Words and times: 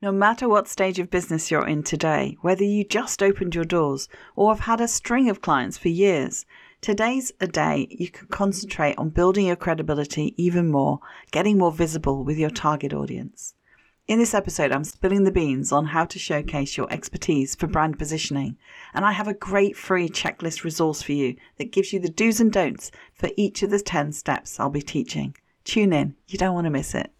No 0.00 0.12
matter 0.12 0.48
what 0.48 0.68
stage 0.68 1.00
of 1.00 1.10
business 1.10 1.50
you're 1.50 1.66
in 1.66 1.82
today, 1.82 2.36
whether 2.40 2.62
you 2.62 2.84
just 2.84 3.20
opened 3.20 3.56
your 3.56 3.64
doors 3.64 4.08
or 4.36 4.54
have 4.54 4.66
had 4.66 4.80
a 4.80 4.86
string 4.86 5.28
of 5.28 5.42
clients 5.42 5.76
for 5.76 5.88
years, 5.88 6.46
today's 6.80 7.32
a 7.40 7.48
day 7.48 7.88
you 7.90 8.08
can 8.08 8.28
concentrate 8.28 8.96
on 8.96 9.08
building 9.08 9.46
your 9.46 9.56
credibility 9.56 10.34
even 10.36 10.70
more, 10.70 11.00
getting 11.32 11.58
more 11.58 11.72
visible 11.72 12.22
with 12.22 12.38
your 12.38 12.48
target 12.48 12.92
audience. 12.92 13.54
In 14.06 14.20
this 14.20 14.34
episode, 14.34 14.70
I'm 14.70 14.84
spilling 14.84 15.24
the 15.24 15.32
beans 15.32 15.72
on 15.72 15.86
how 15.86 16.04
to 16.04 16.18
showcase 16.20 16.76
your 16.76 16.86
expertise 16.92 17.56
for 17.56 17.66
brand 17.66 17.98
positioning, 17.98 18.56
and 18.94 19.04
I 19.04 19.10
have 19.10 19.26
a 19.26 19.34
great 19.34 19.76
free 19.76 20.08
checklist 20.08 20.62
resource 20.62 21.02
for 21.02 21.10
you 21.10 21.34
that 21.56 21.72
gives 21.72 21.92
you 21.92 21.98
the 21.98 22.08
do's 22.08 22.38
and 22.38 22.52
don'ts 22.52 22.92
for 23.14 23.30
each 23.36 23.64
of 23.64 23.70
the 23.70 23.80
10 23.80 24.12
steps 24.12 24.60
I'll 24.60 24.70
be 24.70 24.80
teaching. 24.80 25.34
Tune 25.64 25.92
in, 25.92 26.14
you 26.28 26.38
don't 26.38 26.54
want 26.54 26.66
to 26.66 26.70
miss 26.70 26.94
it. 26.94 27.12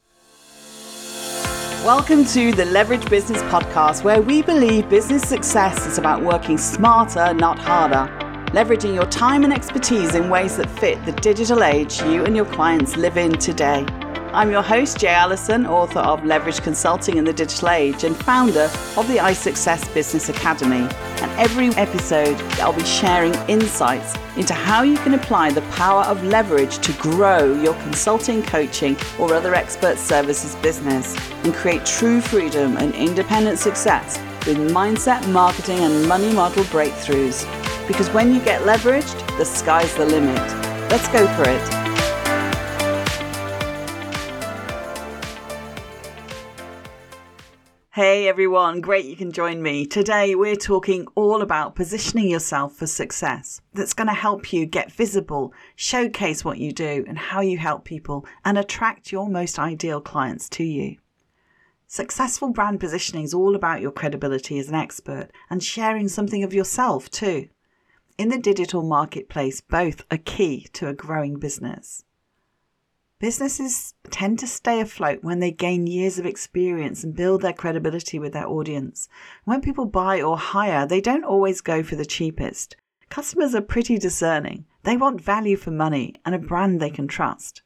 Welcome 1.85 2.25
to 2.27 2.51
the 2.51 2.65
Leverage 2.65 3.09
Business 3.09 3.41
Podcast, 3.43 4.03
where 4.03 4.21
we 4.21 4.43
believe 4.43 4.89
business 4.89 5.23
success 5.23 5.87
is 5.87 5.97
about 5.97 6.23
working 6.23 6.59
smarter, 6.59 7.33
not 7.33 7.57
harder. 7.57 8.13
Leveraging 8.53 8.95
your 8.95 9.07
time 9.07 9.45
and 9.45 9.53
expertise 9.53 10.17
in 10.17 10.29
ways 10.29 10.57
that 10.57 10.69
fit 10.81 11.03
the 11.07 11.13
digital 11.13 11.63
age 11.63 12.03
you 12.03 12.25
and 12.25 12.35
your 12.35 12.47
clients 12.47 12.97
live 12.97 13.17
in 13.17 13.31
today. 13.39 13.87
I'm 14.33 14.51
your 14.51 14.63
host, 14.63 14.99
Jay 14.99 15.09
Allison, 15.09 15.65
author 15.67 16.01
of 16.01 16.23
Leverage 16.23 16.61
Consulting 16.61 17.17
in 17.17 17.25
the 17.25 17.33
Digital 17.33 17.71
Age 17.71 18.05
and 18.05 18.15
founder 18.15 18.71
of 18.97 19.09
the 19.09 19.17
iSuccess 19.17 19.93
Business 19.95 20.29
Academy. 20.29 20.87
And 21.23 21.31
every 21.41 21.69
episode, 21.77 22.37
I'll 22.61 22.75
be 22.75 22.85
sharing 22.85 23.35
insights 23.49 24.15
into 24.37 24.53
how 24.53 24.83
you 24.83 24.99
can 24.99 25.15
apply 25.15 25.53
the 25.53 25.63
power 25.73 26.03
of 26.03 26.23
leverage 26.25 26.79
to 26.79 26.93
grow 26.95 27.55
your 27.55 27.73
consulting, 27.83 28.43
coaching, 28.43 28.99
or 29.19 29.33
other 29.33 29.55
expert 29.55 29.97
services 29.97 30.55
business 30.57 31.17
and 31.45 31.55
create 31.55 31.87
true 31.87 32.21
freedom 32.21 32.77
and 32.77 32.95
independent 32.95 33.59
success 33.59 34.19
with 34.47 34.59
mindset, 34.73 35.27
marketing, 35.33 35.79
and 35.79 36.07
money 36.07 36.33
model 36.35 36.65
breakthroughs. 36.65 37.47
Because 37.89 38.11
when 38.11 38.35
you 38.35 38.41
get 38.41 38.61
leveraged, 38.63 39.39
the 39.39 39.45
sky's 39.45 39.95
the 39.95 40.05
limit. 40.05 40.37
Let's 40.91 41.09
go 41.09 41.27
for 41.35 41.49
it. 41.49 41.98
Hey 47.99 48.29
everyone, 48.29 48.81
great 48.81 49.07
you 49.07 49.17
can 49.17 49.33
join 49.33 49.61
me. 49.61 49.85
Today 49.85 50.37
we're 50.37 50.55
talking 50.55 51.09
all 51.17 51.43
about 51.43 51.75
positioning 51.75 52.29
yourself 52.29 52.77
for 52.77 52.87
success. 52.87 53.61
That's 53.75 53.93
going 53.93 54.07
to 54.07 54.15
help 54.15 54.53
you 54.53 54.67
get 54.67 54.93
visible, 54.93 55.53
showcase 55.75 56.45
what 56.45 56.59
you 56.59 56.71
do 56.71 57.05
and 57.09 57.19
how 57.19 57.41
you 57.41 57.59
help 57.59 57.85
people, 57.85 58.25
and 58.45 58.57
attract 58.57 59.11
your 59.11 59.29
most 59.29 59.59
ideal 59.59 60.01
clients 60.01 60.49
to 60.51 60.63
you. 60.63 60.99
Successful 61.89 62.51
brand 62.51 62.79
positioning 62.79 63.25
is 63.25 63.35
all 63.35 63.57
about 63.57 63.81
your 63.81 63.91
credibility 63.91 64.61
as 64.61 64.69
an 64.69 64.77
expert 64.77 65.31
and 65.51 65.61
sharing 65.61 66.07
something 66.07 66.45
of 66.45 66.55
yourself 66.55 67.11
too. 67.11 67.49
In 68.17 68.29
the 68.29 68.39
digital 68.39 68.85
marketplace, 68.85 69.61
both 69.61 70.05
are 70.09 70.19
key 70.19 70.69
to 70.75 70.87
a 70.87 70.95
growing 70.95 71.41
business. 71.41 72.05
Businesses 73.21 73.95
tend 74.11 74.39
to 74.39 74.47
stay 74.47 74.81
afloat 74.81 75.25
when 75.25 75.41
they 75.41 75.51
gain 75.51 75.89
years 75.89 76.21
of 76.21 76.27
experience 76.27 77.03
and 77.03 77.17
build 77.17 77.43
their 77.43 77.53
credibility 77.53 78.17
with 78.21 78.33
their 78.33 78.47
audience. 78.47 79.09
When 79.43 79.61
people 79.61 79.87
buy 79.87 80.23
or 80.23 80.39
hire, 80.39 80.87
they 80.87 81.01
don't 81.01 81.25
always 81.25 81.61
go 81.61 81.83
for 81.83 81.97
the 81.97 82.07
cheapest. 82.07 82.77
Customers 83.11 83.57
are 83.57 83.61
pretty 83.61 83.99
discerning. 83.99 84.67
They 84.85 84.97
want 84.97 85.21
value 85.21 85.57
for 85.57 85.73
money 85.73 86.15
and 86.25 86.33
a 86.33 86.39
brand 86.39 86.79
they 86.79 86.91
can 86.91 87.09
trust. 87.09 87.63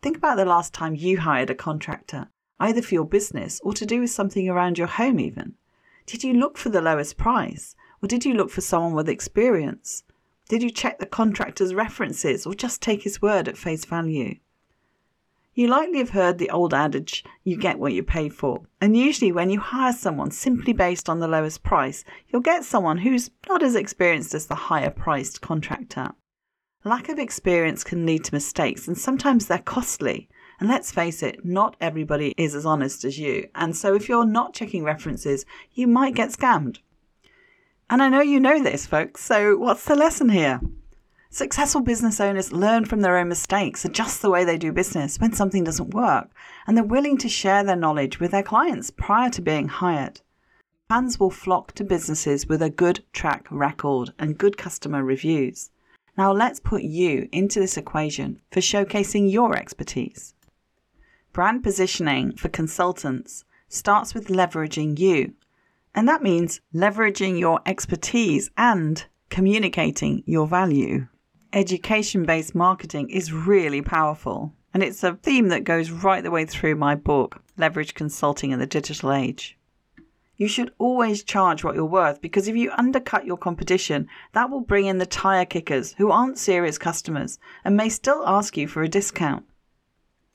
Think 0.00 0.16
about 0.16 0.38
the 0.38 0.46
last 0.46 0.72
time 0.72 0.94
you 0.94 1.20
hired 1.20 1.50
a 1.50 1.54
contractor, 1.54 2.28
either 2.58 2.80
for 2.80 2.94
your 2.94 3.04
business 3.04 3.60
or 3.62 3.74
to 3.74 3.84
do 3.84 4.00
with 4.00 4.10
something 4.10 4.48
around 4.48 4.78
your 4.78 4.86
home, 4.86 5.20
even. 5.20 5.56
Did 6.06 6.24
you 6.24 6.32
look 6.32 6.56
for 6.56 6.70
the 6.70 6.80
lowest 6.80 7.18
price? 7.18 7.76
Or 8.02 8.08
did 8.08 8.24
you 8.24 8.32
look 8.32 8.48
for 8.48 8.62
someone 8.62 8.94
with 8.94 9.10
experience? 9.10 10.04
Did 10.48 10.62
you 10.62 10.70
check 10.70 10.98
the 10.98 11.04
contractor's 11.04 11.74
references 11.74 12.46
or 12.46 12.54
just 12.54 12.80
take 12.80 13.02
his 13.02 13.20
word 13.20 13.46
at 13.46 13.58
face 13.58 13.84
value? 13.84 14.36
You 15.52 15.66
likely 15.66 15.98
have 15.98 16.10
heard 16.10 16.38
the 16.38 16.50
old 16.50 16.72
adage, 16.72 17.24
you 17.42 17.56
get 17.56 17.78
what 17.78 17.92
you 17.92 18.04
pay 18.04 18.28
for. 18.28 18.62
And 18.80 18.96
usually, 18.96 19.32
when 19.32 19.50
you 19.50 19.58
hire 19.58 19.92
someone 19.92 20.30
simply 20.30 20.72
based 20.72 21.08
on 21.08 21.18
the 21.18 21.26
lowest 21.26 21.64
price, 21.64 22.04
you'll 22.28 22.40
get 22.40 22.64
someone 22.64 22.98
who's 22.98 23.30
not 23.48 23.62
as 23.62 23.74
experienced 23.74 24.32
as 24.32 24.46
the 24.46 24.54
higher 24.54 24.90
priced 24.90 25.40
contractor. 25.40 26.12
Lack 26.84 27.08
of 27.08 27.18
experience 27.18 27.82
can 27.82 28.06
lead 28.06 28.24
to 28.24 28.34
mistakes, 28.34 28.86
and 28.86 28.96
sometimes 28.96 29.46
they're 29.46 29.58
costly. 29.58 30.28
And 30.60 30.68
let's 30.68 30.92
face 30.92 31.22
it, 31.22 31.44
not 31.44 31.76
everybody 31.80 32.32
is 32.36 32.54
as 32.54 32.64
honest 32.64 33.04
as 33.04 33.18
you. 33.18 33.48
And 33.54 33.76
so, 33.76 33.94
if 33.94 34.08
you're 34.08 34.26
not 34.26 34.54
checking 34.54 34.84
references, 34.84 35.44
you 35.72 35.88
might 35.88 36.14
get 36.14 36.30
scammed. 36.30 36.78
And 37.90 38.00
I 38.00 38.08
know 38.08 38.20
you 38.20 38.38
know 38.38 38.62
this, 38.62 38.86
folks, 38.86 39.24
so 39.24 39.56
what's 39.56 39.84
the 39.84 39.96
lesson 39.96 40.28
here? 40.28 40.60
Successful 41.32 41.80
business 41.80 42.18
owners 42.18 42.52
learn 42.52 42.84
from 42.84 43.02
their 43.02 43.16
own 43.16 43.28
mistakes, 43.28 43.84
adjust 43.84 44.20
the 44.20 44.30
way 44.30 44.44
they 44.44 44.58
do 44.58 44.72
business 44.72 45.16
when 45.20 45.32
something 45.32 45.62
doesn't 45.62 45.94
work, 45.94 46.28
and 46.66 46.76
they're 46.76 46.82
willing 46.82 47.16
to 47.16 47.28
share 47.28 47.62
their 47.62 47.76
knowledge 47.76 48.18
with 48.18 48.32
their 48.32 48.42
clients 48.42 48.90
prior 48.90 49.30
to 49.30 49.40
being 49.40 49.68
hired. 49.68 50.20
Fans 50.88 51.20
will 51.20 51.30
flock 51.30 51.70
to 51.74 51.84
businesses 51.84 52.48
with 52.48 52.60
a 52.60 52.68
good 52.68 53.04
track 53.12 53.46
record 53.48 54.12
and 54.18 54.38
good 54.38 54.56
customer 54.56 55.04
reviews. 55.04 55.70
Now 56.18 56.32
let's 56.32 56.58
put 56.58 56.82
you 56.82 57.28
into 57.30 57.60
this 57.60 57.76
equation 57.76 58.40
for 58.50 58.58
showcasing 58.58 59.30
your 59.30 59.56
expertise. 59.56 60.34
Brand 61.32 61.62
positioning 61.62 62.34
for 62.34 62.48
consultants 62.48 63.44
starts 63.68 64.14
with 64.14 64.26
leveraging 64.26 64.98
you, 64.98 65.34
and 65.94 66.08
that 66.08 66.24
means 66.24 66.60
leveraging 66.74 67.38
your 67.38 67.60
expertise 67.64 68.50
and 68.56 69.06
communicating 69.28 70.24
your 70.26 70.48
value 70.48 71.06
education 71.52 72.24
based 72.24 72.54
marketing 72.54 73.10
is 73.10 73.32
really 73.32 73.82
powerful. 73.82 74.52
And 74.72 74.82
it's 74.82 75.02
a 75.02 75.14
theme 75.14 75.48
that 75.48 75.64
goes 75.64 75.90
right 75.90 76.22
the 76.22 76.30
way 76.30 76.44
through 76.44 76.76
my 76.76 76.94
book, 76.94 77.42
Leverage 77.56 77.94
Consulting 77.94 78.52
in 78.52 78.60
the 78.60 78.66
Digital 78.66 79.12
Age. 79.12 79.58
You 80.36 80.48
should 80.48 80.72
always 80.78 81.22
charge 81.22 81.62
what 81.62 81.74
you're 81.74 81.84
worth 81.84 82.22
because 82.22 82.48
if 82.48 82.56
you 82.56 82.70
undercut 82.78 83.26
your 83.26 83.36
competition, 83.36 84.08
that 84.32 84.48
will 84.48 84.60
bring 84.60 84.86
in 84.86 84.98
the 84.98 85.06
tire 85.06 85.44
kickers 85.44 85.94
who 85.98 86.10
aren't 86.10 86.38
serious 86.38 86.78
customers 86.78 87.38
and 87.64 87.76
may 87.76 87.88
still 87.88 88.22
ask 88.26 88.56
you 88.56 88.66
for 88.66 88.82
a 88.82 88.88
discount. 88.88 89.44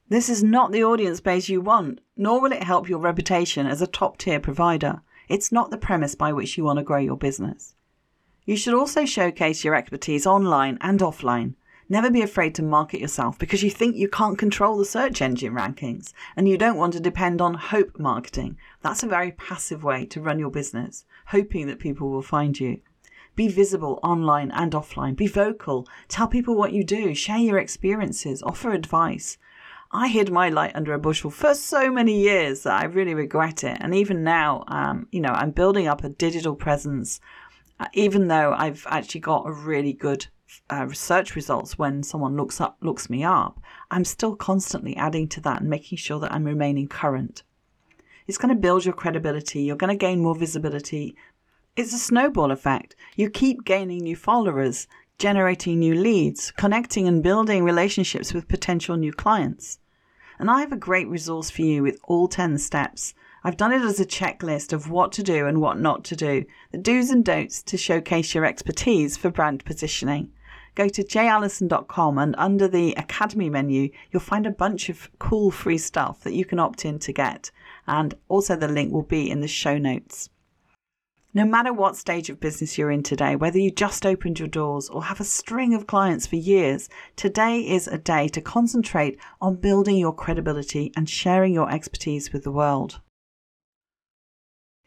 This 0.08 0.30
is 0.30 0.44
not 0.44 0.72
the 0.72 0.84
audience 0.84 1.22
base 1.22 1.50
you 1.50 1.62
want, 1.62 2.02
nor 2.16 2.40
will 2.40 2.52
it 2.52 2.62
help 2.62 2.88
your 2.88 3.00
reputation 3.00 3.66
as 3.66 3.82
a 3.82 3.88
top 3.88 4.20
tier 4.20 4.40
provider. 4.40 5.02
It's 5.28 5.52
not 5.52 5.72
the 5.72 5.78
premise 5.78 6.14
by 6.14 6.32
which 6.34 6.56
you 6.56 6.64
want 6.64 6.78
to 6.78 6.84
grow 6.84 7.00
your 7.00 7.18
business. 7.18 7.74
You 8.46 8.56
should 8.56 8.76
also 8.76 9.06
showcase 9.06 9.64
your 9.64 9.74
expertise 9.74 10.28
online 10.28 10.78
and 10.82 11.00
offline. 11.00 11.56
Never 11.90 12.12
be 12.12 12.22
afraid 12.22 12.54
to 12.56 12.64
market 12.64 13.00
yourself 13.00 13.40
because 13.40 13.64
you 13.64 13.72
think 13.72 13.96
you 13.96 14.08
can't 14.08 14.38
control 14.38 14.78
the 14.78 14.86
search 14.86 15.22
engine 15.22 15.54
rankings 15.54 16.14
and 16.36 16.48
you 16.48 16.58
don't 16.58 16.78
want 16.78 16.94
to 16.94 17.00
depend 17.00 17.42
on 17.42 17.56
hope 17.56 17.98
marketing. 17.98 18.58
That's 18.82 19.02
a 19.02 19.08
very 19.08 19.32
passive 19.32 19.84
way 19.84 20.06
to 20.08 20.22
run 20.22 20.38
your 20.38 20.52
business, 20.52 21.06
hoping 21.28 21.66
that 21.68 21.80
people 21.80 22.10
will 22.10 22.22
find 22.22 22.60
you. 22.60 22.82
Be 23.36 23.48
visible 23.48 24.00
online 24.04 24.52
and 24.52 24.74
offline. 24.74 25.16
Be 25.16 25.28
vocal. 25.28 25.88
Tell 26.08 26.28
people 26.28 26.56
what 26.56 26.72
you 26.72 26.84
do. 26.84 27.14
Share 27.14 27.38
your 27.38 27.58
experiences. 27.58 28.44
Offer 28.44 28.72
advice. 28.72 29.38
I 29.92 30.08
hid 30.08 30.32
my 30.32 30.50
light 30.50 30.76
under 30.76 30.94
a 30.94 31.00
bushel 31.00 31.32
for 31.32 31.54
so 31.54 31.92
many 31.92 32.20
years 32.20 32.64
that 32.64 32.82
I 32.82 32.86
really 32.86 33.14
regret 33.14 33.64
it. 33.64 33.78
And 33.80 33.94
even 33.94 34.24
now, 34.24 34.64
um, 34.68 35.08
you 35.12 35.20
know, 35.20 35.30
I'm 35.30 35.52
building 35.52 35.88
up 35.88 36.04
a 36.04 36.10
digital 36.10 36.56
presence 36.56 37.20
even 37.94 38.28
though 38.28 38.54
I've 38.54 38.86
actually 38.90 39.22
got 39.22 39.48
a 39.48 39.52
really 39.52 39.94
good 39.94 40.28
uh, 40.70 40.86
research 40.88 41.36
results 41.36 41.78
when 41.78 42.04
someone 42.04 42.38
looks 42.38 42.62
up 42.62 42.78
looks 42.82 43.10
me 43.10 43.24
up, 43.24 43.60
I'm 43.92 44.06
still 44.06 44.36
constantly 44.36 44.96
adding 44.96 45.28
to 45.30 45.42
that 45.42 45.62
and 45.62 45.70
making 45.70 45.98
sure 45.98 46.20
that 46.20 46.32
I'm 46.32 46.46
remaining 46.46 46.88
current. 46.88 47.44
It's 48.28 48.38
going 48.38 48.54
to 48.54 48.60
build 48.60 48.86
your 48.86 48.94
credibility. 48.94 49.62
You're 49.62 49.76
going 49.76 49.94
to 49.94 49.98
gain 49.98 50.22
more 50.22 50.36
visibility. 50.36 51.16
It's 51.76 51.94
a 51.94 52.00
snowball 52.00 52.52
effect. 52.52 52.96
You 53.16 53.30
keep 53.30 53.66
gaining 53.66 54.04
new 54.04 54.16
followers, 54.16 54.88
generating 55.18 55.80
new 55.80 55.94
leads, 55.94 56.52
connecting 56.52 57.08
and 57.08 57.22
building 57.22 57.64
relationships 57.64 58.34
with 58.34 58.48
potential 58.48 58.98
new 58.98 59.14
clients. 59.14 59.80
And 60.40 60.50
I 60.50 60.62
have 60.62 60.72
a 60.72 60.78
great 60.78 61.08
resource 61.08 61.50
for 61.50 61.62
you 61.62 61.84
with 61.84 62.00
all 62.04 62.28
10 62.28 62.58
steps 62.58 63.14
I've 63.46 63.58
done 63.58 63.74
it 63.74 63.84
as 63.84 64.00
a 64.00 64.08
checklist 64.08 64.74
of 64.74 64.90
what 64.90 65.12
to 65.12 65.22
do 65.22 65.46
and 65.46 65.62
what 65.62 65.80
not 65.80 66.04
to 66.06 66.16
do, 66.16 66.46
the 66.72 66.80
do's 66.80 67.12
and 67.12 67.24
don'ts 67.24 67.62
to 67.62 67.78
showcase 67.78 68.34
your 68.34 68.44
expertise 68.44 69.18
for 69.18 69.30
brand 69.30 69.64
positioning. 69.64 70.32
Go 70.74 70.90
to 70.90 71.04
jallison.com 71.04 72.18
and 72.18 72.34
under 72.40 72.68
the 72.68 72.96
Academy 72.96 73.52
menu, 73.52 73.92
you'll 74.10 74.20
find 74.20 74.48
a 74.48 74.50
bunch 74.50 74.90
of 74.90 75.12
cool 75.20 75.52
free 75.52 75.78
stuff 75.78 76.22
that 76.22 76.34
you 76.34 76.44
can 76.44 76.58
opt 76.58 76.86
in 76.86 76.98
to 76.98 77.14
get. 77.14 77.52
And 77.86 78.16
also, 78.30 78.56
the 78.56 78.68
link 78.68 78.92
will 78.92 79.04
be 79.04 79.30
in 79.30 79.42
the 79.42 79.48
show 79.48 79.78
notes. 79.78 80.32
No 81.36 81.46
matter 81.46 81.72
what 81.72 81.96
stage 81.96 82.32
of 82.32 82.40
business 82.40 82.80
you're 82.80 82.90
in 82.90 83.04
today, 83.04 83.36
whether 83.36 83.60
you 83.60 83.70
just 83.70 84.08
opened 84.08 84.40
your 84.40 84.48
doors 84.48 84.90
or 84.90 85.04
have 85.04 85.20
a 85.20 85.24
string 85.24 85.76
of 85.76 85.86
clients 85.86 86.26
for 86.26 86.38
years, 86.38 86.90
today 87.16 87.60
is 87.60 87.88
a 87.88 88.00
day 88.00 88.28
to 88.30 88.42
concentrate 88.42 89.20
on 89.40 89.58
building 89.58 89.98
your 89.98 90.16
credibility 90.16 90.92
and 90.96 91.08
sharing 91.08 91.54
your 91.54 91.72
expertise 91.72 92.34
with 92.34 92.44
the 92.44 92.52
world. 92.52 93.02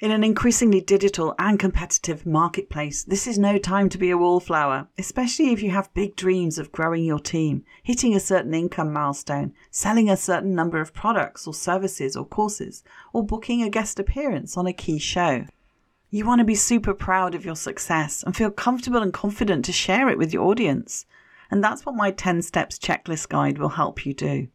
In 0.01 0.13
an 0.13 0.23
increasingly 0.23 0.81
digital 0.81 1.35
and 1.41 1.59
competitive 1.59 2.25
marketplace, 2.25 3.03
this 3.03 3.27
is 3.27 3.37
no 3.37 3.59
time 3.59 3.89
to 3.89 3.99
be 3.99 4.11
a 4.11 4.17
wallflower, 4.17 4.87
especially 4.97 5.51
if 5.51 5.61
you 5.61 5.73
have 5.73 5.93
big 5.93 6.15
dreams 6.15 6.57
of 6.57 6.71
growing 6.71 7.03
your 7.03 7.19
team, 7.19 7.65
hitting 7.83 8.15
a 8.15 8.21
certain 8.21 8.55
income 8.55 8.93
milestone, 8.93 9.55
selling 9.73 10.09
a 10.09 10.17
certain 10.17 10.55
number 10.55 10.81
of 10.81 10.95
products 10.95 11.49
or 11.49 11.53
services 11.53 12.17
or 12.17 12.25
courses, 12.25 12.85
or 13.13 13.27
booking 13.27 13.61
a 13.61 13.69
guest 13.69 13.99
appearance 13.99 14.57
on 14.57 14.69
a 14.69 14.73
key 14.73 15.01
show. 15.01 15.47
You 16.11 16.25
want 16.25 16.39
to 16.39 16.45
be 16.45 16.55
super 16.55 16.95
proud 16.95 17.35
of 17.35 17.45
your 17.45 17.57
success 17.57 18.23
and 18.23 18.37
feel 18.37 18.53
comfortable 18.53 19.03
and 19.03 19.13
confident 19.13 19.65
to 19.65 19.73
share 19.73 20.09
it 20.09 20.17
with 20.17 20.33
your 20.33 20.45
audience. 20.45 21.07
And 21.51 21.63
that's 21.65 21.85
what 21.85 21.97
my 21.97 22.13
10 22.13 22.43
steps 22.43 22.79
checklist 22.79 23.31
guide 23.31 23.59
will 23.59 23.71
help 23.71 24.07
you 24.07 24.15
do. 24.15 24.47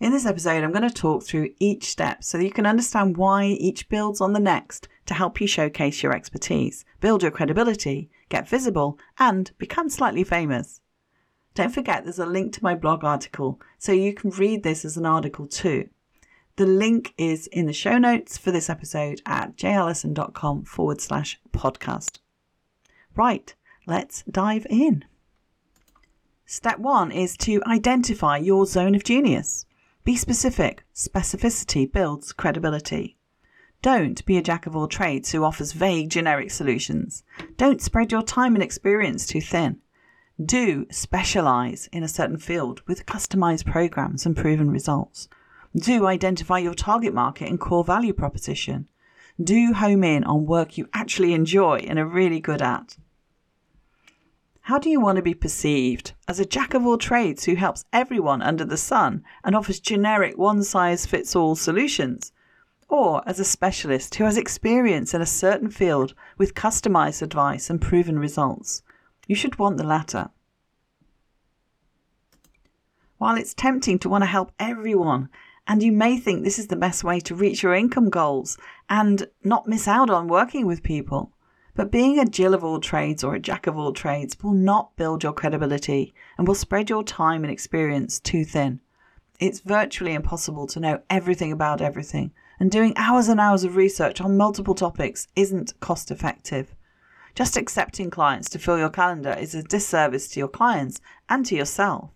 In 0.00 0.12
this 0.12 0.26
episode, 0.26 0.62
I'm 0.62 0.70
going 0.70 0.88
to 0.88 0.94
talk 0.94 1.24
through 1.24 1.50
each 1.58 1.90
step 1.90 2.22
so 2.22 2.38
that 2.38 2.44
you 2.44 2.52
can 2.52 2.66
understand 2.66 3.16
why 3.16 3.46
each 3.46 3.88
builds 3.88 4.20
on 4.20 4.32
the 4.32 4.38
next 4.38 4.86
to 5.06 5.14
help 5.14 5.40
you 5.40 5.48
showcase 5.48 6.04
your 6.04 6.12
expertise, 6.12 6.84
build 7.00 7.22
your 7.22 7.32
credibility, 7.32 8.08
get 8.28 8.48
visible, 8.48 8.96
and 9.18 9.50
become 9.58 9.88
slightly 9.88 10.22
famous. 10.22 10.80
Don't 11.54 11.74
forget 11.74 12.04
there's 12.04 12.20
a 12.20 12.26
link 12.26 12.52
to 12.52 12.62
my 12.62 12.76
blog 12.76 13.02
article 13.02 13.60
so 13.76 13.90
you 13.90 14.14
can 14.14 14.30
read 14.30 14.62
this 14.62 14.84
as 14.84 14.96
an 14.96 15.04
article 15.04 15.48
too. 15.48 15.88
The 16.54 16.66
link 16.66 17.12
is 17.18 17.48
in 17.48 17.66
the 17.66 17.72
show 17.72 17.98
notes 17.98 18.38
for 18.38 18.52
this 18.52 18.70
episode 18.70 19.20
at 19.26 19.56
jallison.com 19.56 20.64
forward 20.64 21.00
slash 21.00 21.40
podcast. 21.52 22.18
Right, 23.16 23.52
let's 23.88 24.22
dive 24.30 24.66
in. 24.70 25.04
Step 26.46 26.78
one 26.78 27.10
is 27.10 27.36
to 27.38 27.60
identify 27.66 28.36
your 28.36 28.64
zone 28.64 28.94
of 28.94 29.02
genius. 29.02 29.66
Be 30.08 30.16
specific. 30.16 30.84
Specificity 30.94 31.92
builds 31.92 32.32
credibility. 32.32 33.18
Don't 33.82 34.24
be 34.24 34.38
a 34.38 34.42
jack 34.42 34.64
of 34.64 34.74
all 34.74 34.88
trades 34.88 35.32
who 35.32 35.44
offers 35.44 35.72
vague 35.72 36.08
generic 36.08 36.50
solutions. 36.50 37.24
Don't 37.58 37.82
spread 37.82 38.10
your 38.10 38.22
time 38.22 38.54
and 38.54 38.62
experience 38.62 39.26
too 39.26 39.42
thin. 39.42 39.80
Do 40.42 40.86
specialize 40.90 41.90
in 41.92 42.02
a 42.02 42.08
certain 42.08 42.38
field 42.38 42.80
with 42.86 43.04
customized 43.04 43.66
programs 43.66 44.24
and 44.24 44.34
proven 44.34 44.70
results. 44.70 45.28
Do 45.76 46.06
identify 46.06 46.56
your 46.56 46.72
target 46.72 47.12
market 47.12 47.50
and 47.50 47.60
core 47.60 47.84
value 47.84 48.14
proposition. 48.14 48.88
Do 49.38 49.74
home 49.74 50.04
in 50.04 50.24
on 50.24 50.46
work 50.46 50.78
you 50.78 50.88
actually 50.94 51.34
enjoy 51.34 51.84
and 51.86 51.98
are 51.98 52.06
really 52.06 52.40
good 52.40 52.62
at. 52.62 52.96
How 54.68 54.78
do 54.78 54.90
you 54.90 55.00
want 55.00 55.16
to 55.16 55.22
be 55.22 55.32
perceived? 55.32 56.12
As 56.28 56.38
a 56.38 56.44
jack 56.44 56.74
of 56.74 56.84
all 56.84 56.98
trades 56.98 57.44
who 57.44 57.54
helps 57.54 57.86
everyone 57.90 58.42
under 58.42 58.66
the 58.66 58.76
sun 58.76 59.24
and 59.42 59.56
offers 59.56 59.80
generic 59.80 60.36
one 60.36 60.62
size 60.62 61.06
fits 61.06 61.34
all 61.34 61.56
solutions? 61.56 62.32
Or 62.86 63.26
as 63.26 63.40
a 63.40 63.46
specialist 63.46 64.16
who 64.16 64.24
has 64.24 64.36
experience 64.36 65.14
in 65.14 65.22
a 65.22 65.24
certain 65.26 65.70
field 65.70 66.12
with 66.36 66.54
customized 66.54 67.22
advice 67.22 67.70
and 67.70 67.80
proven 67.80 68.18
results? 68.18 68.82
You 69.26 69.34
should 69.34 69.58
want 69.58 69.78
the 69.78 69.84
latter. 69.84 70.28
While 73.16 73.38
it's 73.38 73.54
tempting 73.54 73.98
to 74.00 74.10
want 74.10 74.20
to 74.20 74.26
help 74.26 74.52
everyone, 74.58 75.30
and 75.66 75.82
you 75.82 75.92
may 75.92 76.18
think 76.18 76.44
this 76.44 76.58
is 76.58 76.66
the 76.66 76.76
best 76.76 77.02
way 77.02 77.20
to 77.20 77.34
reach 77.34 77.62
your 77.62 77.72
income 77.72 78.10
goals 78.10 78.58
and 78.90 79.28
not 79.42 79.66
miss 79.66 79.88
out 79.88 80.10
on 80.10 80.28
working 80.28 80.66
with 80.66 80.82
people, 80.82 81.32
but 81.78 81.92
being 81.92 82.18
a 82.18 82.24
Jill 82.24 82.54
of 82.54 82.64
all 82.64 82.80
trades 82.80 83.22
or 83.22 83.36
a 83.36 83.38
jack 83.38 83.68
of 83.68 83.78
all 83.78 83.92
trades 83.92 84.36
will 84.42 84.52
not 84.52 84.96
build 84.96 85.22
your 85.22 85.32
credibility 85.32 86.12
and 86.36 86.48
will 86.48 86.56
spread 86.56 86.90
your 86.90 87.04
time 87.04 87.44
and 87.44 87.52
experience 87.52 88.18
too 88.18 88.44
thin. 88.44 88.80
It's 89.38 89.60
virtually 89.60 90.14
impossible 90.14 90.66
to 90.66 90.80
know 90.80 91.02
everything 91.08 91.52
about 91.52 91.80
everything, 91.80 92.32
and 92.58 92.68
doing 92.68 92.94
hours 92.96 93.28
and 93.28 93.38
hours 93.38 93.62
of 93.62 93.76
research 93.76 94.20
on 94.20 94.36
multiple 94.36 94.74
topics 94.74 95.28
isn't 95.36 95.78
cost 95.78 96.10
effective. 96.10 96.74
Just 97.36 97.56
accepting 97.56 98.10
clients 98.10 98.48
to 98.48 98.58
fill 98.58 98.76
your 98.76 98.90
calendar 98.90 99.36
is 99.38 99.54
a 99.54 99.62
disservice 99.62 100.26
to 100.30 100.40
your 100.40 100.48
clients 100.48 101.00
and 101.28 101.46
to 101.46 101.54
yourself. 101.54 102.10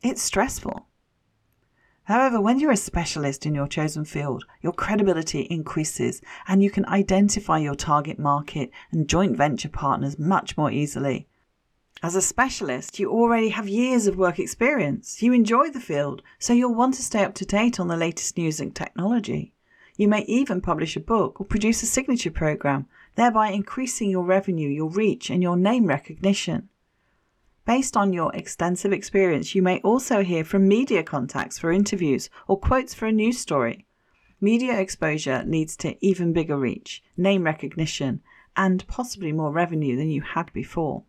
It's 0.00 0.22
stressful. 0.22 0.86
However, 2.06 2.40
when 2.40 2.60
you're 2.60 2.70
a 2.70 2.76
specialist 2.76 3.46
in 3.46 3.54
your 3.56 3.66
chosen 3.66 4.04
field, 4.04 4.44
your 4.62 4.72
credibility 4.72 5.40
increases 5.40 6.22
and 6.46 6.62
you 6.62 6.70
can 6.70 6.86
identify 6.86 7.58
your 7.58 7.74
target 7.74 8.16
market 8.16 8.70
and 8.92 9.08
joint 9.08 9.36
venture 9.36 9.68
partners 9.68 10.16
much 10.16 10.56
more 10.56 10.70
easily. 10.70 11.26
As 12.04 12.14
a 12.14 12.22
specialist, 12.22 13.00
you 13.00 13.10
already 13.10 13.48
have 13.48 13.68
years 13.68 14.06
of 14.06 14.16
work 14.16 14.38
experience. 14.38 15.20
You 15.20 15.32
enjoy 15.32 15.70
the 15.70 15.80
field, 15.80 16.22
so 16.38 16.52
you'll 16.52 16.76
want 16.76 16.94
to 16.94 17.02
stay 17.02 17.24
up 17.24 17.34
to 17.34 17.44
date 17.44 17.80
on 17.80 17.88
the 17.88 17.96
latest 17.96 18.36
news 18.36 18.60
and 18.60 18.72
technology. 18.72 19.52
You 19.96 20.06
may 20.06 20.22
even 20.28 20.60
publish 20.60 20.94
a 20.94 21.00
book 21.00 21.40
or 21.40 21.44
produce 21.44 21.82
a 21.82 21.86
signature 21.86 22.30
program, 22.30 22.86
thereby 23.16 23.48
increasing 23.48 24.10
your 24.10 24.24
revenue, 24.24 24.68
your 24.68 24.90
reach, 24.90 25.28
and 25.28 25.42
your 25.42 25.56
name 25.56 25.86
recognition. 25.86 26.68
Based 27.66 27.96
on 27.96 28.12
your 28.12 28.30
extensive 28.32 28.92
experience, 28.92 29.56
you 29.56 29.60
may 29.60 29.80
also 29.80 30.22
hear 30.22 30.44
from 30.44 30.68
media 30.68 31.02
contacts 31.02 31.58
for 31.58 31.72
interviews 31.72 32.30
or 32.46 32.58
quotes 32.58 32.94
for 32.94 33.06
a 33.06 33.12
news 33.12 33.38
story. 33.38 33.86
Media 34.40 34.78
exposure 34.78 35.42
leads 35.44 35.76
to 35.78 35.96
even 36.04 36.32
bigger 36.32 36.56
reach, 36.56 37.02
name 37.16 37.42
recognition, 37.42 38.22
and 38.56 38.86
possibly 38.86 39.32
more 39.32 39.50
revenue 39.50 39.96
than 39.96 40.08
you 40.08 40.22
had 40.22 40.52
before. 40.52 41.02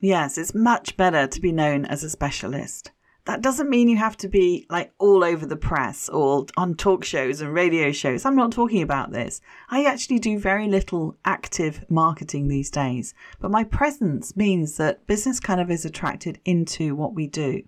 Yes, 0.00 0.38
it's 0.38 0.54
much 0.54 0.96
better 0.96 1.26
to 1.26 1.40
be 1.40 1.52
known 1.52 1.84
as 1.84 2.02
a 2.02 2.10
specialist 2.10 2.90
that 3.24 3.40
doesn't 3.40 3.70
mean 3.70 3.88
you 3.88 3.96
have 3.96 4.16
to 4.18 4.28
be 4.28 4.66
like 4.68 4.92
all 4.98 5.22
over 5.22 5.46
the 5.46 5.56
press 5.56 6.08
or 6.08 6.46
on 6.56 6.74
talk 6.74 7.04
shows 7.04 7.40
and 7.40 7.54
radio 7.54 7.92
shows. 7.92 8.24
I'm 8.24 8.34
not 8.34 8.50
talking 8.50 8.82
about 8.82 9.12
this. 9.12 9.40
I 9.70 9.84
actually 9.84 10.18
do 10.18 10.38
very 10.38 10.66
little 10.66 11.16
active 11.24 11.84
marketing 11.88 12.48
these 12.48 12.70
days, 12.70 13.14
but 13.40 13.50
my 13.50 13.62
presence 13.62 14.36
means 14.36 14.76
that 14.76 15.06
business 15.06 15.38
kind 15.38 15.60
of 15.60 15.70
is 15.70 15.84
attracted 15.84 16.40
into 16.44 16.96
what 16.96 17.14
we 17.14 17.28
do. 17.28 17.62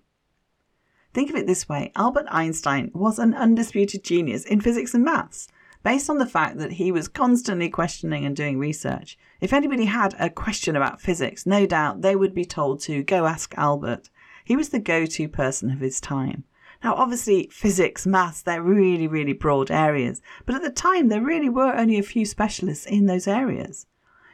Think 1.13 1.29
of 1.29 1.37
it 1.37 1.47
this 1.47 1.69
way 1.69 1.93
Albert 1.95 2.25
Einstein 2.29 2.91
was 2.93 3.17
an 3.17 3.33
undisputed 3.33 4.03
genius 4.03 4.43
in 4.43 4.59
physics 4.59 4.93
and 4.93 5.05
maths, 5.05 5.47
based 5.81 6.09
on 6.09 6.17
the 6.17 6.25
fact 6.25 6.57
that 6.57 6.73
he 6.73 6.91
was 6.91 7.07
constantly 7.07 7.69
questioning 7.69 8.25
and 8.25 8.35
doing 8.35 8.59
research. 8.59 9.17
If 9.39 9.53
anybody 9.53 9.85
had 9.85 10.15
a 10.19 10.29
question 10.29 10.75
about 10.75 10.99
physics, 10.99 11.45
no 11.45 11.65
doubt 11.65 12.01
they 12.01 12.17
would 12.17 12.33
be 12.33 12.43
told 12.43 12.81
to 12.81 13.03
go 13.03 13.25
ask 13.27 13.53
Albert. 13.55 14.09
He 14.45 14.55
was 14.55 14.69
the 14.69 14.79
go 14.79 15.05
to 15.07 15.27
person 15.27 15.71
of 15.71 15.79
his 15.79 15.99
time. 15.99 16.43
Now, 16.83 16.93
obviously, 16.93 17.49
physics, 17.51 18.05
maths, 18.05 18.43
they're 18.43 18.61
really, 18.61 19.07
really 19.07 19.33
broad 19.33 19.71
areas, 19.71 20.21
but 20.45 20.53
at 20.53 20.61
the 20.61 20.69
time 20.69 21.07
there 21.07 21.21
really 21.21 21.49
were 21.49 21.75
only 21.75 21.97
a 21.97 22.03
few 22.03 22.25
specialists 22.25 22.85
in 22.85 23.07
those 23.07 23.27
areas. 23.27 23.87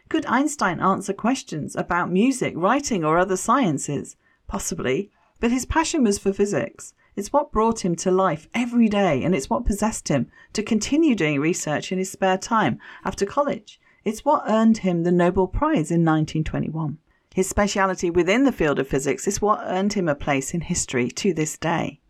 Could 0.10 0.26
Einstein 0.26 0.82
answer 0.82 1.14
questions 1.14 1.78
about 1.78 2.12
music, 2.12 2.54
writing, 2.58 3.06
or 3.06 3.18
other 3.18 3.38
sciences? 3.38 4.18
Possibly, 4.48 5.10
but 5.40 5.50
his 5.52 5.66
passion 5.66 6.04
was 6.04 6.20
for 6.20 6.34
physics. 6.34 6.94
It's 7.16 7.32
what 7.32 7.54
brought 7.54 7.86
him 7.86 7.96
to 7.98 8.12
life 8.12 8.50
every 8.54 8.90
day, 8.90 9.24
and 9.24 9.34
it's 9.34 9.50
what 9.50 9.66
possessed 9.66 10.10
him 10.10 10.30
to 10.52 10.62
continue 10.62 11.16
doing 11.16 11.40
research 11.40 11.94
in 11.94 12.00
his 12.00 12.12
spare 12.12 12.38
time 12.38 12.80
after 13.06 13.26
college. 13.26 13.80
It's 14.04 14.26
what 14.26 14.44
earned 14.48 14.80
him 14.80 15.04
the 15.04 15.12
Nobel 15.12 15.48
Prize 15.48 15.90
in 15.90 16.04
1921. 16.04 16.98
His 17.34 17.48
speciality 17.48 18.10
within 18.10 18.44
the 18.44 18.52
field 18.52 18.78
of 18.78 18.90
physics 18.90 19.26
is 19.26 19.42
what 19.42 19.64
earned 19.64 19.94
him 19.94 20.10
a 20.10 20.16
place 20.16 20.54
in 20.54 20.62
history 20.62 21.10
to 21.12 21.34
this 21.34 21.58
day. 21.58 22.02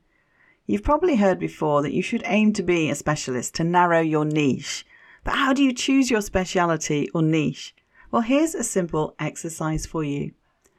You've 0.66 0.84
probably 0.84 1.18
heard 1.18 1.38
before 1.38 1.84
that 1.84 1.94
you 1.94 2.02
should 2.02 2.24
aim 2.26 2.54
to 2.54 2.64
be 2.64 2.90
a 2.90 2.96
specialist 2.96 3.54
to 3.56 3.64
narrow 3.64 4.02
your 4.02 4.26
niche. 4.26 4.84
But 5.24 5.36
how 5.36 5.54
do 5.54 5.64
you 5.64 5.74
choose 5.74 6.10
your 6.10 6.22
speciality 6.22 7.08
or 7.14 7.22
niche? 7.22 7.76
Well, 8.10 8.24
here's 8.24 8.56
a 8.56 8.64
simple 8.64 9.16
exercise 9.20 9.86
for 9.86 10.04
you. 10.04 10.32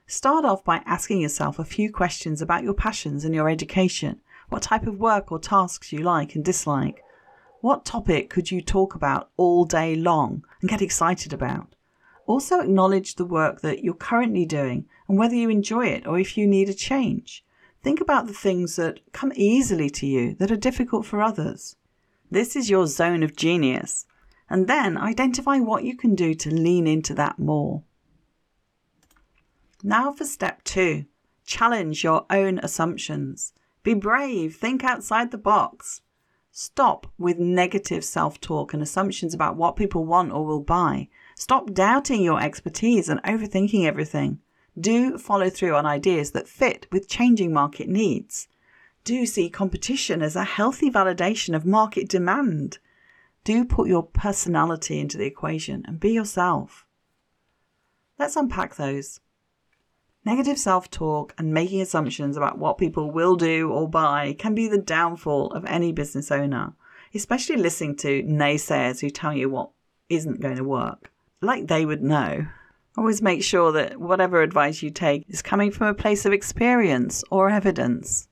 Start 0.09 0.45
off 0.45 0.65
by 0.65 0.83
asking 0.87 1.21
yourself 1.21 1.61
a 1.61 1.65
few 1.65 1.93
questions 1.93 2.43
about 2.43 2.65
your 2.65 2.75
passions 2.75 3.25
and 3.25 3.35
your 3.35 3.49
education. 3.49 4.21
What 4.49 4.63
type 4.63 4.89
of 4.89 4.99
work 4.99 5.31
or 5.31 5.39
tasks 5.39 5.93
you 5.93 6.01
like 6.01 6.35
and 6.35 6.45
dislike? 6.45 7.01
What 7.61 7.85
topic 7.85 8.29
could 8.29 8.51
you 8.51 8.61
talk 8.61 8.97
about 8.97 9.31
all 9.37 9.65
day 9.65 9.95
long 9.95 10.45
and 10.61 10.69
get 10.69 10.83
excited 10.83 11.33
about? 11.33 11.77
Also, 12.26 12.61
acknowledge 12.61 13.17
the 13.17 13.25
work 13.25 13.61
that 13.61 13.83
you're 13.83 13.95
currently 13.95 14.45
doing 14.45 14.87
and 15.09 15.19
whether 15.19 15.35
you 15.35 15.50
enjoy 15.50 15.87
it 15.87 16.07
or 16.07 16.19
if 16.19 16.37
you 16.38 16.47
need 16.47 16.69
a 16.69 16.75
change. 16.75 17.45
Think 17.83 18.00
about 18.00 18.26
the 18.26 18.33
things 18.33 18.76
that 18.76 19.00
come 19.12 19.33
easily 19.35 19.91
to 19.91 20.07
you 20.07 20.35
that 20.35 20.50
are 20.50 20.57
difficult 20.57 21.05
for 21.05 21.21
others. 21.21 21.76
This 22.31 22.55
is 22.55 22.71
your 22.71 22.87
zone 22.87 23.23
of 23.23 23.37
genius. 23.37 24.07
And 24.49 24.69
then 24.69 24.97
identify 24.97 25.59
what 25.59 25.85
you 25.85 25.97
can 25.97 26.14
do 26.14 26.35
to 26.35 26.55
lean 26.55 26.87
into 26.87 27.14
that 27.14 27.38
more. 27.38 27.83
Now 29.83 30.12
for 30.12 30.25
step 30.25 30.62
two 30.62 31.07
challenge 31.45 32.05
your 32.05 32.25
own 32.31 32.61
assumptions. 32.61 33.52
Be 33.83 33.95
brave, 33.95 34.57
think 34.57 34.85
outside 34.85 35.31
the 35.31 35.38
box. 35.38 36.02
Stop 36.52 37.07
with 37.19 37.38
negative 37.38 38.05
self 38.05 38.41
talk 38.41 38.73
and 38.73 38.83
assumptions 38.83 39.35
about 39.35 39.57
what 39.57 39.75
people 39.75 40.05
want 40.05 40.33
or 40.33 40.47
will 40.47 40.61
buy 40.61 41.09
Stop 41.43 41.73
doubting 41.73 42.23
your 42.23 42.41
expertise 42.41 43.09
and 43.09 43.21
overthinking 43.25 43.85
everything. 43.85 44.39
Do 44.79 45.19
follow 45.19 45.51
through 45.51 45.75
on 45.75 45.85
ideas 45.85 46.31
that 46.31 46.47
fit 46.47 46.87
with 46.93 47.09
changing 47.09 47.53
market 47.53 47.89
needs. 47.89 48.47
Do 49.03 49.27
see 49.27 49.51
competition 49.51 50.23
as 50.23 50.37
a 50.37 50.45
healthy 50.45 50.89
validation 50.89 51.57
of 51.57 51.67
market 51.67 52.09
demand. 52.09 52.79
Do 53.43 53.65
put 53.65 53.89
your 53.89 54.05
personality 54.05 55.01
into 55.01 55.19
the 55.19 55.25
equation 55.25 55.83
and 55.85 55.99
be 55.99 56.13
yourself. 56.13 56.87
Let's 58.21 58.37
unpack 58.37 58.77
those. 58.77 59.19
Negative 60.25 60.57
self 60.57 60.93
talk 60.93 61.35
and 61.37 61.53
making 61.53 61.81
assumptions 61.81 62.37
about 62.37 62.59
what 62.59 62.79
people 62.79 63.11
will 63.11 63.35
do 63.35 63.69
or 63.69 63.89
buy 63.89 64.37
can 64.39 64.55
be 64.55 64.69
the 64.69 64.79
downfall 64.79 65.51
of 65.51 65.65
any 65.65 65.91
business 65.91 66.31
owner, 66.31 66.75
especially 67.13 67.57
listening 67.57 67.97
to 67.97 68.23
naysayers 68.23 69.01
who 69.01 69.11
tell 69.11 69.35
you 69.35 69.51
what 69.51 69.71
isn't 70.09 70.41
going 70.41 70.57
to 70.57 70.63
work. 70.63 71.12
Like 71.43 71.67
they 71.67 71.85
would 71.85 72.05
know. 72.05 72.47
Always 72.97 73.21
make 73.21 73.43
sure 73.43 73.73
that 73.73 74.01
whatever 74.01 74.43
advice 74.43 74.81
you 74.81 74.91
take 74.91 75.25
is 75.29 75.43
coming 75.43 75.73
from 75.73 75.89
a 75.89 75.95
place 75.95 76.25
of 76.25 76.33
experience 76.33 77.25
or 77.31 77.51
evidence. 77.51 78.29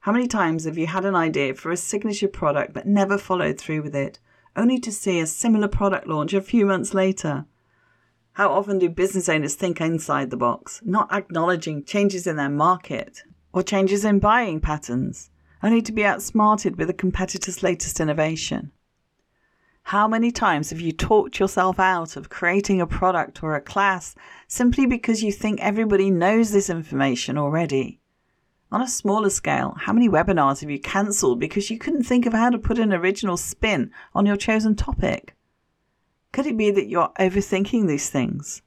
How 0.00 0.12
many 0.12 0.26
times 0.26 0.64
have 0.64 0.78
you 0.78 0.86
had 0.86 1.04
an 1.04 1.14
idea 1.14 1.54
for 1.54 1.70
a 1.70 1.76
signature 1.76 2.28
product 2.28 2.72
but 2.72 2.86
never 2.86 3.18
followed 3.18 3.58
through 3.58 3.82
with 3.82 3.94
it, 3.94 4.18
only 4.56 4.78
to 4.78 4.90
see 4.90 5.20
a 5.20 5.26
similar 5.26 5.68
product 5.68 6.06
launch 6.06 6.32
a 6.32 6.40
few 6.40 6.64
months 6.64 6.94
later? 6.94 7.44
How 8.32 8.50
often 8.50 8.78
do 8.78 8.88
business 8.88 9.28
owners 9.28 9.54
think 9.54 9.78
inside 9.78 10.30
the 10.30 10.38
box, 10.38 10.80
not 10.86 11.12
acknowledging 11.12 11.84
changes 11.84 12.26
in 12.26 12.36
their 12.36 12.48
market 12.48 13.22
or 13.52 13.62
changes 13.62 14.06
in 14.06 14.20
buying 14.20 14.58
patterns, 14.58 15.28
only 15.62 15.82
to 15.82 15.92
be 15.92 16.06
outsmarted 16.06 16.76
with 16.76 16.88
a 16.88 16.94
competitor's 16.94 17.62
latest 17.62 18.00
innovation? 18.00 18.72
How 19.88 20.08
many 20.08 20.30
times 20.30 20.70
have 20.70 20.80
you 20.80 20.92
talked 20.92 21.38
yourself 21.38 21.78
out 21.78 22.16
of 22.16 22.30
creating 22.30 22.80
a 22.80 22.86
product 22.86 23.42
or 23.42 23.54
a 23.54 23.60
class 23.60 24.14
simply 24.48 24.86
because 24.86 25.22
you 25.22 25.30
think 25.30 25.60
everybody 25.60 26.10
knows 26.10 26.52
this 26.52 26.70
information 26.70 27.36
already? 27.36 28.00
On 28.72 28.80
a 28.80 28.88
smaller 28.88 29.28
scale, 29.28 29.76
how 29.78 29.92
many 29.92 30.08
webinars 30.08 30.62
have 30.62 30.70
you 30.70 30.80
cancelled 30.80 31.38
because 31.38 31.68
you 31.68 31.76
couldn't 31.76 32.04
think 32.04 32.24
of 32.24 32.32
how 32.32 32.48
to 32.48 32.58
put 32.58 32.78
an 32.78 32.94
original 32.94 33.36
spin 33.36 33.90
on 34.14 34.24
your 34.24 34.38
chosen 34.38 34.74
topic? 34.74 35.36
Could 36.32 36.46
it 36.46 36.56
be 36.56 36.70
that 36.70 36.88
you're 36.88 37.12
overthinking 37.20 37.86
these 37.86 38.08
things? 38.08 38.62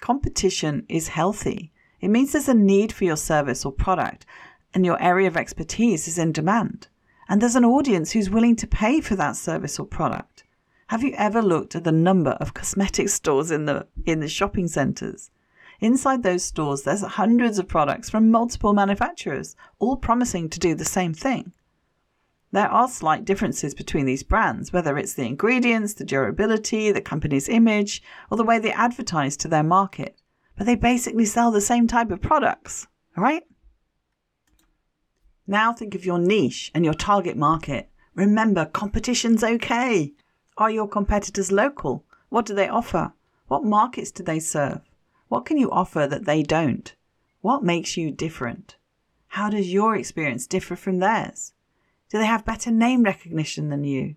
Competition 0.00 0.84
is 0.88 1.08
healthy. 1.08 1.70
It 2.00 2.08
means 2.08 2.32
there's 2.32 2.48
a 2.48 2.54
need 2.54 2.92
for 2.92 3.04
your 3.04 3.16
service 3.16 3.64
or 3.64 3.70
product, 3.70 4.26
and 4.74 4.84
your 4.84 5.00
area 5.00 5.28
of 5.28 5.36
expertise 5.36 6.08
is 6.08 6.18
in 6.18 6.32
demand. 6.32 6.88
And 7.28 7.40
there's 7.40 7.56
an 7.56 7.64
audience 7.64 8.12
who's 8.12 8.30
willing 8.30 8.56
to 8.56 8.66
pay 8.66 9.00
for 9.00 9.16
that 9.16 9.36
service 9.36 9.78
or 9.78 9.86
product. 9.86 10.44
Have 10.88 11.02
you 11.02 11.14
ever 11.16 11.40
looked 11.40 11.74
at 11.74 11.84
the 11.84 11.92
number 11.92 12.32
of 12.32 12.54
cosmetic 12.54 13.08
stores 13.18 13.50
in 13.50 13.66
the 13.66 13.86
in 14.04 14.20
the 14.20 14.28
shopping 14.28 14.68
centres? 14.68 15.30
Inside 15.80 16.22
those 16.22 16.44
stores, 16.44 16.82
there's 16.82 17.02
hundreds 17.02 17.58
of 17.58 17.66
products 17.66 18.08
from 18.08 18.30
multiple 18.30 18.72
manufacturers, 18.72 19.56
all 19.78 19.96
promising 19.96 20.48
to 20.50 20.60
do 20.60 20.74
the 20.74 20.84
same 20.84 21.12
thing. 21.12 21.52
There 22.52 22.68
are 22.68 22.86
slight 22.86 23.24
differences 23.24 23.74
between 23.74 24.04
these 24.04 24.22
brands, 24.22 24.72
whether 24.72 24.98
it's 24.98 25.14
the 25.14 25.26
ingredients, 25.26 25.94
the 25.94 26.04
durability, 26.04 26.92
the 26.92 27.00
company's 27.00 27.48
image, 27.48 28.02
or 28.30 28.36
the 28.36 28.44
way 28.44 28.58
they 28.58 28.72
advertise 28.72 29.36
to 29.38 29.48
their 29.48 29.62
market. 29.62 30.20
But 30.56 30.66
they 30.66 30.74
basically 30.74 31.24
sell 31.24 31.50
the 31.50 31.62
same 31.62 31.86
type 31.86 32.10
of 32.10 32.20
products, 32.20 32.86
right? 33.16 33.42
Now 35.46 35.72
think 35.72 35.94
of 35.94 36.04
your 36.04 36.18
niche 36.18 36.70
and 36.74 36.84
your 36.84 36.94
target 36.94 37.36
market. 37.36 37.88
Remember, 38.14 38.64
competition's 38.64 39.42
okay. 39.42 40.12
Are 40.56 40.70
your 40.70 40.86
competitors 40.86 41.50
local? 41.50 42.04
What 42.28 42.46
do 42.46 42.54
they 42.54 42.68
offer? 42.68 43.12
What 43.48 43.64
markets 43.64 44.10
do 44.10 44.22
they 44.22 44.38
serve? 44.38 44.80
What 45.28 45.44
can 45.44 45.58
you 45.58 45.70
offer 45.70 46.06
that 46.06 46.24
they 46.24 46.42
don't? 46.42 46.94
What 47.40 47.64
makes 47.64 47.96
you 47.96 48.10
different? 48.10 48.76
How 49.28 49.50
does 49.50 49.72
your 49.72 49.96
experience 49.96 50.46
differ 50.46 50.76
from 50.76 50.98
theirs? 50.98 51.54
Do 52.10 52.18
they 52.18 52.26
have 52.26 52.44
better 52.44 52.70
name 52.70 53.02
recognition 53.02 53.70
than 53.70 53.82
you? 53.82 54.14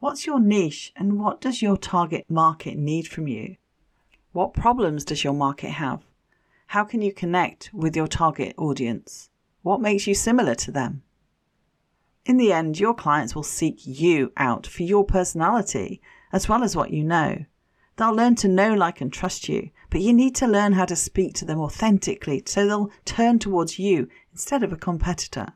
What's 0.00 0.26
your 0.26 0.40
niche 0.40 0.92
and 0.96 1.18
what 1.18 1.40
does 1.40 1.62
your 1.62 1.76
target 1.76 2.26
market 2.28 2.76
need 2.76 3.08
from 3.08 3.26
you? 3.26 3.56
What 4.32 4.52
problems 4.52 5.04
does 5.04 5.24
your 5.24 5.32
market 5.32 5.70
have? 5.70 6.02
How 6.68 6.84
can 6.84 7.00
you 7.00 7.12
connect 7.12 7.70
with 7.72 7.96
your 7.96 8.06
target 8.06 8.54
audience? 8.58 9.30
What 9.62 9.80
makes 9.80 10.06
you 10.06 10.14
similar 10.14 10.54
to 10.56 10.70
them? 10.70 11.02
In 12.24 12.36
the 12.36 12.52
end, 12.52 12.78
your 12.78 12.94
clients 12.94 13.34
will 13.34 13.42
seek 13.42 13.86
you 13.86 14.32
out 14.36 14.66
for 14.66 14.82
your 14.82 15.04
personality 15.04 16.00
as 16.32 16.48
well 16.48 16.62
as 16.62 16.76
what 16.76 16.90
you 16.90 17.02
know. 17.02 17.44
They'll 17.96 18.14
learn 18.14 18.36
to 18.36 18.48
know, 18.48 18.74
like, 18.74 19.00
and 19.00 19.12
trust 19.12 19.48
you, 19.48 19.70
but 19.90 20.00
you 20.00 20.12
need 20.12 20.36
to 20.36 20.46
learn 20.46 20.74
how 20.74 20.84
to 20.84 20.94
speak 20.94 21.34
to 21.34 21.44
them 21.44 21.58
authentically 21.58 22.42
so 22.46 22.66
they'll 22.66 22.92
turn 23.04 23.38
towards 23.38 23.78
you 23.78 24.08
instead 24.30 24.62
of 24.62 24.72
a 24.72 24.76
competitor. 24.76 25.48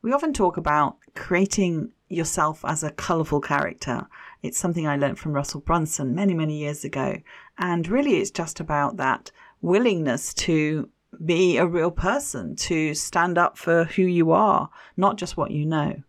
We 0.00 0.12
often 0.12 0.32
talk 0.32 0.56
about 0.56 0.98
creating 1.16 1.92
yourself 2.08 2.64
as 2.64 2.84
a 2.84 2.92
colourful 2.92 3.40
character. 3.40 4.06
It's 4.42 4.58
something 4.58 4.86
I 4.86 4.96
learned 4.96 5.18
from 5.18 5.32
Russell 5.32 5.60
Brunson 5.60 6.14
many, 6.14 6.34
many 6.34 6.56
years 6.56 6.84
ago. 6.84 7.16
And 7.58 7.88
really, 7.88 8.18
it's 8.18 8.30
just 8.30 8.60
about 8.60 8.96
that 8.98 9.32
willingness 9.60 10.32
to 10.34 10.88
be 11.24 11.56
a 11.56 11.66
real 11.66 11.90
person, 11.90 12.56
to 12.56 12.94
stand 12.94 13.38
up 13.38 13.56
for 13.58 13.84
who 13.84 14.02
you 14.02 14.32
are, 14.32 14.70
not 14.96 15.16
just 15.16 15.36
what 15.36 15.50
you 15.50 15.66
know. 15.66 16.02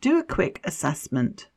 Do 0.00 0.18
a 0.18 0.24
quick 0.24 0.60
assessment. 0.64 1.48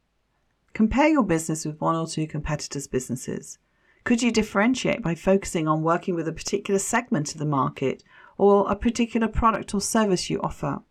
Compare 0.74 1.10
your 1.10 1.24
business 1.24 1.66
with 1.66 1.80
one 1.80 1.96
or 1.96 2.08
two 2.08 2.28
competitors' 2.28 2.88
businesses. 2.88 3.60
Could 4.04 4.22
you 4.22 4.32
differentiate 4.32 5.02
by 5.02 5.16
focusing 5.16 5.68
on 5.68 5.82
working 5.82 6.16
with 6.16 6.28
a 6.28 6.34
particular 6.34 6.80
segment 6.80 7.34
of 7.34 7.40
the 7.40 7.46
market 7.46 8.04
or 8.38 8.70
a 8.70 8.76
particular 8.76 9.28
product 9.28 9.74
or 9.74 9.80
service 9.80 10.30
you 10.30 10.42
offer? 10.42 10.82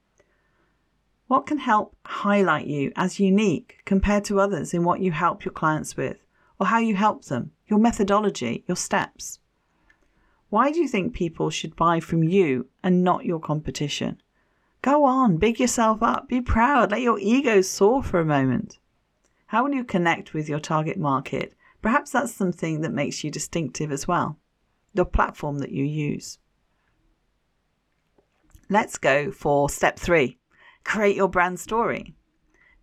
What 1.26 1.46
can 1.46 1.58
help 1.58 1.96
highlight 2.04 2.66
you 2.66 2.92
as 2.96 3.20
unique 3.20 3.80
compared 3.84 4.24
to 4.24 4.40
others 4.40 4.72
in 4.72 4.84
what 4.84 5.00
you 5.00 5.12
help 5.12 5.44
your 5.44 5.52
clients 5.52 5.96
with, 5.96 6.18
or 6.58 6.66
how 6.66 6.78
you 6.78 6.94
help 6.94 7.24
them, 7.24 7.52
your 7.66 7.78
methodology, 7.78 8.64
your 8.66 8.76
steps? 8.76 9.40
Why 10.52 10.70
do 10.70 10.80
you 10.80 10.86
think 10.86 11.14
people 11.14 11.48
should 11.48 11.76
buy 11.76 11.98
from 11.98 12.22
you 12.22 12.66
and 12.84 13.02
not 13.02 13.24
your 13.24 13.40
competition? 13.40 14.20
Go 14.82 15.06
on, 15.06 15.38
big 15.38 15.58
yourself 15.58 16.02
up, 16.02 16.28
be 16.28 16.42
proud, 16.42 16.90
let 16.90 17.00
your 17.00 17.18
ego 17.18 17.62
soar 17.62 18.02
for 18.02 18.20
a 18.20 18.26
moment. 18.26 18.78
How 19.46 19.64
will 19.64 19.72
you 19.72 19.82
connect 19.82 20.34
with 20.34 20.50
your 20.50 20.60
target 20.60 20.98
market? 20.98 21.54
Perhaps 21.80 22.10
that's 22.10 22.34
something 22.34 22.82
that 22.82 22.92
makes 22.92 23.24
you 23.24 23.30
distinctive 23.30 23.90
as 23.90 24.06
well, 24.06 24.36
the 24.92 25.06
platform 25.06 25.60
that 25.60 25.72
you 25.72 25.86
use. 25.86 26.38
Let's 28.68 28.98
go 28.98 29.30
for 29.30 29.70
step 29.70 29.98
three 29.98 30.36
create 30.84 31.16
your 31.16 31.28
brand 31.28 31.60
story. 31.60 32.14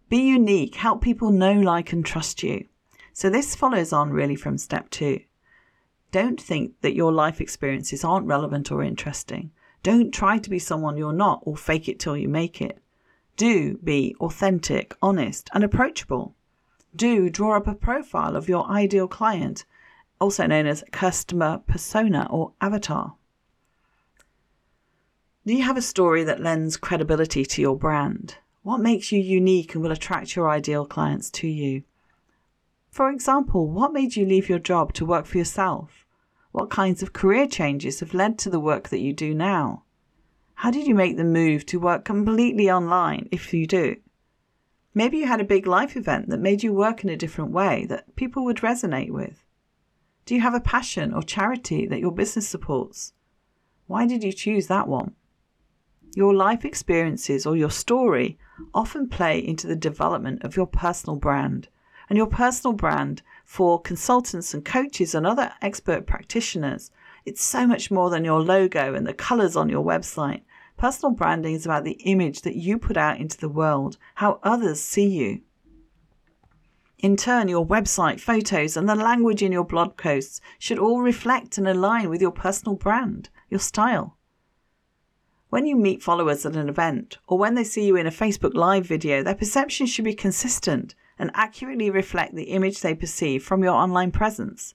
Be 0.10 0.28
unique, 0.28 0.74
help 0.74 1.04
people 1.04 1.30
know, 1.30 1.54
like, 1.54 1.94
and 1.94 2.04
trust 2.04 2.42
you. 2.42 2.66
So, 3.14 3.30
this 3.30 3.56
follows 3.56 3.94
on 3.94 4.10
really 4.10 4.36
from 4.36 4.58
step 4.58 4.90
two. 4.90 5.20
Don't 6.12 6.42
think 6.42 6.74
that 6.82 6.96
your 6.96 7.12
life 7.12 7.40
experiences 7.40 8.04
aren't 8.04 8.26
relevant 8.26 8.72
or 8.72 8.84
interesting. 8.84 9.52
Don't 9.84 10.12
try 10.12 10.38
to 10.38 10.50
be 10.50 10.60
someone 10.60 10.98
you're 10.98 11.14
not 11.14 11.42
or 11.44 11.56
fake 11.56 11.88
it 11.88 12.00
till 12.00 12.18
you 12.18 12.28
make 12.28 12.62
it. 12.62 12.80
Do 13.38 13.78
be 13.78 14.16
authentic, 14.20 14.96
honest, 15.02 15.50
and 15.54 15.64
approachable. 15.64 16.36
Do 16.96 17.30
draw 17.30 17.58
up 17.58 17.68
a 17.68 17.76
profile 17.76 18.36
of 18.36 18.50
your 18.50 18.68
ideal 18.70 19.08
client, 19.08 19.66
also 20.20 20.48
known 20.48 20.66
as 20.66 20.84
customer 20.92 21.62
persona 21.66 22.28
or 22.30 22.54
avatar. 22.60 23.16
Do 25.46 25.56
you 25.56 25.64
have 25.64 25.78
a 25.78 25.82
story 25.82 26.24
that 26.26 26.42
lends 26.42 26.76
credibility 26.76 27.46
to 27.46 27.62
your 27.62 27.78
brand? 27.78 28.38
What 28.64 28.82
makes 28.82 29.12
you 29.12 29.22
unique 29.22 29.74
and 29.74 29.84
will 29.84 29.92
attract 29.92 30.36
your 30.36 30.50
ideal 30.50 30.86
clients 30.86 31.30
to 31.32 31.48
you? 31.48 31.84
For 32.90 33.10
example, 33.10 33.70
what 33.70 33.94
made 33.94 34.16
you 34.16 34.26
leave 34.26 34.50
your 34.50 34.60
job 34.60 34.94
to 34.94 35.06
work 35.06 35.26
for 35.26 35.38
yourself? 35.38 36.06
What 36.52 36.70
kinds 36.70 37.04
of 37.04 37.14
career 37.14 37.48
changes 37.48 38.00
have 38.00 38.14
led 38.14 38.40
to 38.40 38.50
the 38.50 38.60
work 38.60 38.90
that 38.90 39.00
you 39.00 39.14
do 39.14 39.34
now? 39.34 39.84
How 40.56 40.72
did 40.72 40.88
you 40.88 40.96
make 40.96 41.16
the 41.16 41.24
move 41.24 41.66
to 41.68 41.80
work 41.80 42.04
completely 42.04 42.70
online, 42.70 43.30
if 43.32 43.54
you 43.54 43.68
do? 43.68 43.96
Maybe 44.94 45.18
you 45.18 45.28
had 45.28 45.40
a 45.40 45.46
big 45.46 45.68
life 45.68 45.96
event 45.96 46.30
that 46.30 46.40
made 46.40 46.64
you 46.64 46.74
work 46.74 47.04
in 47.04 47.10
a 47.10 47.16
different 47.16 47.52
way 47.52 47.86
that 47.86 48.16
people 48.16 48.44
would 48.44 48.58
resonate 48.58 49.12
with. 49.12 49.46
Do 50.26 50.36
you 50.36 50.42
have 50.42 50.56
a 50.56 50.60
passion 50.60 51.14
or 51.14 51.22
charity 51.22 51.86
that 51.88 52.00
your 52.00 52.12
business 52.12 52.48
supports? 52.48 53.14
Why 53.88 54.06
did 54.06 54.24
you 54.24 54.34
choose 54.34 54.68
that 54.68 54.88
one? 54.88 55.16
Your 56.16 56.34
life 56.34 56.66
experiences 56.66 57.46
or 57.46 57.56
your 57.56 57.72
story 57.72 58.38
often 58.74 59.08
play 59.08 59.40
into 59.40 59.68
the 59.68 59.76
development 59.76 60.44
of 60.44 60.56
your 60.56 60.68
personal 60.68 61.16
brand. 61.16 61.70
And 62.10 62.18
your 62.18 62.28
personal 62.28 62.74
brand 62.74 63.22
for 63.46 63.80
consultants 63.80 64.54
and 64.54 64.66
coaches 64.66 65.14
and 65.14 65.28
other 65.28 65.54
expert 65.62 66.08
practitioners, 66.08 66.92
it's 67.24 67.44
so 67.44 67.68
much 67.68 67.92
more 67.92 68.10
than 68.10 68.26
your 68.26 68.42
logo 68.42 68.96
and 68.96 69.06
the 69.06 69.14
colors 69.14 69.56
on 69.56 69.70
your 69.70 69.86
website. 69.86 70.42
Personal 70.76 71.12
branding 71.12 71.54
is 71.54 71.66
about 71.66 71.84
the 71.84 72.00
image 72.06 72.42
that 72.42 72.56
you 72.56 72.80
put 72.80 72.98
out 72.98 73.20
into 73.20 73.38
the 73.38 73.50
world, 73.50 73.98
how 74.16 74.40
others 74.44 74.82
see 74.82 75.08
you. 75.08 75.42
In 76.98 77.16
turn, 77.16 77.48
your 77.48 77.66
website, 77.66 78.20
photos, 78.20 78.76
and 78.76 78.90
the 78.90 78.96
language 78.96 79.42
in 79.42 79.52
your 79.52 79.64
blog 79.64 79.96
posts 79.96 80.42
should 80.58 80.80
all 80.80 81.02
reflect 81.02 81.58
and 81.58 81.68
align 81.68 82.10
with 82.10 82.22
your 82.22 82.32
personal 82.32 82.76
brand, 82.76 83.30
your 83.50 83.60
style. 83.60 84.18
When 85.50 85.66
you 85.66 85.76
meet 85.76 86.04
followers 86.04 86.46
at 86.46 86.56
an 86.56 86.70
event 86.70 87.18
or 87.28 87.38
when 87.38 87.56
they 87.56 87.64
see 87.64 87.86
you 87.86 87.96
in 87.96 88.06
a 88.06 88.12
Facebook 88.12 88.54
Live 88.54 88.86
video, 88.86 89.24
their 89.24 89.36
perception 89.36 89.86
should 89.86 90.06
be 90.06 90.14
consistent 90.14 90.96
and 91.20 91.30
accurately 91.36 91.92
reflect 91.92 92.34
the 92.34 92.46
image 92.46 92.82
they 92.82 92.96
perceive 92.96 93.44
from 93.44 93.64
your 93.64 93.74
online 93.74 94.12
presence. 94.12 94.74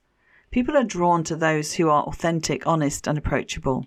People 0.50 0.76
are 0.76 0.84
drawn 0.84 1.24
to 1.24 1.34
those 1.34 1.74
who 1.74 1.88
are 1.88 2.04
authentic, 2.04 2.66
honest, 2.66 3.08
and 3.08 3.18
approachable. 3.18 3.86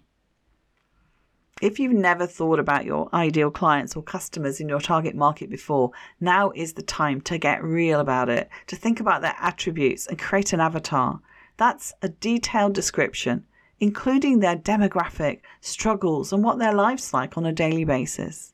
If 1.61 1.79
you've 1.79 1.93
never 1.93 2.27
thought 2.27 2.59
about 2.59 2.85
your 2.85 3.09
ideal 3.13 3.51
clients 3.51 3.95
or 3.95 4.03
customers 4.03 4.59
in 4.59 4.67
your 4.67 4.81
target 4.81 5.15
market 5.15 5.49
before, 5.49 5.91
now 6.19 6.51
is 6.55 6.73
the 6.73 6.83
time 6.83 7.21
to 7.21 7.37
get 7.37 7.63
real 7.63 7.99
about 7.99 8.27
it, 8.27 8.49
to 8.67 8.75
think 8.75 8.99
about 8.99 9.21
their 9.21 9.35
attributes 9.39 10.07
and 10.07 10.19
create 10.19 10.51
an 10.51 10.59
avatar. 10.59 11.21
That's 11.55 11.93
a 12.01 12.09
detailed 12.09 12.73
description 12.73 13.45
including 13.79 14.39
their 14.39 14.55
demographic, 14.55 15.41
struggles, 15.61 16.33
and 16.33 16.43
what 16.43 16.59
their 16.59 16.73
life's 16.73 17.13
like 17.13 17.37
on 17.37 17.45
a 17.45 17.51
daily 17.51 17.83
basis. 17.83 18.53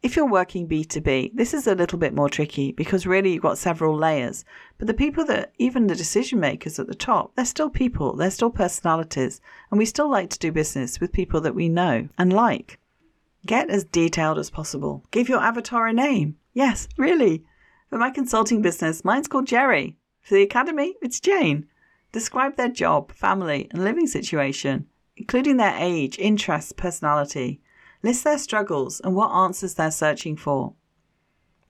If 0.00 0.14
you're 0.14 0.30
working 0.30 0.68
B2B, 0.68 1.32
this 1.34 1.52
is 1.52 1.66
a 1.66 1.74
little 1.74 1.98
bit 1.98 2.14
more 2.14 2.28
tricky 2.28 2.70
because 2.70 3.04
really 3.04 3.32
you've 3.32 3.42
got 3.42 3.58
several 3.58 3.96
layers. 3.96 4.44
But 4.78 4.86
the 4.86 4.94
people 4.94 5.24
that, 5.24 5.52
even 5.58 5.88
the 5.88 5.96
decision 5.96 6.38
makers 6.38 6.78
at 6.78 6.86
the 6.86 6.94
top, 6.94 7.34
they're 7.34 7.44
still 7.44 7.68
people, 7.68 8.14
they're 8.14 8.30
still 8.30 8.50
personalities, 8.50 9.40
and 9.72 9.78
we 9.78 9.84
still 9.84 10.08
like 10.08 10.30
to 10.30 10.38
do 10.38 10.52
business 10.52 11.00
with 11.00 11.12
people 11.12 11.40
that 11.40 11.54
we 11.56 11.68
know 11.68 12.08
and 12.16 12.32
like. 12.32 12.78
Get 13.44 13.70
as 13.70 13.82
detailed 13.82 14.38
as 14.38 14.50
possible. 14.50 15.04
Give 15.10 15.28
your 15.28 15.40
avatar 15.40 15.88
a 15.88 15.92
name. 15.92 16.36
Yes, 16.54 16.86
really. 16.96 17.44
For 17.90 17.98
my 17.98 18.10
consulting 18.10 18.62
business, 18.62 19.04
mine's 19.04 19.26
called 19.26 19.48
Jerry. 19.48 19.96
For 20.20 20.34
the 20.34 20.42
academy, 20.42 20.94
it's 21.02 21.18
Jane. 21.18 21.66
Describe 22.12 22.54
their 22.56 22.68
job, 22.68 23.10
family, 23.10 23.66
and 23.72 23.82
living 23.82 24.06
situation, 24.06 24.86
including 25.16 25.56
their 25.56 25.74
age, 25.76 26.18
interests, 26.18 26.70
personality. 26.70 27.60
List 28.02 28.24
their 28.24 28.38
struggles 28.38 29.00
and 29.00 29.14
what 29.14 29.30
answers 29.30 29.74
they're 29.74 29.90
searching 29.90 30.36
for. 30.36 30.74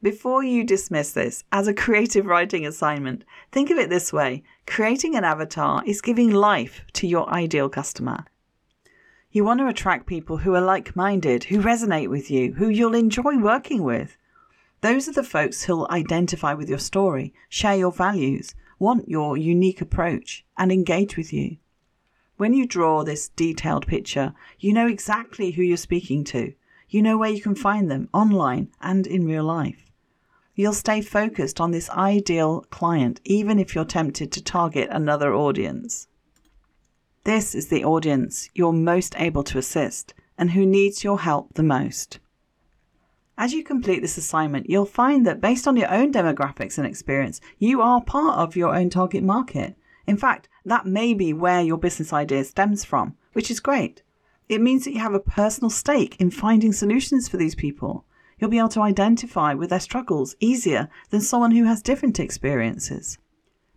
Before 0.03 0.45
you 0.45 0.63
dismiss 0.63 1.13
this 1.13 1.43
as 1.51 1.67
a 1.67 1.75
creative 1.75 2.27
writing 2.27 2.65
assignment, 2.65 3.25
think 3.51 3.71
of 3.71 3.79
it 3.79 3.91
this 3.91 4.13
way 4.13 4.45
creating 4.67 5.17
an 5.17 5.25
avatar 5.25 5.83
is 5.87 6.01
giving 6.01 6.31
life 6.31 6.85
to 6.93 7.07
your 7.07 7.29
ideal 7.31 7.69
customer. 7.69 8.25
You 9.33 9.45
want 9.45 9.61
to 9.61 9.67
attract 9.67 10.07
people 10.07 10.39
who 10.39 10.55
are 10.55 10.61
like 10.61 10.95
minded, 10.95 11.45
who 11.45 11.61
resonate 11.61 12.09
with 12.09 12.31
you, 12.31 12.55
who 12.55 12.69
you'll 12.69 12.95
enjoy 12.95 13.39
working 13.39 13.83
with. 13.83 14.17
Those 14.81 15.09
are 15.09 15.13
the 15.13 15.25
folks 15.25 15.65
who'll 15.65 15.89
identify 15.91 16.55
with 16.55 16.69
your 16.69 16.79
story, 16.79 17.35
share 17.49 17.77
your 17.77 17.93
values, 17.93 18.55
want 18.79 19.09
your 19.09 19.37
unique 19.37 19.81
approach 19.81 20.45
and 20.57 20.71
engage 20.71 21.17
with 21.17 21.33
you. 21.33 21.57
When 22.39 22.55
you 22.55 22.67
draw 22.67 23.03
this 23.03 23.31
detailed 23.31 23.89
picture, 23.89 24.33
you 24.61 24.73
know 24.73 24.87
exactly 24.87 25.51
who 25.51 25.63
you're 25.63 25.77
speaking 25.77 26.23
to. 26.27 26.55
You 26.89 27.03
know 27.03 27.19
where 27.19 27.31
you 27.31 27.43
can 27.43 27.57
find 27.57 27.91
them 27.91 28.09
online 28.15 28.71
and 28.81 29.09
in 29.09 29.27
real 29.27 29.43
life. 29.43 29.91
You'll 30.55 30.73
stay 30.73 31.01
focused 31.01 31.61
on 31.61 31.73
this 31.73 31.91
ideal 31.91 32.65
client 32.71 33.21
even 33.25 33.59
if 33.59 33.75
you're 33.75 33.85
tempted 33.85 34.31
to 34.31 34.43
target 34.43 34.89
another 34.93 35.35
audience. 35.35 36.07
This 37.25 37.57
is 37.57 37.69
the 37.69 37.85
audience 37.85 38.49
you're 38.55 38.73
most 38.73 39.17
able 39.19 39.43
to 39.43 39.59
assist 39.59 40.15
and 40.39 40.53
who 40.53 40.65
needs 40.65 41.03
your 41.03 41.19
help 41.19 41.55
the 41.55 41.65
most. 41.65 42.21
As 43.37 43.53
you 43.53 43.65
complete 43.65 44.01
this 44.01 44.17
assignment, 44.17 44.71
you'll 44.71 44.85
find 44.85 45.27
that 45.27 45.41
based 45.41 45.67
on 45.67 45.77
your 45.77 45.93
own 45.93 46.13
demographics 46.13 46.79
and 46.79 46.87
experience, 46.87 47.41
you 47.59 47.83
are 47.83 48.01
part 48.01 48.39
of 48.39 48.55
your 48.55 48.77
own 48.77 48.91
target 48.91 49.25
market. 49.25 49.75
In 50.09 50.17
fact, 50.17 50.49
that 50.65 50.87
may 50.87 51.13
be 51.13 51.35
where 51.35 51.61
your 51.61 51.77
business 51.77 52.15
idea 52.15 52.43
stems 52.43 52.83
from, 52.83 53.15
which 53.35 53.51
is 53.51 53.61
great. 53.61 54.03
It 54.49 54.63
means 54.63 54.85
that 54.85 54.95
you 54.95 55.01
have 55.01 55.13
a 55.13 55.21
personal 55.21 55.69
stake 55.69 56.17
in 56.19 56.31
finding 56.31 56.73
solutions 56.73 57.29
for 57.29 57.37
these 57.37 57.55
people. 57.55 58.07
You'll 58.39 58.49
be 58.49 58.57
able 58.57 58.71
to 58.71 58.81
identify 58.81 59.53
with 59.53 59.69
their 59.69 59.81
struggles 59.81 60.35
easier 60.41 60.89
than 61.11 61.21
someone 61.21 61.51
who 61.51 61.65
has 61.65 61.83
different 61.83 62.19
experiences. 62.19 63.19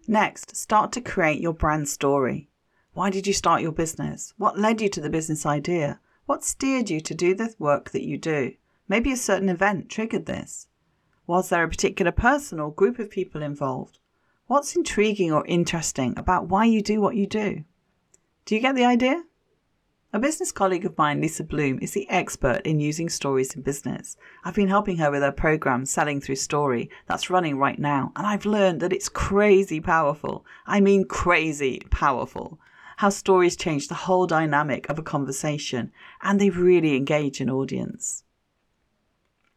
Next, 0.07 0.55
start 0.55 0.93
to 0.93 1.01
create 1.01 1.41
your 1.41 1.51
brand 1.53 1.89
story. 1.89 2.47
Why 2.93 3.09
did 3.09 3.27
you 3.27 3.33
start 3.33 3.61
your 3.61 3.73
business? 3.73 4.33
What 4.37 4.57
led 4.57 4.79
you 4.79 4.87
to 4.87 5.01
the 5.01 5.09
business 5.09 5.45
idea? 5.45 5.99
What 6.27 6.45
steered 6.45 6.89
you 6.89 7.01
to 7.01 7.13
do 7.13 7.35
the 7.35 7.53
work 7.59 7.89
that 7.89 8.05
you 8.05 8.17
do? 8.17 8.53
Maybe 8.87 9.11
a 9.11 9.17
certain 9.17 9.49
event 9.49 9.89
triggered 9.89 10.27
this. 10.27 10.69
Was 11.27 11.49
there 11.49 11.65
a 11.65 11.69
particular 11.69 12.13
person 12.13 12.57
or 12.57 12.71
group 12.71 12.99
of 12.99 13.09
people 13.09 13.41
involved? 13.41 13.99
What's 14.51 14.75
intriguing 14.75 15.31
or 15.31 15.45
interesting 15.47 16.13
about 16.17 16.49
why 16.49 16.65
you 16.65 16.81
do 16.81 16.99
what 16.99 17.15
you 17.15 17.25
do? 17.25 17.63
Do 18.43 18.53
you 18.53 18.59
get 18.59 18.75
the 18.75 18.83
idea? 18.83 19.23
A 20.11 20.19
business 20.19 20.51
colleague 20.51 20.83
of 20.83 20.97
mine, 20.97 21.21
Lisa 21.21 21.45
Bloom, 21.45 21.79
is 21.81 21.93
the 21.93 22.05
expert 22.09 22.59
in 22.65 22.81
using 22.81 23.07
stories 23.07 23.55
in 23.55 23.61
business. 23.61 24.17
I've 24.43 24.55
been 24.55 24.67
helping 24.67 24.97
her 24.97 25.09
with 25.09 25.21
her 25.21 25.31
program, 25.31 25.85
Selling 25.85 26.19
Through 26.19 26.35
Story, 26.35 26.89
that's 27.07 27.29
running 27.29 27.59
right 27.59 27.79
now, 27.79 28.11
and 28.17 28.27
I've 28.27 28.45
learned 28.45 28.81
that 28.81 28.91
it's 28.91 29.07
crazy 29.07 29.79
powerful. 29.79 30.45
I 30.67 30.81
mean, 30.81 31.05
crazy 31.05 31.83
powerful. 31.89 32.59
How 32.97 33.07
stories 33.07 33.55
change 33.55 33.87
the 33.87 34.03
whole 34.03 34.27
dynamic 34.27 34.89
of 34.89 34.99
a 34.99 35.01
conversation 35.01 35.93
and 36.21 36.41
they 36.41 36.49
really 36.49 36.97
engage 36.97 37.39
an 37.39 37.49
audience. 37.49 38.25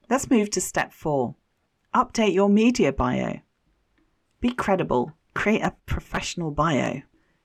Let's 0.09 0.31
move 0.31 0.51
to 0.51 0.61
step 0.61 0.93
four 0.93 1.35
update 1.93 2.33
your 2.33 2.49
media 2.49 2.93
bio. 2.93 3.41
Be 4.45 4.53
credible, 4.53 5.15
create 5.33 5.63
a 5.63 5.75
professional 5.87 6.51
bio. 6.51 7.01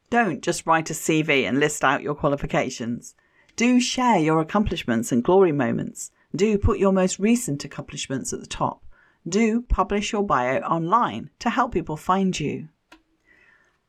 Don't 0.09 0.43
just 0.43 0.67
write 0.67 0.89
a 0.89 0.93
CV 0.93 1.47
and 1.47 1.57
list 1.57 1.81
out 1.81 2.03
your 2.03 2.13
qualifications. 2.13 3.15
Do 3.55 3.79
share 3.79 4.17
your 4.17 4.41
accomplishments 4.41 5.09
and 5.13 5.23
glory 5.23 5.53
moments. 5.53 6.11
Do 6.35 6.57
put 6.57 6.77
your 6.77 6.91
most 6.91 7.17
recent 7.17 7.63
accomplishments 7.63 8.33
at 8.33 8.41
the 8.41 8.45
top. 8.45 8.83
Do 9.25 9.61
publish 9.61 10.11
your 10.11 10.23
bio 10.25 10.59
online 10.59 11.29
to 11.39 11.49
help 11.49 11.71
people 11.71 11.95
find 11.95 12.37
you. 12.37 12.67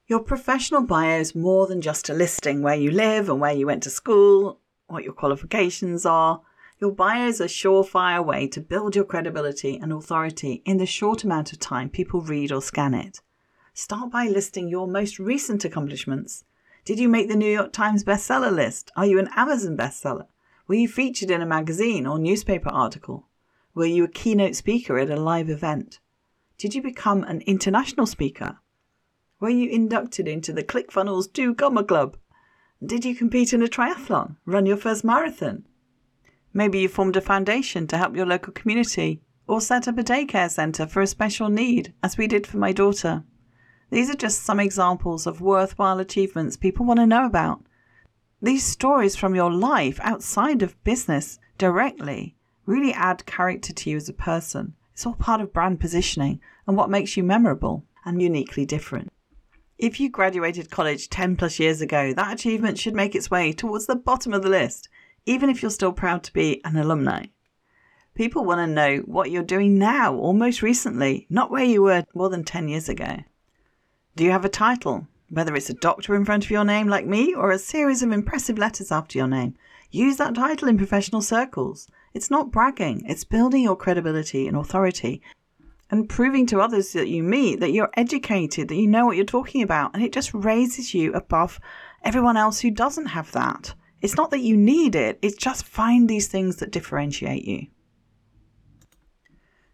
Your 0.07 0.21
professional 0.21 0.85
bio 0.85 1.19
is 1.19 1.35
more 1.35 1.67
than 1.67 1.81
just 1.81 2.11
a 2.11 2.15
listing 2.15 2.63
where 2.63 2.77
you 2.77 2.93
live 2.93 3.29
and 3.29 3.41
where 3.41 3.53
you 3.53 3.67
went 3.67 3.83
to 3.83 3.91
school, 3.91 4.61
what 4.87 5.03
your 5.03 5.15
qualifications 5.15 6.07
are, 6.07 6.43
your 6.81 6.93
bio 6.93 7.29
is 7.29 7.43
a 7.43 7.45
surefire 7.45 8.25
way 8.25 8.49
to 8.49 8.61
build 8.61 8.97
your 8.97 9.05
credibility 9.05 9.77
and 9.77 9.93
authority 9.93 10.63
in 10.65 10.79
the 10.79 10.87
short 10.87 11.25
amount 11.25 11.53
of 11.53 11.59
time 11.59 11.91
people 11.91 12.23
read 12.23 12.51
or 12.51 12.63
scan 12.63 12.95
it. 12.95 13.21
Start 13.75 14.11
by 14.11 14.27
listing 14.27 14.67
your 14.67 14.89
most 14.89 15.19
recent 15.19 15.63
accomplishments. 15.63 16.45
Did 16.87 16.99
you 16.99 17.07
make 17.07 17.29
the 17.29 17.37
New 17.37 17.53
York 17.53 17.75
Times 17.75 18.03
bestseller 18.03 18.51
list? 18.51 18.91
Are 18.97 19.05
you 19.05 19.19
an 19.19 19.29
Amazon 19.37 19.77
bestseller? 19.77 20.27
Were 20.67 20.75
you 20.75 20.89
featured 20.89 21.31
in 21.31 21.43
a 21.43 21.47
magazine 21.47 22.07
or 22.07 22.19
newspaper 22.19 22.71
article? 22.71 23.29
Were 23.75 23.85
you 23.85 24.05
a 24.05 24.09
keynote 24.09 24.57
speaker 24.57 24.99
at 24.99 25.11
a 25.11 25.17
live 25.17 25.51
event? 25.51 26.01
Did 26.57 26.75
you 26.75 26.81
become 26.81 27.25
an 27.25 27.43
international 27.43 28.07
speaker? 28.07 28.59
Were 29.39 29.51
you 29.51 29.69
inducted 29.69 30.27
into 30.27 30.55
the 30.55 30.65
ClickFunnels 30.65 31.31
2 31.31 31.57
Comma 31.57 31.85
Club? 31.85 32.17
Did 32.83 33.05
you 33.05 33.15
compete 33.15 33.53
in 33.53 33.63
a 33.63 33.67
triathlon? 33.67 34.37
Run 34.47 34.65
your 34.65 34.79
first 34.79 35.05
marathon? 35.05 35.67
Maybe 36.53 36.81
you 36.81 36.89
formed 36.89 37.17
a 37.17 37.21
foundation 37.21 37.87
to 37.87 37.99
help 37.99 38.17
your 38.17 38.27
local 38.27 38.53
community 38.53 39.21
or 39.47 39.61
set 39.61 39.87
up 39.87 39.99
a 39.99 40.03
daycare 40.03 40.51
centre 40.51 40.87
for 40.87 41.01
a 41.01 41.07
special 41.07 41.49
need, 41.49 41.93
as 42.03 42.17
we 42.17 42.27
did 42.27 42.47
for 42.47 42.57
my 42.57 42.73
daughter. 42.73 43.25
These 43.91 44.11
are 44.11 44.17
just 44.17 44.43
some 44.43 44.61
examples 44.61 45.27
of 45.27 45.41
worthwhile 45.41 45.99
achievements 45.99 46.57
people 46.57 46.87
want 46.87 47.01
to 47.01 47.07
know 47.07 47.27
about. 47.27 47.63
These 48.43 48.65
stories 48.65 49.17
from 49.17 49.35
your 49.35 49.53
life 49.53 49.99
outside 50.03 50.63
of 50.63 50.83
business 50.85 51.39
directly 51.59 52.37
really 52.67 52.93
add 52.93 53.27
character 53.27 53.73
to 53.73 53.91
you 53.91 53.97
as 53.97 54.09
a 54.09 54.13
person. 54.13 54.75
It's 54.93 55.05
all 55.05 55.15
part 55.15 55.41
of 55.41 55.53
brand 55.53 55.81
positioning 55.81 56.41
and 56.67 56.77
what 56.77 56.91
makes 56.91 57.17
you 57.17 57.23
memorable 57.23 57.85
and 58.05 58.23
uniquely 58.23 58.65
different. 58.65 59.13
If 59.79 59.99
you 59.99 60.09
graduated 60.09 60.71
college 60.71 61.09
10 61.09 61.37
plus 61.37 61.59
years 61.59 61.81
ago, 61.81 62.13
that 62.13 62.35
achievement 62.35 62.79
should 62.79 62.95
make 62.95 63.15
its 63.15 63.31
way 63.31 63.53
towards 63.53 63.87
the 63.87 63.97
bottom 63.97 64.33
of 64.33 64.43
the 64.43 64.49
list 64.49 64.89
even 65.27 65.51
if 65.51 65.63
you're 65.63 65.71
still 65.71 65.93
proud 65.93 66.23
to 66.25 66.33
be 66.33 66.61
an 66.65 66.77
alumni. 66.77 67.27
People 68.15 68.45
want 68.45 68.59
to 68.59 68.67
know 68.67 68.99
what 69.07 69.31
you're 69.31 69.43
doing 69.43 69.79
now 69.79 70.15
or 70.15 70.35
most 70.35 70.63
recently, 70.63 71.27
not 71.31 71.51
where 71.51 71.65
you 71.65 71.83
were 71.83 72.05
more 72.15 72.29
than 72.29 72.45
10 72.45 72.69
years 72.69 72.89
ago. 72.89 73.19
Do 74.17 74.25
you 74.25 74.31
have 74.31 74.45
a 74.45 74.49
title? 74.49 75.07
Whether 75.29 75.55
it's 75.55 75.71
a 75.71 75.75
doctor 75.75 76.17
in 76.17 76.25
front 76.25 76.45
of 76.45 76.51
your 76.51 76.65
name 76.65 76.89
like 76.89 77.07
me 77.07 77.35
or 77.35 77.51
a 77.51 77.59
series 77.59 78.03
of 78.03 78.11
impressive 78.11 78.59
letters 78.59 78.91
after 78.91 79.17
your 79.17 79.29
name, 79.29 79.55
use 79.91 80.17
that 80.17 80.35
title 80.35 80.69
in 80.69 80.77
professional 80.77 81.23
circles. 81.23 81.89
It's 82.13 82.31
not 82.31 82.51
bragging, 82.51 83.05
it's 83.07 83.25
building 83.25 83.63
your 83.63 83.77
credibility 83.77 84.49
and 84.49 84.57
authority 84.57 85.23
and 85.91 86.09
proving 86.09 86.47
to 86.47 86.61
others 86.61 86.93
that 86.93 87.09
you 87.09 87.23
meet 87.23 87.61
that 87.61 87.73
you're 87.73 87.91
educated, 87.95 88.69
that 88.69 88.77
you 88.77 88.87
know 88.87 89.07
what 89.07 89.17
you're 89.17 89.25
talking 89.25 89.63
about, 89.63 89.93
and 89.95 90.03
it 90.03 90.13
just 90.13 90.33
raises 90.33 90.95
you 90.95 91.13
above 91.13 91.61
everyone 92.05 92.37
else 92.37 92.61
who 92.61 92.71
doesn't 92.71 93.07
have 93.07 93.33
that. 93.33 93.75
It's 94.03 94.17
not 94.17 94.31
that 94.31 94.41
you 94.41 94.57
need 94.57 94.95
it, 94.95 95.19
it's 95.23 95.37
just 95.37 95.67
find 95.67 96.09
these 96.09 96.29
things 96.29 96.57
that 96.57 96.73
differentiate 96.73 97.45
you. 97.45 97.67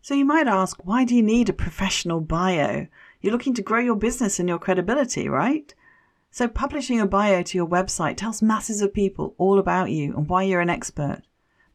So 0.03 0.15
you 0.15 0.25
might 0.25 0.47
ask, 0.47 0.85
why 0.85 1.05
do 1.05 1.15
you 1.15 1.23
need 1.23 1.49
a 1.49 1.53
professional 1.53 2.21
bio? 2.21 2.87
You're 3.21 3.33
looking 3.33 3.55
to 3.55 3.62
grow 3.62 3.81
your 3.81 3.97
business 3.97 4.39
and 4.39 4.49
your 4.49 4.59
credibility, 4.59 5.29
right? 5.29 5.75
So 6.31 6.47
publishing 6.49 7.01
a 7.01 7.07
bio 7.07 7.43
to 7.43 7.59
your 7.59 7.67
website 7.67 8.17
tells 8.17 8.43
masses 8.43 8.83
of 8.83 8.93
people 8.93 9.35
all 9.39 9.59
about 9.59 9.91
you 9.91 10.15
and 10.17 10.29
why 10.29 10.43
you're 10.43 10.61
an 10.61 10.71
expert. 10.71 11.23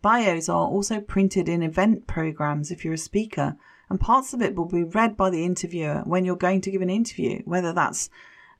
Bios 0.02 0.50
are 0.50 0.68
also 0.68 1.00
printed 1.00 1.50
in 1.50 1.62
event 1.62 2.08
programs 2.08 2.72
if 2.72 2.84
you're 2.84 2.94
a 2.94 2.98
speaker, 2.98 3.58
and 3.90 4.00
parts 4.00 4.34
of 4.34 4.42
it 4.42 4.56
will 4.56 4.66
be 4.66 4.84
read 4.84 5.18
by 5.18 5.30
the 5.30 5.44
interviewer 5.44 6.02
when 6.06 6.26
you're 6.26 6.36
going 6.36 6.62
to 6.62 6.72
give 6.72 6.82
an 6.82 6.90
interview, 6.90 7.42
whether 7.46 7.74
that's 7.74 8.10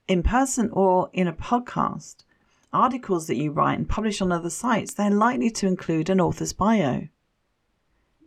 in 0.06 0.22
person 0.22 0.70
or 0.72 1.08
in 1.12 1.26
a 1.26 1.32
podcast. 1.32 2.24
Articles 2.72 3.26
that 3.26 3.36
you 3.36 3.50
write 3.50 3.78
and 3.78 3.86
publish 3.86 4.22
on 4.22 4.32
other 4.32 4.48
sites, 4.48 4.94
they're 4.94 5.10
likely 5.10 5.50
to 5.50 5.66
include 5.66 6.08
an 6.08 6.22
author's 6.22 6.54
bio. 6.54 7.08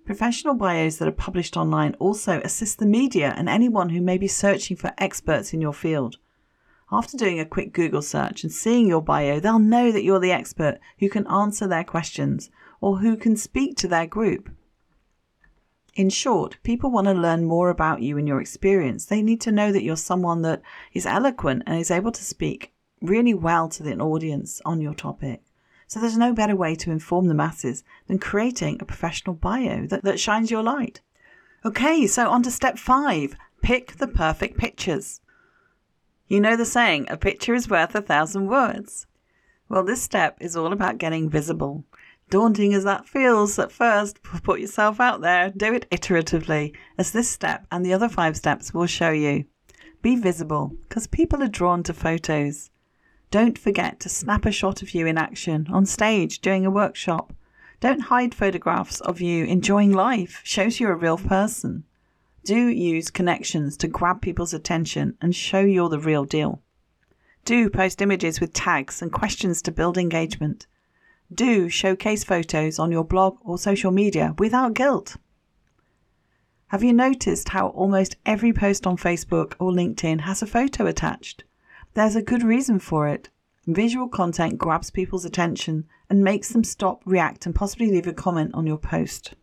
Professional 0.05 0.53
bios 0.53 0.97
that 0.97 1.07
are 1.07 1.11
published 1.11 1.57
online 1.57 1.95
also 1.95 2.41
assist 2.41 2.77
the 2.77 2.85
media 2.85 3.33
and 3.35 3.49
anyone 3.49 3.89
who 3.89 4.01
may 4.01 4.19
be 4.19 4.27
searching 4.27 4.77
for 4.77 4.93
experts 4.99 5.51
in 5.51 5.61
your 5.61 5.73
field. 5.73 6.17
After 6.91 7.17
doing 7.17 7.39
a 7.39 7.45
quick 7.45 7.73
Google 7.73 8.03
search 8.03 8.43
and 8.43 8.51
seeing 8.51 8.87
your 8.87 9.01
bio, 9.01 9.39
they'll 9.39 9.57
know 9.57 9.91
that 9.91 10.03
you're 10.03 10.19
the 10.19 10.31
expert 10.31 10.79
who 10.99 11.09
can 11.09 11.25
answer 11.25 11.65
their 11.65 11.83
questions 11.83 12.51
or 12.81 12.99
who 12.99 13.17
can 13.17 13.35
speak 13.35 13.75
to 13.77 13.87
their 13.87 14.05
group. 14.05 14.51
In 15.95 16.11
short, 16.11 16.59
people 16.61 16.91
want 16.91 17.07
to 17.07 17.13
learn 17.13 17.45
more 17.45 17.71
about 17.71 18.03
you 18.03 18.19
and 18.19 18.27
your 18.27 18.41
experience. 18.41 19.05
They 19.05 19.23
need 19.23 19.41
to 19.41 19.51
know 19.51 19.71
that 19.71 19.81
you're 19.81 19.97
someone 19.97 20.43
that 20.43 20.61
is 20.93 21.07
eloquent 21.07 21.63
and 21.65 21.79
is 21.79 21.89
able 21.89 22.11
to 22.11 22.23
speak 22.23 22.74
really 23.05 23.33
well 23.33 23.69
to 23.69 23.83
the 23.83 23.97
audience 23.97 24.61
on 24.65 24.81
your 24.81 24.93
topic. 24.93 25.41
So 25.87 25.99
there's 25.99 26.17
no 26.17 26.33
better 26.33 26.55
way 26.55 26.75
to 26.75 26.91
inform 26.91 27.27
the 27.27 27.33
masses 27.33 27.83
than 28.07 28.19
creating 28.19 28.77
a 28.79 28.85
professional 28.85 29.35
bio 29.35 29.85
that, 29.87 30.03
that 30.03 30.19
shines 30.19 30.49
your 30.49 30.63
light. 30.63 31.01
Okay, 31.63 32.07
so 32.07 32.29
on 32.29 32.43
to 32.43 32.51
step 32.51 32.77
five 32.77 33.35
pick 33.61 33.93
the 33.93 34.07
perfect 34.07 34.57
pictures. 34.57 35.21
You 36.27 36.39
know 36.39 36.55
the 36.55 36.65
saying, 36.65 37.07
a 37.09 37.17
picture 37.17 37.55
is 37.55 37.69
worth 37.69 37.95
a 37.95 38.01
thousand 38.01 38.47
words. 38.47 39.07
Well, 39.69 39.83
this 39.83 40.03
step 40.03 40.37
is 40.39 40.55
all 40.55 40.71
about 40.71 40.99
getting 40.99 41.29
visible. 41.29 41.83
Daunting 42.29 42.73
as 42.73 42.83
that 42.83 43.07
feels 43.07 43.57
at 43.59 43.71
first, 43.71 44.21
put 44.21 44.59
yourself 44.59 44.99
out 44.99 45.21
there, 45.21 45.51
do 45.55 45.73
it 45.73 45.89
iteratively, 45.91 46.75
as 46.97 47.11
this 47.11 47.29
step 47.29 47.65
and 47.71 47.85
the 47.85 47.93
other 47.93 48.09
five 48.09 48.35
steps 48.37 48.73
will 48.73 48.87
show 48.87 49.11
you. 49.11 49.45
Be 50.01 50.15
visible, 50.15 50.75
because 50.87 51.07
people 51.07 51.41
are 51.41 51.47
drawn 51.47 51.81
to 51.83 51.93
photos. 51.93 52.69
Don't 53.35 53.57
forget 53.57 53.99
to 53.99 54.07
snap 54.07 54.45
a 54.45 54.51
shot 54.53 54.81
of 54.81 54.91
you 54.91 55.05
in 55.05 55.17
action, 55.17 55.67
on 55.69 55.85
stage, 55.85 56.39
doing 56.39 56.65
a 56.65 56.71
workshop. 56.71 57.33
Don't 57.81 58.07
hide 58.07 58.33
photographs 58.33 59.01
of 59.01 59.19
you 59.19 59.43
enjoying 59.43 59.91
life, 59.91 60.39
shows 60.45 60.79
you're 60.79 60.93
a 60.93 60.95
real 60.95 61.17
person. 61.17 61.83
Do 62.45 62.69
use 62.69 63.11
connections 63.11 63.75
to 63.75 63.89
grab 63.89 64.21
people's 64.21 64.53
attention 64.53 65.17
and 65.19 65.35
show 65.35 65.59
you're 65.59 65.89
the 65.89 65.99
real 65.99 66.23
deal. 66.23 66.61
Do 67.43 67.69
post 67.69 68.01
images 68.01 68.39
with 68.39 68.53
tags 68.53 69.01
and 69.01 69.11
questions 69.11 69.61
to 69.63 69.71
build 69.73 69.97
engagement. 69.97 70.65
Do 71.29 71.67
showcase 71.67 72.23
photos 72.23 72.79
on 72.79 72.89
your 72.89 73.03
blog 73.03 73.39
or 73.41 73.57
social 73.57 73.91
media 73.91 74.33
without 74.39 74.75
guilt. 74.75 75.17
Have 76.67 76.83
you 76.83 76.93
noticed 76.93 77.49
how 77.49 77.67
almost 77.67 78.15
every 78.25 78.53
post 78.53 78.87
on 78.87 78.95
Facebook 78.95 79.55
or 79.59 79.73
LinkedIn 79.73 80.21
has 80.21 80.41
a 80.41 80.47
photo 80.47 80.85
attached? 80.85 81.43
There's 81.95 82.17
a 82.17 82.21
good 82.21 82.43
reason 82.43 82.79
for 82.79 83.07
it. 83.07 83.29
Visual 83.65 84.09
content 84.09 84.57
grabs 84.57 84.91
people's 84.91 85.23
attention 85.23 85.85
and 86.09 86.21
makes 86.21 86.49
them 86.49 86.65
stop, 86.65 87.01
react, 87.05 87.45
and 87.45 87.55
possibly 87.55 87.89
leave 87.89 88.05
a 88.05 88.11
comment 88.11 88.51
on 88.53 88.67
your 88.67 88.77
post. 88.77 89.33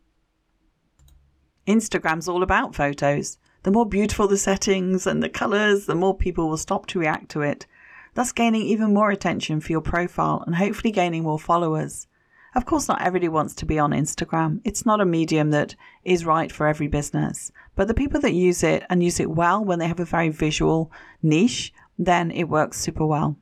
Instagram's 1.67 2.29
all 2.29 2.43
about 2.43 2.75
photos. 2.75 3.39
The 3.63 3.71
more 3.71 3.87
beautiful 3.87 4.29
the 4.29 4.37
settings 4.37 5.07
and 5.07 5.23
the 5.23 5.31
colours, 5.31 5.87
the 5.87 5.95
more 5.95 6.15
people 6.15 6.51
will 6.51 6.59
stop 6.59 6.87
to 6.89 6.99
react 6.99 7.31
to 7.31 7.41
it, 7.41 7.67
thus 8.13 8.33
gaining 8.33 8.63
even 8.63 8.93
more 8.93 9.11
attention 9.11 9.61
for 9.61 9.73
your 9.73 9.81
profile 9.81 10.45
and 10.47 10.57
hopefully 10.57 10.93
gaining 10.93 11.23
more 11.23 11.39
followers. 11.39 12.07
Of 12.55 12.67
course, 12.67 12.87
not 12.87 13.01
everybody 13.01 13.31
wants 13.31 13.55
to 13.55 13.65
be 13.65 13.79
on 13.79 13.93
Instagram. 13.93 14.61
It's 14.63 14.85
not 14.85 15.01
a 15.01 15.07
medium 15.07 15.53
that 15.53 15.75
is 16.05 16.27
right 16.27 16.53
for 16.53 16.67
every 16.67 16.87
business. 16.87 17.51
But 17.77 17.89
the 17.89 17.95
people 17.95 18.21
that 18.21 18.35
use 18.35 18.63
it 18.63 18.85
and 18.91 19.03
use 19.03 19.21
it 19.21 19.31
well 19.31 19.65
when 19.65 19.79
they 19.79 19.89
have 19.89 20.01
a 20.01 20.05
very 20.05 20.29
visual 20.29 20.93
niche 21.23 21.73
then 21.99 22.31
it 22.31 22.45
works 22.45 22.81
super 22.81 23.07
well. 23.07 23.37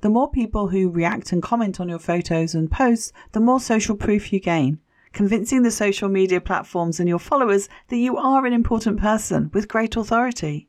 The 0.00 0.08
more 0.08 0.30
people 0.30 0.68
who 0.68 0.90
react 0.90 1.32
and 1.32 1.42
comment 1.42 1.80
on 1.80 1.88
your 1.88 1.98
photos 1.98 2.54
and 2.54 2.70
posts, 2.70 3.12
the 3.32 3.40
more 3.40 3.60
social 3.60 3.96
proof 3.96 4.32
you 4.32 4.40
gain, 4.40 4.78
convincing 5.12 5.62
the 5.62 5.70
social 5.70 6.08
media 6.08 6.40
platforms 6.40 7.00
and 7.00 7.08
your 7.08 7.18
followers 7.18 7.68
that 7.88 7.98
you 7.98 8.16
are 8.16 8.46
an 8.46 8.52
important 8.52 8.98
person 8.98 9.50
with 9.52 9.68
great 9.68 9.96
authority. 9.96 10.68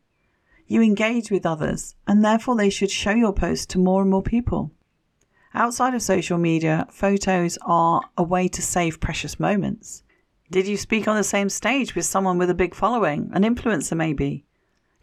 You 0.67 0.82
engage 0.82 1.32
with 1.32 1.45
others, 1.45 1.95
and 2.08 2.24
therefore 2.24 2.56
they 2.56 2.69
should 2.69 2.91
show 2.91 3.12
your 3.12 3.34
post 3.34 3.69
to 3.71 3.80
more 3.80 4.02
and 4.02 4.12
more 4.12 4.24
people. 4.24 4.71
Outside 5.54 5.93
of 5.93 6.02
social 6.02 6.38
media, 6.38 6.88
photos 6.89 7.58
are 7.63 8.02
a 8.17 8.24
way 8.24 8.47
to 8.47 8.62
save 8.62 9.02
precious 9.02 9.39
moments. 9.39 10.04
Did 10.50 10.67
you 10.67 10.78
speak 10.78 11.08
on 11.08 11.15
the 11.15 11.24
same 11.24 11.50
stage 11.50 11.95
with 11.95 12.06
someone 12.06 12.38
with 12.38 12.50
a 12.50 12.54
big 12.54 12.74
following, 12.74 13.32
an 13.34 13.43
influencer 13.43 13.95
maybe? 13.95 14.45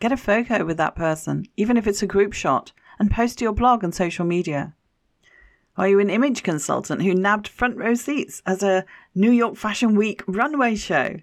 Get 0.00 0.12
a 0.12 0.16
photo 0.16 0.64
with 0.64 0.76
that 0.76 0.94
person, 0.94 1.46
even 1.56 1.76
if 1.76 1.86
it's 1.86 2.02
a 2.02 2.06
group 2.06 2.32
shot, 2.32 2.72
and 2.98 3.10
post 3.10 3.38
to 3.38 3.44
your 3.44 3.52
blog 3.52 3.82
and 3.82 3.94
social 3.94 4.24
media. 4.24 4.74
Are 5.76 5.88
you 5.88 6.00
an 6.00 6.10
image 6.10 6.42
consultant 6.42 7.02
who 7.02 7.14
nabbed 7.14 7.48
front 7.48 7.76
row 7.76 7.94
seats 7.94 8.42
as 8.46 8.62
a 8.62 8.84
New 9.14 9.30
York 9.30 9.56
Fashion 9.56 9.94
Week 9.94 10.22
runway 10.26 10.74
show? 10.74 11.16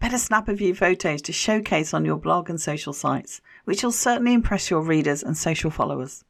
Better 0.00 0.18
snap 0.18 0.48
a 0.48 0.56
few 0.56 0.74
photos 0.74 1.20
to 1.22 1.32
showcase 1.32 1.92
on 1.92 2.04
your 2.04 2.16
blog 2.16 2.48
and 2.48 2.60
social 2.60 2.92
sites, 2.92 3.40
which 3.64 3.82
will 3.82 3.92
certainly 3.92 4.32
impress 4.32 4.70
your 4.70 4.80
readers 4.80 5.22
and 5.22 5.36
social 5.36 5.70
followers. 5.70 6.24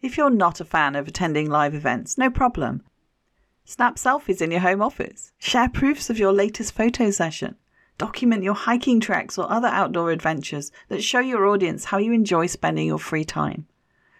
If 0.00 0.16
you're 0.16 0.30
not 0.30 0.60
a 0.60 0.64
fan 0.64 0.96
of 0.96 1.06
attending 1.06 1.50
live 1.50 1.74
events, 1.74 2.16
no 2.16 2.30
problem. 2.30 2.82
Snap 3.64 3.96
selfies 3.96 4.40
in 4.40 4.50
your 4.50 4.60
home 4.60 4.80
office. 4.80 5.32
Share 5.38 5.68
proofs 5.68 6.08
of 6.08 6.18
your 6.18 6.32
latest 6.32 6.72
photo 6.72 7.10
session. 7.10 7.56
Document 8.00 8.42
your 8.42 8.54
hiking 8.54 8.98
treks 8.98 9.36
or 9.36 9.52
other 9.52 9.68
outdoor 9.68 10.10
adventures 10.10 10.72
that 10.88 11.04
show 11.04 11.20
your 11.20 11.44
audience 11.44 11.84
how 11.84 11.98
you 11.98 12.14
enjoy 12.14 12.46
spending 12.46 12.86
your 12.86 12.98
free 12.98 13.26
time. 13.26 13.66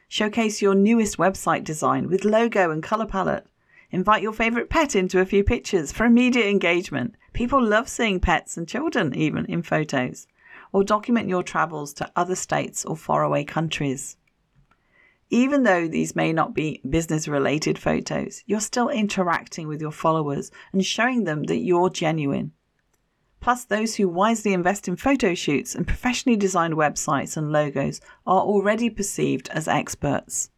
Showcase 0.06 0.60
your 0.60 0.74
newest 0.74 1.16
website 1.16 1.64
design 1.64 2.10
with 2.10 2.26
logo 2.26 2.70
and 2.70 2.82
color 2.82 3.06
palette. 3.06 3.46
Invite 3.90 4.20
your 4.20 4.34
favorite 4.34 4.68
pet 4.68 4.94
into 4.94 5.18
a 5.18 5.24
few 5.24 5.42
pictures 5.42 5.92
for 5.92 6.04
immediate 6.04 6.44
engagement. 6.44 7.14
People 7.32 7.64
love 7.64 7.88
seeing 7.88 8.20
pets 8.20 8.58
and 8.58 8.68
children 8.68 9.14
even 9.14 9.46
in 9.46 9.62
photos. 9.62 10.26
Or 10.74 10.84
document 10.84 11.30
your 11.30 11.42
travels 11.42 11.94
to 11.94 12.12
other 12.14 12.36
states 12.36 12.84
or 12.84 12.98
faraway 12.98 13.44
countries. 13.44 14.18
Even 15.30 15.62
though 15.62 15.88
these 15.88 16.14
may 16.14 16.34
not 16.34 16.52
be 16.52 16.82
business 16.86 17.26
related 17.26 17.78
photos, 17.78 18.44
you're 18.44 18.60
still 18.60 18.90
interacting 18.90 19.68
with 19.68 19.80
your 19.80 19.90
followers 19.90 20.50
and 20.70 20.84
showing 20.84 21.24
them 21.24 21.44
that 21.44 21.60
you're 21.60 21.88
genuine. 21.88 22.52
Plus, 23.40 23.64
those 23.64 23.96
who 23.96 24.08
wisely 24.08 24.52
invest 24.52 24.86
in 24.86 24.96
photo 24.96 25.34
shoots 25.34 25.74
and 25.74 25.86
professionally 25.86 26.36
designed 26.36 26.74
websites 26.74 27.36
and 27.36 27.50
logos 27.50 28.00
are 28.26 28.42
already 28.42 28.90
perceived 28.90 29.48
as 29.48 29.66
experts. 29.66 30.50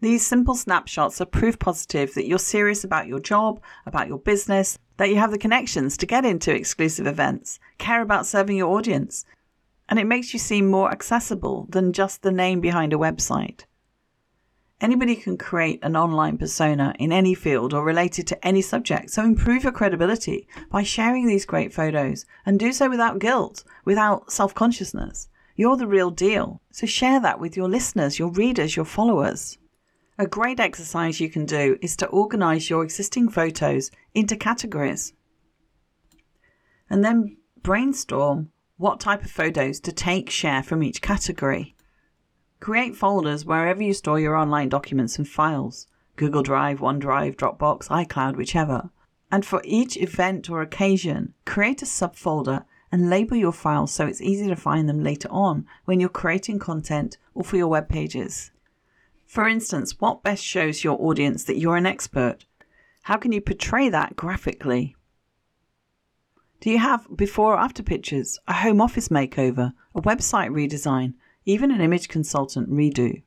These 0.00 0.26
simple 0.26 0.54
snapshots 0.54 1.20
are 1.20 1.26
proof 1.26 1.58
positive 1.58 2.14
that 2.14 2.26
you're 2.26 2.38
serious 2.38 2.84
about 2.84 3.08
your 3.08 3.18
job, 3.18 3.60
about 3.84 4.08
your 4.08 4.18
business, 4.18 4.78
that 4.96 5.10
you 5.10 5.16
have 5.16 5.30
the 5.30 5.38
connections 5.38 5.96
to 5.96 6.06
get 6.06 6.24
into 6.24 6.54
exclusive 6.54 7.06
events, 7.06 7.58
care 7.78 8.00
about 8.00 8.26
serving 8.26 8.56
your 8.56 8.76
audience, 8.76 9.24
and 9.88 9.98
it 9.98 10.06
makes 10.06 10.32
you 10.32 10.38
seem 10.38 10.68
more 10.68 10.90
accessible 10.90 11.66
than 11.68 11.92
just 11.92 12.22
the 12.22 12.32
name 12.32 12.60
behind 12.60 12.92
a 12.92 12.96
website. 12.96 13.64
Anybody 14.80 15.16
can 15.16 15.36
create 15.36 15.80
an 15.82 15.96
online 15.96 16.38
persona 16.38 16.94
in 16.98 17.10
any 17.10 17.34
field 17.34 17.74
or 17.74 17.84
related 17.84 18.26
to 18.28 18.46
any 18.46 18.62
subject, 18.62 19.10
so 19.10 19.24
improve 19.24 19.64
your 19.64 19.72
credibility 19.72 20.46
by 20.70 20.82
sharing 20.82 21.26
these 21.26 21.44
great 21.44 21.72
photos 21.72 22.24
and 22.46 22.58
do 22.58 22.72
so 22.72 22.88
without 22.88 23.18
guilt, 23.18 23.64
without 23.84 24.30
self 24.30 24.54
consciousness. 24.54 25.28
You're 25.56 25.76
the 25.76 25.88
real 25.88 26.10
deal, 26.10 26.60
so 26.70 26.86
share 26.86 27.18
that 27.20 27.40
with 27.40 27.56
your 27.56 27.68
listeners, 27.68 28.18
your 28.18 28.30
readers, 28.30 28.76
your 28.76 28.84
followers. 28.84 29.58
A 30.16 30.26
great 30.26 30.60
exercise 30.60 31.20
you 31.20 31.28
can 31.28 31.46
do 31.46 31.76
is 31.82 31.96
to 31.96 32.06
organize 32.06 32.70
your 32.70 32.84
existing 32.84 33.28
photos 33.28 33.90
into 34.14 34.36
categories 34.36 35.12
and 36.90 37.04
then 37.04 37.36
brainstorm 37.62 38.50
what 38.76 39.00
type 39.00 39.24
of 39.24 39.30
photos 39.30 39.80
to 39.80 39.92
take 39.92 40.30
share 40.30 40.62
from 40.62 40.82
each 40.82 41.02
category. 41.02 41.74
Create 42.60 42.96
folders 42.96 43.44
wherever 43.44 43.82
you 43.82 43.94
store 43.94 44.18
your 44.18 44.34
online 44.34 44.68
documents 44.68 45.16
and 45.16 45.28
files 45.28 45.86
Google 46.16 46.42
Drive, 46.42 46.80
OneDrive, 46.80 47.36
Dropbox, 47.36 47.88
iCloud, 47.88 48.36
whichever. 48.36 48.90
And 49.30 49.46
for 49.46 49.62
each 49.64 49.96
event 49.96 50.50
or 50.50 50.60
occasion, 50.60 51.34
create 51.44 51.82
a 51.82 51.84
subfolder 51.84 52.64
and 52.90 53.08
label 53.08 53.36
your 53.36 53.52
files 53.52 53.92
so 53.92 54.06
it's 54.06 54.20
easy 54.20 54.48
to 54.48 54.56
find 54.56 54.88
them 54.88 55.04
later 55.04 55.28
on 55.30 55.66
when 55.84 56.00
you're 56.00 56.08
creating 56.08 56.58
content 56.58 57.18
or 57.34 57.44
for 57.44 57.56
your 57.56 57.68
web 57.68 57.88
pages. 57.88 58.50
For 59.26 59.46
instance, 59.46 60.00
what 60.00 60.24
best 60.24 60.42
shows 60.42 60.82
your 60.82 61.00
audience 61.00 61.44
that 61.44 61.58
you're 61.58 61.76
an 61.76 61.86
expert? 61.86 62.46
How 63.02 63.16
can 63.16 63.30
you 63.30 63.40
portray 63.40 63.88
that 63.90 64.16
graphically? 64.16 64.96
Do 66.60 66.70
you 66.70 66.78
have 66.78 67.06
before 67.14 67.54
or 67.54 67.58
after 67.58 67.82
pictures, 67.82 68.40
a 68.48 68.54
home 68.54 68.80
office 68.80 69.08
makeover, 69.08 69.74
a 69.94 70.02
website 70.02 70.50
redesign, 70.50 71.14
even 71.48 71.70
an 71.70 71.80
image 71.80 72.08
consultant 72.08 72.68
redo. 72.68 73.22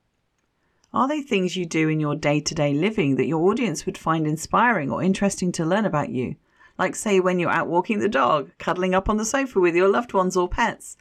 Are 0.93 1.07
they 1.07 1.23
things 1.23 1.57
you 1.57 1.65
do 1.65 1.89
in 1.89 1.99
your 1.99 2.15
day 2.15 2.39
to 2.39 2.53
day 2.53 2.71
living 2.71 3.15
that 3.15 3.25
your 3.25 3.49
audience 3.49 3.87
would 3.87 3.97
find 3.97 4.27
inspiring 4.27 4.91
or 4.91 5.01
interesting 5.01 5.51
to 5.53 5.65
learn 5.65 5.85
about 5.85 6.09
you? 6.09 6.35
Like, 6.77 6.95
say, 6.95 7.19
when 7.19 7.39
you're 7.39 7.49
out 7.49 7.67
walking 7.67 7.97
the 7.97 8.07
dog, 8.07 8.51
cuddling 8.59 8.93
up 8.93 9.09
on 9.09 9.17
the 9.17 9.25
sofa 9.25 9.59
with 9.59 9.75
your 9.75 9.87
loved 9.87 10.13
ones 10.13 10.37
or 10.37 10.47
pets, 10.47 10.97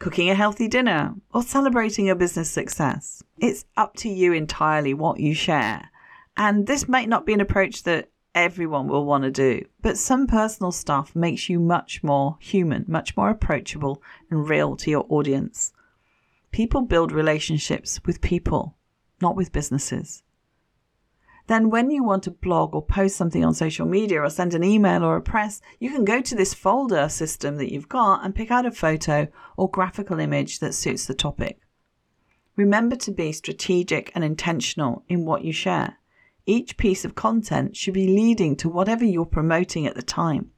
cooking 0.00 0.28
a 0.28 0.34
healthy 0.34 0.66
dinner, 0.66 1.14
or 1.32 1.44
celebrating 1.44 2.10
a 2.10 2.16
business 2.16 2.50
success. 2.50 3.22
It's 3.38 3.64
up 3.76 3.94
to 3.98 4.08
you 4.08 4.32
entirely 4.32 4.92
what 4.92 5.20
you 5.20 5.34
share. 5.34 5.88
And 6.36 6.66
this 6.66 6.88
might 6.88 7.08
not 7.08 7.26
be 7.26 7.32
an 7.32 7.40
approach 7.40 7.84
that 7.84 8.10
everyone 8.34 8.88
will 8.88 9.04
want 9.04 9.22
to 9.22 9.30
do, 9.30 9.64
but 9.82 9.98
some 9.98 10.26
personal 10.26 10.72
stuff 10.72 11.14
makes 11.14 11.48
you 11.48 11.60
much 11.60 12.02
more 12.02 12.38
human, 12.40 12.84
much 12.88 13.16
more 13.16 13.30
approachable 13.30 14.02
and 14.30 14.48
real 14.48 14.74
to 14.78 14.90
your 14.90 15.06
audience. 15.08 15.72
People 16.54 16.82
build 16.82 17.10
relationships 17.10 18.00
with 18.06 18.20
people, 18.20 18.76
not 19.20 19.34
with 19.34 19.50
businesses. 19.50 20.22
Then, 21.48 21.68
when 21.68 21.90
you 21.90 22.04
want 22.04 22.22
to 22.22 22.30
blog 22.30 22.76
or 22.76 22.86
post 22.86 23.16
something 23.16 23.44
on 23.44 23.54
social 23.54 23.86
media 23.86 24.22
or 24.22 24.30
send 24.30 24.54
an 24.54 24.62
email 24.62 25.02
or 25.02 25.16
a 25.16 25.20
press, 25.20 25.60
you 25.80 25.90
can 25.90 26.04
go 26.04 26.20
to 26.20 26.36
this 26.36 26.54
folder 26.54 27.08
system 27.08 27.56
that 27.56 27.72
you've 27.72 27.88
got 27.88 28.24
and 28.24 28.36
pick 28.36 28.52
out 28.52 28.66
a 28.66 28.70
photo 28.70 29.26
or 29.56 29.68
graphical 29.68 30.20
image 30.20 30.60
that 30.60 30.74
suits 30.74 31.06
the 31.06 31.14
topic. 31.14 31.58
Remember 32.54 32.94
to 32.94 33.10
be 33.10 33.32
strategic 33.32 34.12
and 34.14 34.22
intentional 34.22 35.02
in 35.08 35.24
what 35.24 35.42
you 35.42 35.52
share. 35.52 35.98
Each 36.46 36.76
piece 36.76 37.04
of 37.04 37.16
content 37.16 37.76
should 37.76 37.94
be 37.94 38.06
leading 38.06 38.54
to 38.58 38.68
whatever 38.68 39.04
you're 39.04 39.26
promoting 39.26 39.88
at 39.88 39.96
the 39.96 40.02
time. 40.02 40.52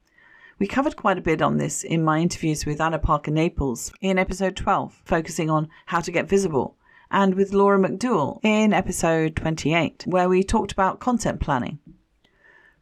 We 0.59 0.65
covered 0.65 0.95
quite 0.95 1.19
a 1.19 1.21
bit 1.21 1.41
on 1.41 1.57
this 1.57 1.83
in 1.83 2.03
my 2.03 2.17
interviews 2.17 2.65
with 2.65 2.81
Anna 2.81 2.97
Parker 2.97 3.29
Naples 3.29 3.91
in 4.01 4.17
episode 4.17 4.55
12, 4.55 5.01
focusing 5.05 5.51
on 5.51 5.69
how 5.85 5.99
to 5.99 6.11
get 6.11 6.27
visible 6.27 6.77
and 7.11 7.35
with 7.35 7.53
Laura 7.53 7.77
McDowell 7.77 8.39
in 8.43 8.73
episode 8.73 9.35
28, 9.35 10.05
where 10.07 10.27
we 10.27 10.43
talked 10.43 10.71
about 10.71 10.99
content 10.99 11.39
planning. 11.39 11.77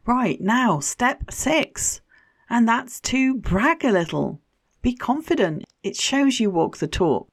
Right, 0.06 0.40
now, 0.40 0.80
step 0.80 1.30
six, 1.30 2.00
and 2.48 2.66
that's 2.66 2.98
to 3.02 3.34
brag 3.34 3.84
a 3.84 3.90
little. 3.90 4.40
Be 4.80 4.94
confident, 4.94 5.64
it 5.82 5.96
shows 5.96 6.40
you 6.40 6.50
walk 6.50 6.78
the 6.78 6.88
talk. 6.88 7.28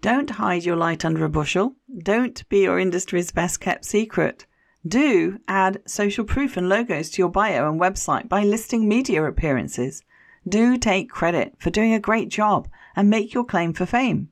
Don't 0.00 0.30
hide 0.30 0.64
your 0.64 0.76
light 0.76 1.04
under 1.04 1.24
a 1.24 1.28
bushel. 1.28 1.76
Don't 2.02 2.48
be 2.48 2.62
your 2.62 2.80
industry's 2.80 3.30
best 3.30 3.60
kept 3.60 3.84
secret. 3.84 4.46
Do 4.88 5.38
add 5.46 5.82
social 5.86 6.24
proof 6.24 6.56
and 6.56 6.66
logos 6.66 7.10
to 7.10 7.20
your 7.20 7.28
bio 7.28 7.68
and 7.68 7.78
website 7.78 8.26
by 8.26 8.42
listing 8.42 8.88
media 8.88 9.22
appearances. 9.22 10.02
Do 10.48 10.78
take 10.78 11.10
credit 11.10 11.56
for 11.58 11.68
doing 11.68 11.92
a 11.92 12.00
great 12.00 12.30
job 12.30 12.68
and 12.96 13.10
make 13.10 13.34
your 13.34 13.44
claim 13.44 13.74
for 13.74 13.84
fame. 13.84 14.30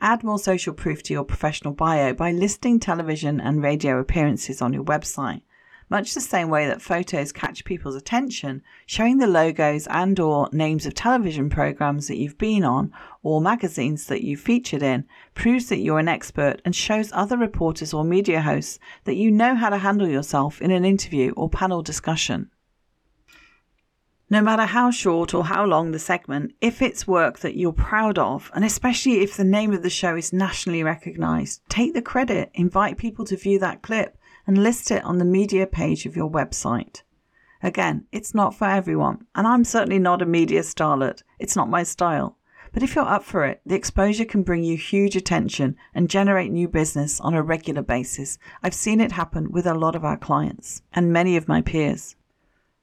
Add 0.00 0.24
more 0.24 0.40
social 0.40 0.74
proof 0.74 1.04
to 1.04 1.12
your 1.12 1.24
professional 1.24 1.72
bio 1.72 2.14
by 2.14 2.32
listing 2.32 2.80
television 2.80 3.40
and 3.40 3.62
radio 3.62 4.00
appearances 4.00 4.60
on 4.60 4.72
your 4.72 4.84
website. 4.84 5.42
Much 5.90 6.14
the 6.14 6.20
same 6.20 6.48
way 6.48 6.66
that 6.66 6.80
photos 6.80 7.30
catch 7.30 7.64
people's 7.64 7.94
attention, 7.94 8.62
showing 8.86 9.18
the 9.18 9.26
logos 9.26 9.86
and 9.88 10.18
or 10.18 10.48
names 10.50 10.86
of 10.86 10.94
television 10.94 11.50
programs 11.50 12.08
that 12.08 12.16
you've 12.16 12.38
been 12.38 12.64
on 12.64 12.92
or 13.22 13.40
magazines 13.40 14.06
that 14.06 14.24
you've 14.24 14.40
featured 14.40 14.82
in 14.82 15.04
proves 15.34 15.68
that 15.68 15.78
you're 15.78 15.98
an 15.98 16.08
expert 16.08 16.62
and 16.64 16.74
shows 16.74 17.10
other 17.12 17.36
reporters 17.36 17.92
or 17.92 18.04
media 18.04 18.40
hosts 18.40 18.78
that 19.04 19.16
you 19.16 19.30
know 19.30 19.54
how 19.54 19.68
to 19.68 19.78
handle 19.78 20.08
yourself 20.08 20.60
in 20.62 20.70
an 20.70 20.84
interview 20.84 21.32
or 21.36 21.50
panel 21.50 21.82
discussion. 21.82 22.50
No 24.30 24.40
matter 24.40 24.64
how 24.64 24.90
short 24.90 25.34
or 25.34 25.44
how 25.44 25.66
long 25.66 25.92
the 25.92 25.98
segment, 25.98 26.54
if 26.60 26.80
it's 26.80 27.06
work 27.06 27.40
that 27.40 27.56
you're 27.56 27.72
proud 27.72 28.18
of, 28.18 28.50
and 28.54 28.64
especially 28.64 29.20
if 29.20 29.36
the 29.36 29.44
name 29.44 29.72
of 29.72 29.82
the 29.82 29.90
show 29.90 30.16
is 30.16 30.32
nationally 30.32 30.82
recognised, 30.82 31.60
take 31.68 31.92
the 31.92 32.02
credit, 32.02 32.50
invite 32.54 32.96
people 32.96 33.26
to 33.26 33.36
view 33.36 33.58
that 33.58 33.82
clip, 33.82 34.16
and 34.46 34.62
list 34.62 34.90
it 34.90 35.04
on 35.04 35.18
the 35.18 35.24
media 35.24 35.66
page 35.66 36.06
of 36.06 36.16
your 36.16 36.30
website. 36.30 37.02
Again, 37.62 38.06
it's 38.12 38.34
not 38.34 38.54
for 38.54 38.66
everyone, 38.66 39.26
and 39.34 39.46
I'm 39.46 39.64
certainly 39.64 39.98
not 39.98 40.20
a 40.20 40.26
media 40.26 40.60
starlet. 40.60 41.22
It's 41.38 41.56
not 41.56 41.70
my 41.70 41.82
style. 41.82 42.36
But 42.74 42.82
if 42.82 42.94
you're 42.94 43.08
up 43.08 43.22
for 43.22 43.44
it, 43.44 43.60
the 43.64 43.76
exposure 43.76 44.24
can 44.24 44.42
bring 44.42 44.64
you 44.64 44.76
huge 44.76 45.14
attention 45.14 45.76
and 45.94 46.10
generate 46.10 46.50
new 46.50 46.68
business 46.68 47.20
on 47.20 47.32
a 47.32 47.42
regular 47.42 47.82
basis. 47.82 48.36
I've 48.62 48.74
seen 48.74 49.00
it 49.00 49.12
happen 49.12 49.52
with 49.52 49.64
a 49.64 49.74
lot 49.74 49.94
of 49.94 50.04
our 50.04 50.16
clients 50.16 50.82
and 50.92 51.12
many 51.12 51.36
of 51.36 51.46
my 51.46 51.62
peers. 51.62 52.16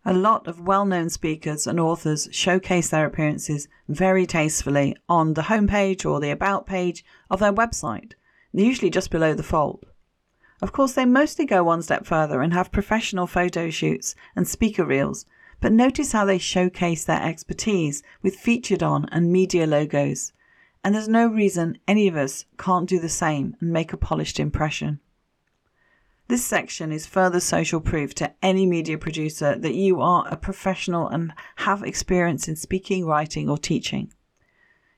A 0.05 0.13
lot 0.13 0.47
of 0.47 0.61
well 0.65 0.85
known 0.85 1.09
speakers 1.09 1.67
and 1.67 1.79
authors 1.79 2.27
showcase 2.31 2.89
their 2.89 3.05
appearances 3.05 3.67
very 3.87 4.25
tastefully 4.25 4.95
on 5.07 5.35
the 5.35 5.43
homepage 5.43 6.09
or 6.09 6.19
the 6.19 6.31
About 6.31 6.65
page 6.65 7.05
of 7.29 7.39
their 7.39 7.53
website, 7.53 8.13
usually 8.53 8.89
just 8.89 9.11
below 9.11 9.35
the 9.35 9.43
fold. 9.43 9.90
Of 10.61 10.71
course, 10.71 10.93
they 10.93 11.05
mostly 11.05 11.45
go 11.45 11.63
one 11.63 11.81
step 11.81 12.05
further 12.05 12.41
and 12.41 12.53
have 12.53 12.71
professional 12.71 13.25
photo 13.25 13.69
shoots 13.71 14.15
and 14.35 14.47
speaker 14.47 14.85
reels, 14.85 15.25
but 15.59 15.71
notice 15.71 16.11
how 16.11 16.25
they 16.25 16.37
showcase 16.37 17.03
their 17.03 17.21
expertise 17.21 18.03
with 18.21 18.35
featured 18.35 18.83
on 18.83 19.09
and 19.11 19.31
media 19.31 19.65
logos. 19.65 20.33
And 20.83 20.93
there's 20.93 21.07
no 21.07 21.27
reason 21.27 21.79
any 21.87 22.07
of 22.07 22.15
us 22.15 22.45
can't 22.57 22.87
do 22.87 22.99
the 22.99 23.09
same 23.09 23.55
and 23.59 23.71
make 23.71 23.91
a 23.91 23.97
polished 23.97 24.39
impression. 24.39 24.99
This 26.27 26.45
section 26.45 26.91
is 26.91 27.05
further 27.05 27.39
social 27.39 27.81
proof 27.81 28.15
to 28.15 28.33
any 28.41 28.65
media 28.65 28.97
producer 28.97 29.55
that 29.57 29.75
you 29.75 29.99
are 29.99 30.25
a 30.29 30.37
professional 30.37 31.07
and 31.07 31.33
have 31.57 31.83
experience 31.83 32.47
in 32.47 32.55
speaking, 32.55 33.05
writing, 33.05 33.49
or 33.49 33.57
teaching. 33.57 34.13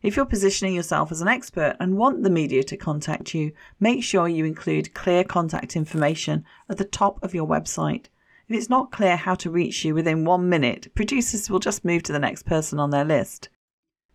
If 0.04 0.18
you're 0.18 0.26
positioning 0.26 0.76
yourself 0.76 1.14
as 1.14 1.22
an 1.22 1.30
expert 1.30 1.78
and 1.80 1.98
want 1.98 2.24
the 2.24 2.30
media 2.30 2.62
to 2.64 2.76
contact 2.76 3.34
you, 3.34 3.54
make 3.80 4.04
sure 4.04 4.28
you 4.28 4.44
include 4.44 4.94
clear 4.94 5.24
contact 5.24 5.78
information 5.78 6.44
at 6.70 6.78
the 6.78 6.84
top 6.84 7.24
of 7.24 7.34
your 7.34 7.48
website. 7.48 8.08
If 8.50 8.58
it's 8.58 8.70
not 8.70 8.92
clear 8.92 9.16
how 9.16 9.36
to 9.36 9.50
reach 9.50 9.86
you 9.86 9.96
within 9.96 10.26
one 10.26 10.50
minute, 10.50 10.94
producers 10.94 11.50
will 11.50 11.60
just 11.60 11.86
move 11.86 12.04
to 12.04 12.12
the 12.12 12.20
next 12.20 12.44
person 12.44 12.80
on 12.80 12.90
their 12.90 13.06
list. 13.06 13.48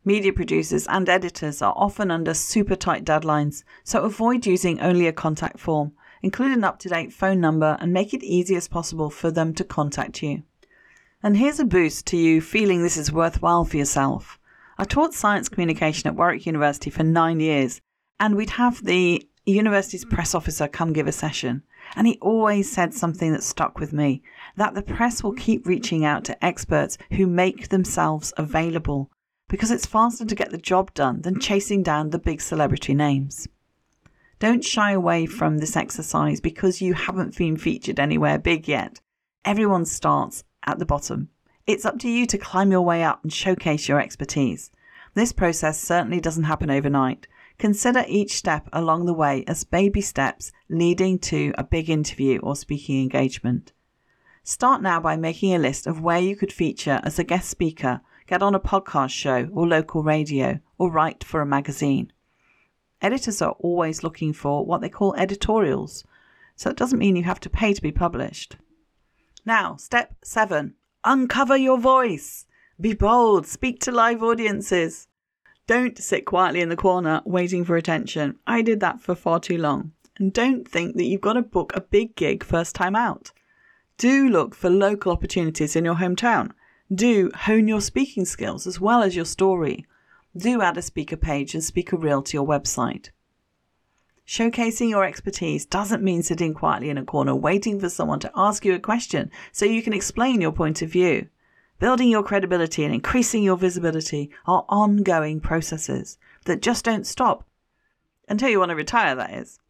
Media 0.05 0.31
producers 0.31 0.87
and 0.89 1.09
editors 1.09 1.63
are 1.63 1.73
often 1.75 2.11
under 2.11 2.35
super 2.35 2.77
tight 2.77 3.07
deadlines, 3.07 3.65
so 3.83 4.03
avoid 4.03 4.47
using 4.47 4.79
only 4.81 5.07
a 5.07 5.13
contact 5.13 5.59
form 5.59 5.93
include 6.23 6.53
an 6.53 6.65
up 6.65 6.79
to 6.81 6.91
date 6.91 7.15
phone 7.15 7.41
number, 7.41 7.79
and 7.81 7.93
make 7.93 8.13
it 8.13 8.23
easy 8.23 8.57
as 8.57 8.69
possible 8.69 9.09
for 9.09 9.31
them 9.31 9.55
to 9.55 9.65
contact 9.65 10.23
you. 10.23 10.43
And 11.23 11.37
here's 11.37 11.61
a 11.61 11.65
boost 11.65 12.07
to 12.09 12.17
you 12.19 12.43
feeling 12.43 12.83
this 12.83 12.97
is 12.99 13.11
worthwhile 13.11 13.65
for 13.65 13.79
yourself. 13.79 14.38
I 14.81 14.85
taught 14.85 15.13
science 15.13 15.49
communication 15.49 16.07
at 16.07 16.15
Warwick 16.15 16.47
University 16.47 16.89
for 16.89 17.03
nine 17.03 17.41
years, 17.41 17.81
and 18.21 18.37
we'd 18.37 18.51
have 18.51 18.85
the 18.85 19.29
university's 19.45 20.05
press 20.05 20.37
officer 20.37 20.69
come 20.69 20.93
give 20.93 21.09
a 21.09 21.13
session. 21.13 21.65
And 21.97 22.07
he 22.07 22.17
always 22.21 22.71
said 22.71 22.95
something 22.95 23.33
that 23.33 23.43
stuck 23.43 23.81
with 23.81 23.93
me 23.93 24.23
that 24.57 24.75
the 24.75 24.83
press 24.83 25.25
will 25.25 25.33
keep 25.33 25.67
reaching 25.67 26.05
out 26.05 26.23
to 26.25 26.45
experts 26.45 26.97
who 27.13 27.27
make 27.27 27.69
themselves 27.69 28.33
available 28.37 29.11
because 29.49 29.71
it's 29.71 29.87
faster 29.87 30.25
to 30.25 30.35
get 30.35 30.51
the 30.51 30.59
job 30.59 30.95
done 30.95 31.23
than 31.23 31.41
chasing 31.41 31.83
down 31.83 32.11
the 32.11 32.19
big 32.19 32.41
celebrity 32.41 32.95
names. 32.95 33.49
Don't 34.39 34.63
shy 34.63 34.93
away 34.93 35.27
from 35.27 35.59
this 35.59 35.77
exercise 35.77 36.41
because 36.41 36.81
you 36.81 36.95
haven't 36.95 37.37
been 37.37 37.57
featured 37.57 37.99
anywhere 37.99 38.39
big 38.39 38.69
yet. 38.69 39.01
Everyone 39.45 39.87
starts 39.87 40.45
at 40.65 40.79
the 40.79 40.87
bottom. 40.87 41.31
It's 41.69 41.85
up 41.85 41.99
to 41.99 42.09
you 42.09 42.25
to 42.29 42.39
climb 42.39 42.71
your 42.71 42.81
way 42.81 43.05
up 43.05 43.23
and 43.23 43.31
showcase 43.31 43.91
your 43.91 44.01
expertise. 44.01 44.71
This 45.13 45.33
process 45.33 45.79
certainly 45.79 46.19
doesn't 46.19 46.45
happen 46.45 46.71
overnight. 46.71 47.29
Consider 47.59 48.07
each 48.09 48.39
step 48.39 48.71
along 48.73 49.05
the 49.05 49.13
way 49.13 49.45
as 49.47 49.65
baby 49.65 50.01
steps 50.01 50.51
leading 50.71 51.19
to 51.19 51.53
a 51.59 51.65
big 51.65 51.91
interview 51.91 52.39
or 52.39 52.57
speaking 52.57 53.03
engagement. 53.03 53.73
Start 54.43 54.81
now 54.81 54.99
by 54.99 55.19
making 55.19 55.55
a 55.55 55.59
list 55.59 55.87
of 55.87 56.01
where 56.01 56.19
you 56.19 56.37
could 56.37 56.55
feature 56.55 57.03
as 57.05 57.19
a 57.19 57.25
guest 57.25 57.51
speaker, 57.51 58.01
get 58.27 58.43
on 58.43 58.55
a 58.55 58.61
podcast 58.61 59.11
show 59.11 59.51
or 59.53 59.69
local 59.69 60.03
radio, 60.03 60.61
or 60.79 60.91
write 60.91 61.23
for 61.23 61.43
a 61.43 61.47
magazine. 61.47 62.11
Editors 63.03 63.43
are 63.43 63.57
always 63.61 64.03
looking 64.03 64.33
for 64.33 64.65
what 64.65 64.81
they 64.81 64.89
call 64.89 65.15
editorials, 65.17 66.07
so 66.57 66.71
it 66.71 66.79
doesn't 66.79 66.99
mean 66.99 67.15
you 67.15 67.25
have 67.25 67.41
to 67.41 67.51
pay 67.51 67.75
to 67.75 67.83
be 67.83 67.93
published. 67.93 68.57
Now, 69.45 69.77
step 69.77 70.15
seven 70.25 70.75
uncover 71.05 71.57
your 71.57 71.79
voice. 71.79 72.47
Be 72.81 72.95
bold, 72.95 73.47
speak 73.47 73.81
to 73.81 73.93
live 73.93 74.23
audiences. 74.23 75.09
Don't 75.67 75.99
sit 75.99 76.25
quietly 76.25 76.61
in 76.61 76.69
the 76.69 76.77
corner 76.77 77.21
waiting 77.25 77.65
for 77.65 77.77
attention. 77.77 78.39
I 78.47 78.63
did 78.63 78.81
that 78.81 79.01
for 79.01 79.15
far 79.15 79.41
too 79.41 79.59
long. 79.59 79.93
And 80.19 80.33
don't 80.33 80.67
think 80.67 80.97
that 80.97 81.05
you've 81.05 81.21
got 81.21 81.35
to 81.35 81.43
book 81.43 81.73
a 81.75 81.81
big 81.81 82.17
gig 82.17 82.43
first 82.43 82.75
time 82.75 82.97
out. 82.97 83.33
Do 83.99 84.29
look 84.29 84.55
for 84.55 84.71
local 84.71 85.13
opportunities 85.13 85.77
in 85.77 85.85
your 85.85 85.97
hometown. 85.97 86.53
Do 86.93 87.31
hone 87.35 87.69
your 87.69 87.81
speaking 87.81 88.25
skills 88.25 88.67
as 88.67 88.81
well 88.81 89.03
as 89.03 89.15
your 89.15 89.25
story 89.25 89.87
do 90.39 90.63
add 90.63 90.77
a 90.77 90.83
speaker 90.83 91.17
page 91.17 91.55
and 91.55 91.65
speaker 91.65 91.97
reel 91.97 92.23
to 92.23 92.37
your 92.37 92.47
website. 92.47 93.11
Showcasing 94.29 94.91
your 94.91 95.07
expertise 95.07 95.65
doesn't 95.65 96.03
mean 96.03 96.23
sitting 96.23 96.53
quietly 96.53 96.91
in 96.91 96.99
a 96.99 97.05
corner 97.05 97.35
waiting 97.35 97.81
for 97.81 97.89
someone 97.89 98.21
to 98.21 98.31
ask 98.37 98.63
you 98.63 98.75
a 98.75 98.79
question 98.79 99.31
so 99.53 99.65
you 99.65 99.83
can 99.83 99.95
explain 99.95 100.43
your 100.43 100.53
point 100.53 100.83
of 100.83 100.91
view. 100.91 101.29
Building 101.81 102.11
your 102.11 102.23
credibility 102.23 102.85
and 102.85 102.93
increasing 102.93 103.43
your 103.43 103.57
visibility 103.57 104.31
are 104.47 104.67
ongoing 104.69 105.41
processes 105.41 106.19
that 106.45 106.61
just 106.61 106.85
don't 106.85 107.07
stop 107.07 107.49
until 108.29 108.51
you 108.51 108.59
want 108.59 108.69
to 108.69 108.77
retire, 108.77 109.15
that 109.15 109.33
is. 109.33 109.61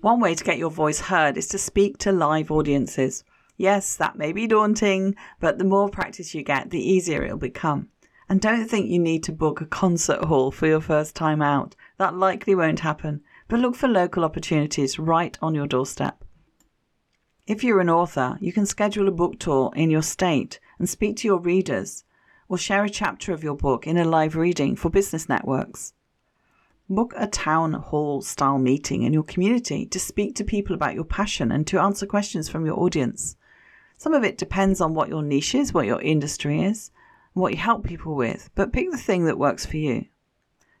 One 0.00 0.18
way 0.18 0.34
to 0.34 0.42
get 0.42 0.58
your 0.58 0.72
voice 0.72 1.02
heard 1.02 1.36
is 1.36 1.46
to 1.48 1.58
speak 1.58 1.96
to 1.98 2.10
live 2.10 2.50
audiences. 2.50 3.22
Yes, 3.56 3.94
that 3.94 4.18
may 4.18 4.32
be 4.32 4.48
daunting, 4.48 5.14
but 5.38 5.58
the 5.58 5.64
more 5.64 5.88
practice 5.88 6.34
you 6.34 6.42
get, 6.42 6.70
the 6.70 6.82
easier 6.82 7.22
it'll 7.22 7.38
become. 7.38 7.90
And 8.28 8.40
don't 8.40 8.68
think 8.68 8.90
you 8.90 8.98
need 8.98 9.22
to 9.24 9.32
book 9.32 9.60
a 9.60 9.66
concert 9.66 10.24
hall 10.24 10.50
for 10.50 10.66
your 10.66 10.82
first 10.82 11.16
time 11.16 11.40
out. 11.40 11.74
That 11.96 12.14
likely 12.14 12.54
won't 12.54 12.80
happen, 12.80 13.22
but 13.48 13.60
look 13.60 13.74
for 13.74 13.88
local 13.88 14.24
opportunities 14.24 14.98
right 14.98 15.36
on 15.40 15.54
your 15.54 15.66
doorstep. 15.66 16.22
If 17.46 17.64
you're 17.64 17.80
an 17.80 17.88
author, 17.88 18.36
you 18.40 18.52
can 18.52 18.66
schedule 18.66 19.08
a 19.08 19.10
book 19.10 19.38
tour 19.38 19.72
in 19.74 19.90
your 19.90 20.02
state 20.02 20.60
and 20.78 20.86
speak 20.86 21.16
to 21.16 21.28
your 21.28 21.40
readers, 21.40 22.04
or 22.46 22.58
share 22.58 22.84
a 22.84 22.90
chapter 22.90 23.32
of 23.32 23.42
your 23.42 23.56
book 23.56 23.86
in 23.86 23.96
a 23.96 24.04
live 24.04 24.36
reading 24.36 24.76
for 24.76 24.90
business 24.90 25.28
networks. 25.28 25.94
Book 26.90 27.14
a 27.16 27.26
town 27.26 27.72
hall 27.72 28.20
style 28.20 28.58
meeting 28.58 29.02
in 29.02 29.12
your 29.12 29.22
community 29.22 29.86
to 29.86 29.98
speak 29.98 30.34
to 30.36 30.44
people 30.44 30.74
about 30.74 30.94
your 30.94 31.04
passion 31.04 31.50
and 31.50 31.66
to 31.66 31.80
answer 31.80 32.06
questions 32.06 32.48
from 32.48 32.66
your 32.66 32.78
audience. 32.78 33.36
Some 33.96 34.14
of 34.14 34.24
it 34.24 34.38
depends 34.38 34.80
on 34.80 34.94
what 34.94 35.08
your 35.08 35.22
niche 35.22 35.54
is, 35.54 35.72
what 35.72 35.86
your 35.86 36.00
industry 36.02 36.62
is, 36.62 36.90
what 37.32 37.52
you 37.52 37.58
help 37.58 37.84
people 37.84 38.14
with, 38.14 38.50
but 38.54 38.72
pick 38.72 38.90
the 38.90 38.96
thing 38.96 39.24
that 39.24 39.38
works 39.38 39.64
for 39.64 39.76
you. 39.76 40.06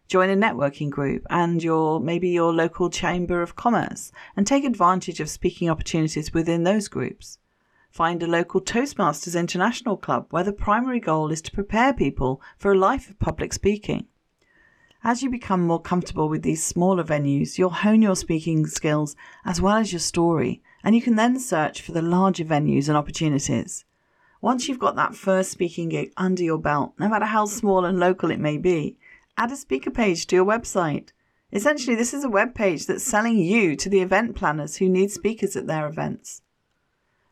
Join 0.08 0.30
a 0.30 0.36
networking 0.36 0.88
group 0.88 1.26
and 1.28 1.62
your 1.62 2.00
maybe 2.00 2.30
your 2.30 2.50
local 2.50 2.88
chamber 2.88 3.42
of 3.42 3.56
commerce 3.56 4.10
and 4.34 4.46
take 4.46 4.64
advantage 4.64 5.20
of 5.20 5.28
speaking 5.28 5.68
opportunities 5.68 6.32
within 6.32 6.64
those 6.64 6.88
groups. 6.88 7.38
Find 7.90 8.22
a 8.22 8.26
local 8.26 8.62
Toastmasters 8.62 9.38
International 9.38 9.98
club 9.98 10.26
where 10.30 10.44
the 10.44 10.52
primary 10.54 10.98
goal 10.98 11.30
is 11.30 11.42
to 11.42 11.52
prepare 11.52 11.92
people 11.92 12.40
for 12.56 12.72
a 12.72 12.78
life 12.78 13.10
of 13.10 13.18
public 13.18 13.52
speaking. 13.52 14.06
As 15.04 15.22
you 15.22 15.28
become 15.28 15.66
more 15.66 15.80
comfortable 15.80 16.30
with 16.30 16.42
these 16.42 16.64
smaller 16.64 17.04
venues, 17.04 17.58
you'll 17.58 17.68
hone 17.68 18.00
your 18.00 18.16
speaking 18.16 18.66
skills 18.66 19.14
as 19.44 19.60
well 19.60 19.76
as 19.76 19.92
your 19.92 20.00
story, 20.00 20.62
and 20.82 20.94
you 20.94 21.02
can 21.02 21.16
then 21.16 21.38
search 21.38 21.82
for 21.82 21.92
the 21.92 22.00
larger 22.00 22.46
venues 22.46 22.88
and 22.88 22.96
opportunities. 22.96 23.84
Once 24.40 24.68
you've 24.68 24.78
got 24.78 24.96
that 24.96 25.14
first 25.14 25.50
speaking 25.50 25.90
gig 25.90 26.12
under 26.16 26.42
your 26.42 26.58
belt, 26.58 26.94
no 26.98 27.08
matter 27.08 27.26
how 27.26 27.44
small 27.44 27.84
and 27.84 28.00
local 28.00 28.30
it 28.30 28.40
may 28.40 28.56
be, 28.56 28.96
add 29.38 29.52
a 29.52 29.56
speaker 29.56 29.90
page 29.90 30.26
to 30.26 30.36
your 30.36 30.44
website. 30.44 31.12
Essentially, 31.52 31.96
this 31.96 32.12
is 32.12 32.24
a 32.24 32.28
web 32.28 32.54
page 32.54 32.86
that's 32.86 33.04
selling 33.04 33.38
you 33.38 33.74
to 33.76 33.88
the 33.88 34.00
event 34.00 34.36
planners 34.36 34.76
who 34.76 34.88
need 34.88 35.10
speakers 35.10 35.56
at 35.56 35.66
their 35.66 35.86
events. 35.86 36.42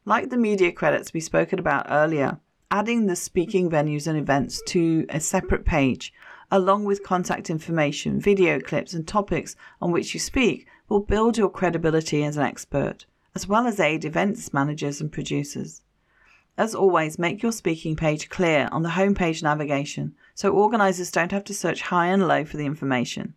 Like 0.06 0.30
the 0.30 0.38
media 0.38 0.72
credits 0.72 1.12
we 1.12 1.20
spoke 1.20 1.52
about 1.52 1.86
earlier, 1.90 2.40
adding 2.70 3.06
the 3.06 3.16
speaking 3.16 3.68
venues 3.68 4.06
and 4.06 4.16
events 4.16 4.62
to 4.68 5.04
a 5.10 5.20
separate 5.20 5.66
page 5.66 6.14
along 6.50 6.84
with 6.84 7.02
contact 7.02 7.50
information, 7.50 8.20
video 8.20 8.60
clips, 8.60 8.94
and 8.94 9.06
topics 9.06 9.56
on 9.80 9.90
which 9.90 10.14
you 10.14 10.20
speak, 10.20 10.66
will 10.88 11.00
build 11.00 11.36
your 11.36 11.50
credibility 11.50 12.22
as 12.24 12.36
an 12.36 12.44
expert, 12.44 13.04
as 13.34 13.48
well 13.48 13.66
as 13.66 13.80
aid 13.80 14.04
events 14.04 14.52
managers 14.52 15.00
and 15.00 15.10
producers. 15.10 15.82
As 16.58 16.74
always, 16.74 17.18
make 17.18 17.42
your 17.42 17.52
speaking 17.52 17.96
page 17.96 18.30
clear 18.30 18.68
on 18.72 18.82
the 18.82 18.90
homepage 18.90 19.42
navigation 19.42 20.14
so 20.34 20.52
organisers 20.52 21.10
don't 21.10 21.32
have 21.32 21.44
to 21.44 21.54
search 21.54 21.82
high 21.82 22.06
and 22.06 22.26
low 22.26 22.44
for 22.44 22.56
the 22.56 22.64
information. 22.64 23.34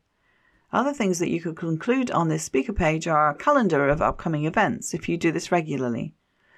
Other 0.72 0.94
things 0.94 1.20
that 1.20 1.30
you 1.30 1.42
could 1.42 1.58
conclude 1.58 2.12
on 2.12 2.30
this 2.30 2.44
speaker 2.44 2.74
page 2.74 3.08
are 3.08 3.30
a 3.30 3.36
calendar 3.36 3.90
of 3.90 4.02
upcoming 4.02 4.46
events 4.46 4.94
if 4.94 5.10
you 5.10 5.18
do 5.18 5.32
this 5.32 5.52
regularly, 5.52 6.14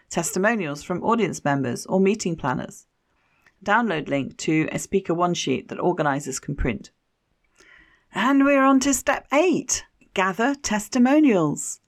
testimonials 0.09 0.83
from 0.83 1.01
audience 1.03 1.43
members 1.43 1.85
or 1.87 1.99
meeting 1.99 2.35
planners, 2.35 2.85
download 3.63 4.07
link 4.07 4.37
to 4.37 4.67
a 4.71 4.79
Speaker 4.79 5.13
One 5.13 5.33
sheet 5.33 5.69
that 5.69 5.79
organisers 5.79 6.39
can 6.39 6.55
print. 6.55 6.91
And 8.13 8.43
we're 8.43 8.63
on 8.63 8.79
to 8.81 8.93
step 8.93 9.27
eight 9.31 9.85
gather 10.13 10.55
testimonials. 10.55 11.79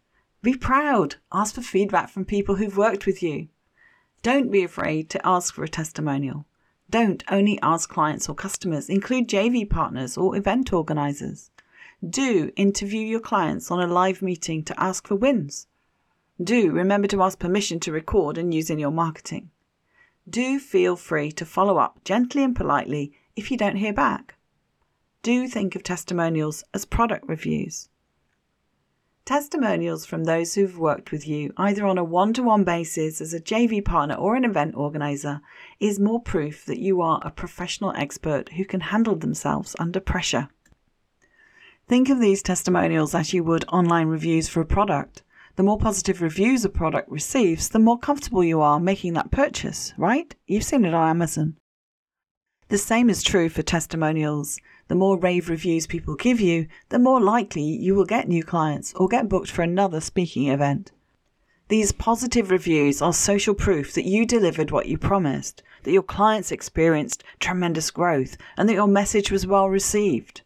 Be 0.41 0.55
proud, 0.55 1.15
ask 1.31 1.55
for 1.55 1.61
feedback 1.61 2.09
from 2.09 2.25
people 2.25 2.55
who've 2.55 2.77
worked 2.77 3.05
with 3.05 3.21
you. 3.21 3.49
Don't 4.23 4.51
be 4.51 4.63
afraid 4.63 5.11
to 5.11 5.25
ask 5.25 5.53
for 5.53 5.63
a 5.63 5.69
testimonial. 5.69 6.47
Don't 6.89 7.23
only 7.29 7.59
ask 7.61 7.87
clients 7.87 8.27
or 8.27 8.33
customers, 8.33 8.89
include 8.89 9.29
JV 9.29 9.69
partners 9.69 10.17
or 10.17 10.35
event 10.35 10.73
organisers. 10.73 11.51
Do 12.03 12.51
interview 12.55 13.01
your 13.01 13.19
clients 13.19 13.69
on 13.69 13.79
a 13.79 13.93
live 13.93 14.23
meeting 14.23 14.63
to 14.63 14.79
ask 14.81 15.07
for 15.07 15.15
wins. 15.15 15.67
Do 16.43 16.71
remember 16.71 17.07
to 17.09 17.21
ask 17.21 17.37
permission 17.37 17.79
to 17.81 17.91
record 17.91 18.39
and 18.39 18.51
use 18.51 18.71
in 18.71 18.79
your 18.79 18.91
marketing 18.91 19.51
do 20.29 20.57
feel 20.57 20.95
free 20.95 21.31
to 21.33 21.45
follow 21.45 21.77
up 21.77 22.03
gently 22.05 22.43
and 22.43 22.55
politely 22.55 23.11
if 23.35 23.51
you 23.51 23.57
don't 23.57 23.75
hear 23.75 23.93
back. 23.93 24.35
Do 25.21 25.47
think 25.47 25.75
of 25.75 25.83
testimonials 25.83 26.63
as 26.73 26.85
product 26.85 27.27
reviews. 27.27 27.89
Testimonials 29.25 30.05
from 30.05 30.25
those 30.25 30.53
who've 30.53 30.77
worked 30.77 31.13
with 31.13 31.25
you, 31.25 31.53
either 31.55 31.85
on 31.85 31.97
a 31.97 32.03
one 32.03 32.33
to 32.33 32.43
one 32.43 32.65
basis 32.65 33.21
as 33.21 33.33
a 33.33 33.39
JV 33.39 33.83
partner 33.83 34.15
or 34.15 34.35
an 34.35 34.43
event 34.43 34.75
organizer, 34.75 35.39
is 35.79 35.97
more 35.97 36.19
proof 36.19 36.65
that 36.65 36.79
you 36.79 37.01
are 37.01 37.21
a 37.23 37.31
professional 37.31 37.93
expert 37.95 38.49
who 38.53 38.65
can 38.65 38.81
handle 38.81 39.15
themselves 39.15 39.77
under 39.79 40.01
pressure. 40.01 40.49
Think 41.87 42.09
of 42.09 42.19
these 42.19 42.43
testimonials 42.43 43.15
as 43.15 43.33
you 43.33 43.45
would 43.45 43.63
online 43.69 44.07
reviews 44.07 44.49
for 44.49 44.59
a 44.59 44.65
product. 44.65 45.23
The 45.55 45.63
more 45.63 45.77
positive 45.77 46.21
reviews 46.21 46.65
a 46.65 46.69
product 46.69 47.09
receives, 47.09 47.69
the 47.69 47.79
more 47.79 47.97
comfortable 47.97 48.43
you 48.43 48.59
are 48.59 48.77
making 48.77 49.13
that 49.13 49.31
purchase, 49.31 49.93
right? 49.97 50.35
You've 50.47 50.65
seen 50.65 50.83
it 50.83 50.93
on 50.93 51.09
Amazon. 51.09 51.55
The 52.67 52.77
same 52.77 53.09
is 53.09 53.23
true 53.23 53.47
for 53.47 53.61
testimonials. 53.61 54.59
The 54.87 54.95
more 54.95 55.17
rave 55.17 55.49
reviews 55.49 55.87
people 55.87 56.15
give 56.15 56.39
you, 56.39 56.67
the 56.89 56.99
more 56.99 57.21
likely 57.21 57.63
you 57.63 57.95
will 57.95 58.05
get 58.05 58.27
new 58.27 58.43
clients 58.43 58.93
or 58.95 59.07
get 59.07 59.29
booked 59.29 59.49
for 59.49 59.61
another 59.61 60.01
speaking 60.01 60.47
event. 60.47 60.91
These 61.69 61.93
positive 61.93 62.51
reviews 62.51 63.01
are 63.01 63.13
social 63.13 63.53
proof 63.53 63.93
that 63.93 64.05
you 64.05 64.25
delivered 64.25 64.71
what 64.71 64.87
you 64.87 64.97
promised, 64.97 65.63
that 65.83 65.91
your 65.91 66.03
clients 66.03 66.51
experienced 66.51 67.23
tremendous 67.39 67.89
growth, 67.89 68.37
and 68.57 68.67
that 68.67 68.73
your 68.73 68.87
message 68.87 69.31
was 69.31 69.47
well 69.47 69.69
received. 69.69 70.41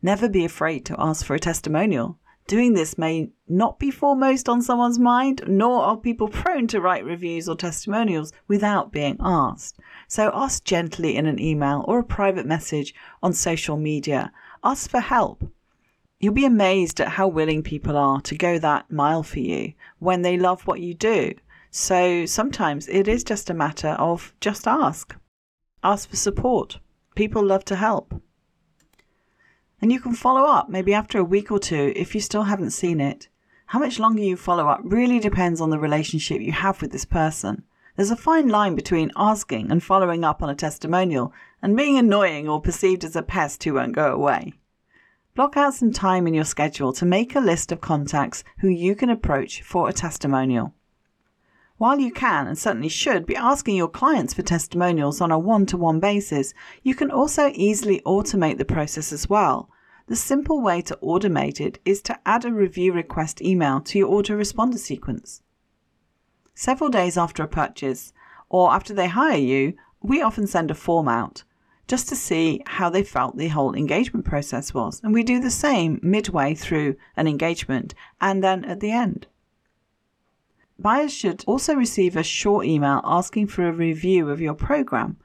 Never 0.00 0.28
be 0.28 0.44
afraid 0.44 0.84
to 0.86 0.96
ask 0.98 1.24
for 1.24 1.34
a 1.34 1.38
testimonial. 1.38 2.18
Doing 2.46 2.74
this 2.74 2.98
may 2.98 3.30
not 3.48 3.78
be 3.78 3.90
foremost 3.90 4.48
on 4.48 4.62
someone's 4.62 4.98
mind, 4.98 5.42
nor 5.46 5.82
are 5.82 5.96
people 5.96 6.28
prone 6.28 6.66
to 6.68 6.80
write 6.80 7.04
reviews 7.04 7.48
or 7.48 7.56
testimonials 7.56 8.32
without 8.48 8.92
being 8.92 9.16
asked. 9.20 9.78
So 10.08 10.30
ask 10.34 10.64
gently 10.64 11.16
in 11.16 11.26
an 11.26 11.38
email 11.38 11.84
or 11.86 12.00
a 12.00 12.04
private 12.04 12.46
message 12.46 12.94
on 13.22 13.32
social 13.32 13.76
media. 13.76 14.32
Ask 14.64 14.90
for 14.90 15.00
help. 15.00 15.44
You'll 16.18 16.34
be 16.34 16.44
amazed 16.44 17.00
at 17.00 17.08
how 17.08 17.28
willing 17.28 17.62
people 17.62 17.96
are 17.96 18.20
to 18.22 18.36
go 18.36 18.58
that 18.58 18.90
mile 18.90 19.22
for 19.22 19.40
you 19.40 19.72
when 19.98 20.22
they 20.22 20.36
love 20.36 20.66
what 20.66 20.80
you 20.80 20.94
do. 20.94 21.34
So 21.70 22.26
sometimes 22.26 22.86
it 22.88 23.08
is 23.08 23.24
just 23.24 23.50
a 23.50 23.54
matter 23.54 23.96
of 23.98 24.34
just 24.40 24.68
ask. 24.68 25.16
Ask 25.82 26.10
for 26.10 26.16
support. 26.16 26.78
People 27.14 27.44
love 27.44 27.64
to 27.64 27.76
help. 27.76 28.20
And 29.82 29.90
you 29.90 29.98
can 29.98 30.14
follow 30.14 30.44
up 30.44 30.68
maybe 30.68 30.94
after 30.94 31.18
a 31.18 31.24
week 31.24 31.50
or 31.50 31.58
two 31.58 31.92
if 31.96 32.14
you 32.14 32.20
still 32.20 32.44
haven't 32.44 32.70
seen 32.70 33.00
it. 33.00 33.28
How 33.66 33.80
much 33.80 33.98
longer 33.98 34.22
you 34.22 34.36
follow 34.36 34.68
up 34.68 34.80
really 34.84 35.18
depends 35.18 35.60
on 35.60 35.70
the 35.70 35.78
relationship 35.78 36.40
you 36.40 36.52
have 36.52 36.80
with 36.80 36.92
this 36.92 37.04
person. 37.04 37.64
There's 37.96 38.12
a 38.12 38.16
fine 38.16 38.48
line 38.48 38.76
between 38.76 39.10
asking 39.16 39.72
and 39.72 39.82
following 39.82 40.24
up 40.24 40.40
on 40.40 40.48
a 40.48 40.54
testimonial 40.54 41.32
and 41.60 41.76
being 41.76 41.98
annoying 41.98 42.48
or 42.48 42.60
perceived 42.60 43.02
as 43.02 43.16
a 43.16 43.22
pest 43.22 43.64
who 43.64 43.74
won't 43.74 43.94
go 43.96 44.12
away. 44.12 44.54
Block 45.34 45.56
out 45.56 45.74
some 45.74 45.92
time 45.92 46.28
in 46.28 46.34
your 46.34 46.44
schedule 46.44 46.92
to 46.92 47.04
make 47.04 47.34
a 47.34 47.40
list 47.40 47.72
of 47.72 47.80
contacts 47.80 48.44
who 48.58 48.68
you 48.68 48.94
can 48.94 49.10
approach 49.10 49.62
for 49.62 49.88
a 49.88 49.92
testimonial. 49.92 50.74
While 51.82 51.98
you 51.98 52.12
can 52.12 52.46
and 52.46 52.56
certainly 52.56 52.88
should 52.88 53.26
be 53.26 53.34
asking 53.34 53.74
your 53.74 53.88
clients 53.88 54.32
for 54.32 54.42
testimonials 54.42 55.20
on 55.20 55.32
a 55.32 55.38
one 55.40 55.66
to 55.66 55.76
one 55.76 55.98
basis, 55.98 56.54
you 56.84 56.94
can 56.94 57.10
also 57.10 57.50
easily 57.54 58.00
automate 58.06 58.58
the 58.58 58.64
process 58.64 59.12
as 59.12 59.28
well. 59.28 59.68
The 60.06 60.14
simple 60.14 60.60
way 60.60 60.80
to 60.82 60.96
automate 61.02 61.60
it 61.60 61.80
is 61.84 62.00
to 62.02 62.20
add 62.24 62.44
a 62.44 62.52
review 62.52 62.92
request 62.92 63.42
email 63.42 63.80
to 63.80 63.98
your 63.98 64.10
autoresponder 64.10 64.78
sequence. 64.78 65.42
Several 66.54 66.88
days 66.88 67.18
after 67.18 67.42
a 67.42 67.48
purchase, 67.48 68.12
or 68.48 68.72
after 68.72 68.94
they 68.94 69.08
hire 69.08 69.36
you, 69.36 69.74
we 70.00 70.22
often 70.22 70.46
send 70.46 70.70
a 70.70 70.76
form 70.76 71.08
out 71.08 71.42
just 71.88 72.08
to 72.10 72.14
see 72.14 72.62
how 72.64 72.90
they 72.90 73.02
felt 73.02 73.36
the 73.36 73.48
whole 73.48 73.74
engagement 73.74 74.24
process 74.24 74.72
was. 74.72 75.00
And 75.02 75.12
we 75.12 75.24
do 75.24 75.40
the 75.40 75.50
same 75.50 75.98
midway 76.00 76.54
through 76.54 76.94
an 77.16 77.26
engagement 77.26 77.92
and 78.20 78.40
then 78.44 78.64
at 78.66 78.78
the 78.78 78.92
end. 78.92 79.26
Buyers 80.82 81.12
should 81.14 81.44
also 81.46 81.74
receive 81.76 82.16
a 82.16 82.24
short 82.24 82.66
email 82.66 83.00
asking 83.04 83.46
for 83.46 83.68
a 83.68 83.72
review 83.72 84.28
of 84.28 84.40
your 84.40 84.54
program. 84.54 85.16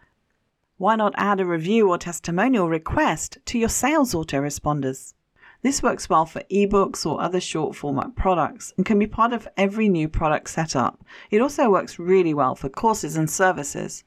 Why 0.78 0.96
not 0.96 1.16
add 1.18 1.40
a 1.40 1.46
review 1.46 1.90
or 1.90 1.98
testimonial 1.98 2.70
request 2.70 3.40
to 3.46 3.58
your 3.58 3.70
sales 3.70 4.14
autoresponders? 4.14 5.16
This 5.64 5.82
works 5.82 6.10
well 6.10 6.28
for 6.28 6.44
ebooks 6.52 7.08
or 7.08 7.20
other 7.20 7.40
short 7.40 7.76
format 7.76 8.16
products 8.16 8.72
and 8.78 8.86
can 8.86 9.00
be 9.00 9.08
part 9.08 9.34
of 9.34 9.48
every 9.58 9.90
new 9.90 10.08
product 10.08 10.52
setup. 10.52 11.04
It 11.32 11.42
also 11.42 11.72
works 11.72 11.98
really 11.98 12.36
well 12.36 12.54
for 12.54 12.70
courses 12.70 13.18
and 13.18 13.28
services. 13.28 14.04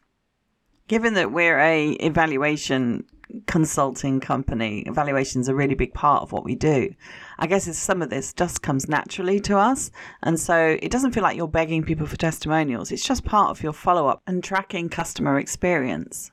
Given 0.87 1.15
that 1.15 1.33
we're 1.33 1.59
a 1.59 1.91
evaluation 1.95 3.07
consulting 3.47 4.21
company. 4.21 4.81
Evaluation 4.87 5.41
is 5.41 5.49
a 5.49 5.55
really 5.55 5.75
big 5.75 5.95
part 5.95 6.23
of 6.23 6.33
what 6.33 6.45
we 6.45 6.55
do. 6.55 6.95
I 7.39 7.47
guess 7.47 7.77
some 7.77 8.03
of 8.03 8.11
this 8.11 8.33
just 8.33 8.63
comes 8.63 8.89
naturally 8.89 9.41
to 9.41 9.59
us. 9.59 9.91
And 10.23 10.39
so 10.39 10.79
it 10.83 10.91
doesn't 10.91 11.13
feel 11.13 11.23
like 11.23 11.37
you're 11.37 11.49
begging 11.49 11.83
people 11.83 12.07
for 12.07 12.17
testimonials. 12.17 12.93
It's 12.93 13.05
just 13.05 13.25
part 13.25 13.51
of 13.51 13.63
your 13.63 13.73
follow 13.73 14.09
up 14.09 14.23
and 14.27 14.43
tracking 14.43 14.89
customer 14.89 15.39
experience. 15.39 16.31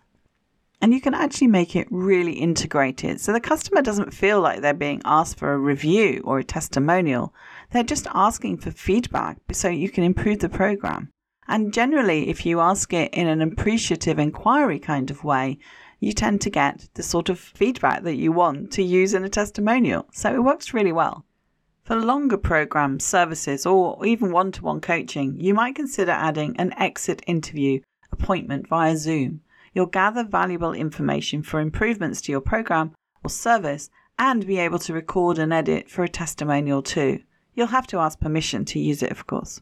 And 0.80 0.94
you 0.94 1.02
can 1.02 1.16
actually 1.16 1.48
make 1.48 1.76
it 1.76 1.88
really 1.90 2.34
integrated. 2.34 3.20
So 3.20 3.34
the 3.34 3.40
customer 3.40 3.82
doesn't 3.82 4.14
feel 4.14 4.42
like 4.42 4.62
they're 4.62 4.74
being 4.74 5.02
asked 5.06 5.40
for 5.40 5.54
a 5.54 5.58
review 5.58 6.22
or 6.24 6.38
a 6.38 6.44
testimonial. 6.44 7.34
They're 7.72 7.84
just 7.84 8.08
asking 8.14 8.58
for 8.58 8.70
feedback 8.70 9.38
so 9.52 9.70
you 9.70 9.90
can 9.90 10.04
improve 10.04 10.40
the 10.40 10.50
program. 10.50 11.10
And 11.48 11.74
generally, 11.74 12.30
if 12.30 12.46
you 12.46 12.60
ask 12.60 12.92
it 12.94 13.14
in 13.14 13.28
an 13.28 13.42
appreciative 13.42 14.20
inquiry 14.20 14.80
kind 14.80 15.10
of 15.10 15.24
way, 15.24 15.58
you 16.00 16.14
tend 16.14 16.42
to 16.42 16.50
get 16.50 16.88
the 16.94 17.04
sort 17.04 17.30
of 17.30 17.40
feedback 17.40 18.04
that 18.04 18.16
you 18.16 18.32
want 18.32 18.72
to 18.74 18.84
use 18.84 19.14
in 19.14 19.24
a 19.24 19.30
testimonial. 19.30 20.06
So 20.12 20.34
it 20.34 20.44
works 20.44 20.74
really 20.74 20.92
well. 20.92 21.26
For 21.84 21.96
longer 21.96 22.38
programs, 22.38 23.06
services, 23.06 23.66
or 23.66 24.06
even 24.06 24.32
one 24.32 24.52
to 24.54 24.62
one 24.62 24.82
coaching, 24.82 25.40
you 25.40 25.54
might 25.54 25.76
consider 25.76 26.12
adding 26.12 26.56
an 26.58 26.74
exit 26.78 27.22
interview 27.28 27.80
appointment 28.12 28.68
via 28.68 28.98
Zoom. 28.98 29.42
You'll 29.74 29.86
gather 29.86 30.24
valuable 30.24 30.74
information 30.74 31.44
for 31.44 31.60
improvements 31.60 32.22
to 32.22 32.32
your 32.32 32.42
program 32.42 32.94
or 33.24 33.30
service 33.30 33.90
and 34.20 34.46
be 34.46 34.58
able 34.58 34.80
to 34.80 34.94
record 34.94 35.38
and 35.38 35.54
edit 35.54 35.90
for 35.90 36.04
a 36.04 36.10
testimonial 36.10 36.82
too. 36.82 37.22
You'll 37.54 37.68
have 37.68 37.88
to 37.88 38.00
ask 38.00 38.20
permission 38.20 38.66
to 38.66 38.80
use 38.80 39.02
it, 39.02 39.12
of 39.12 39.26
course. 39.26 39.62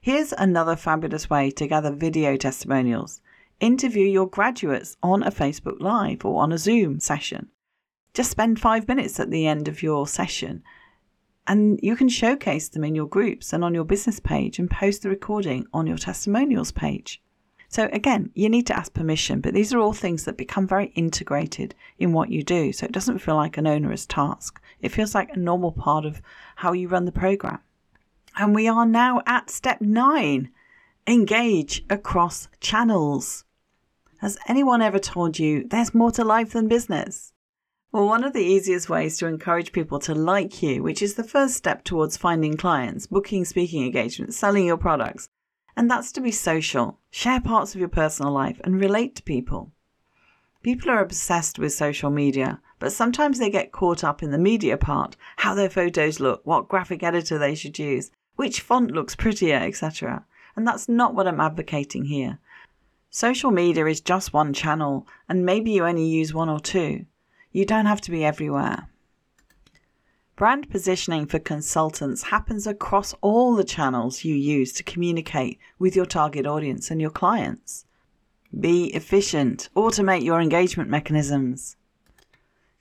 Here's 0.00 0.32
another 0.32 0.76
fabulous 0.76 1.28
way 1.28 1.50
to 1.52 1.66
gather 1.66 1.92
video 1.92 2.36
testimonials. 2.36 3.20
Interview 3.60 4.06
your 4.06 4.28
graduates 4.28 4.96
on 5.02 5.22
a 5.22 5.32
Facebook 5.32 5.80
Live 5.80 6.24
or 6.24 6.42
on 6.42 6.52
a 6.52 6.58
Zoom 6.58 7.00
session. 7.00 7.48
Just 8.14 8.30
spend 8.30 8.60
five 8.60 8.86
minutes 8.86 9.18
at 9.18 9.30
the 9.30 9.46
end 9.46 9.66
of 9.66 9.82
your 9.82 10.06
session 10.06 10.62
and 11.48 11.80
you 11.82 11.96
can 11.96 12.08
showcase 12.08 12.68
them 12.68 12.84
in 12.84 12.94
your 12.94 13.08
groups 13.08 13.52
and 13.52 13.64
on 13.64 13.74
your 13.74 13.84
business 13.84 14.20
page 14.20 14.58
and 14.58 14.70
post 14.70 15.02
the 15.02 15.08
recording 15.08 15.66
on 15.72 15.86
your 15.86 15.96
testimonials 15.96 16.70
page. 16.70 17.22
So, 17.70 17.88
again, 17.92 18.30
you 18.34 18.48
need 18.48 18.66
to 18.68 18.76
ask 18.76 18.94
permission, 18.94 19.40
but 19.40 19.54
these 19.54 19.74
are 19.74 19.78
all 19.78 19.92
things 19.92 20.24
that 20.24 20.36
become 20.36 20.66
very 20.66 20.86
integrated 20.94 21.74
in 21.98 22.12
what 22.12 22.30
you 22.30 22.42
do. 22.42 22.72
So, 22.72 22.86
it 22.86 22.92
doesn't 22.92 23.18
feel 23.18 23.36
like 23.36 23.56
an 23.56 23.66
onerous 23.66 24.06
task. 24.06 24.60
It 24.80 24.90
feels 24.90 25.14
like 25.14 25.30
a 25.30 25.38
normal 25.38 25.72
part 25.72 26.04
of 26.04 26.22
how 26.56 26.72
you 26.72 26.86
run 26.88 27.06
the 27.06 27.12
program. 27.12 27.60
And 28.36 28.54
we 28.54 28.68
are 28.68 28.86
now 28.86 29.22
at 29.26 29.50
step 29.50 29.80
nine 29.80 30.50
engage 31.06 31.84
across 31.90 32.48
channels. 32.60 33.44
Has 34.20 34.36
anyone 34.48 34.82
ever 34.82 34.98
told 34.98 35.38
you 35.38 35.62
there's 35.68 35.94
more 35.94 36.10
to 36.10 36.24
life 36.24 36.50
than 36.50 36.66
business? 36.66 37.32
Well, 37.92 38.04
one 38.04 38.24
of 38.24 38.32
the 38.32 38.42
easiest 38.42 38.88
ways 38.88 39.16
to 39.18 39.28
encourage 39.28 39.70
people 39.70 40.00
to 40.00 40.14
like 40.14 40.60
you, 40.60 40.82
which 40.82 41.00
is 41.02 41.14
the 41.14 41.22
first 41.22 41.54
step 41.54 41.84
towards 41.84 42.16
finding 42.16 42.56
clients, 42.56 43.06
booking 43.06 43.44
speaking 43.44 43.84
engagements, 43.84 44.36
selling 44.36 44.66
your 44.66 44.76
products, 44.76 45.28
and 45.76 45.88
that's 45.88 46.10
to 46.12 46.20
be 46.20 46.32
social, 46.32 46.98
share 47.10 47.40
parts 47.40 47.76
of 47.76 47.78
your 47.78 47.88
personal 47.88 48.32
life, 48.32 48.60
and 48.64 48.80
relate 48.80 49.14
to 49.14 49.22
people. 49.22 49.70
People 50.64 50.90
are 50.90 51.00
obsessed 51.00 51.60
with 51.60 51.72
social 51.72 52.10
media, 52.10 52.60
but 52.80 52.92
sometimes 52.92 53.38
they 53.38 53.50
get 53.50 53.70
caught 53.70 54.02
up 54.02 54.20
in 54.20 54.32
the 54.32 54.36
media 54.36 54.76
part 54.76 55.16
how 55.36 55.54
their 55.54 55.70
photos 55.70 56.18
look, 56.18 56.44
what 56.44 56.68
graphic 56.68 57.04
editor 57.04 57.38
they 57.38 57.54
should 57.54 57.78
use, 57.78 58.10
which 58.34 58.62
font 58.62 58.90
looks 58.90 59.14
prettier, 59.14 59.58
etc. 59.58 60.24
And 60.56 60.66
that's 60.66 60.88
not 60.88 61.14
what 61.14 61.28
I'm 61.28 61.40
advocating 61.40 62.06
here. 62.06 62.40
Social 63.10 63.50
media 63.50 63.86
is 63.86 64.00
just 64.00 64.32
one 64.32 64.52
channel, 64.52 65.06
and 65.28 65.46
maybe 65.46 65.70
you 65.70 65.84
only 65.86 66.06
use 66.06 66.34
one 66.34 66.48
or 66.48 66.60
two. 66.60 67.06
You 67.52 67.64
don't 67.64 67.86
have 67.86 68.02
to 68.02 68.10
be 68.10 68.24
everywhere. 68.24 68.88
Brand 70.36 70.70
positioning 70.70 71.26
for 71.26 71.38
consultants 71.38 72.24
happens 72.24 72.66
across 72.66 73.14
all 73.22 73.56
the 73.56 73.64
channels 73.64 74.24
you 74.24 74.34
use 74.34 74.72
to 74.74 74.84
communicate 74.84 75.58
with 75.78 75.96
your 75.96 76.06
target 76.06 76.46
audience 76.46 76.90
and 76.90 77.00
your 77.00 77.10
clients. 77.10 77.86
Be 78.60 78.94
efficient, 78.94 79.68
automate 79.74 80.22
your 80.22 80.40
engagement 80.40 80.90
mechanisms. 80.90 81.76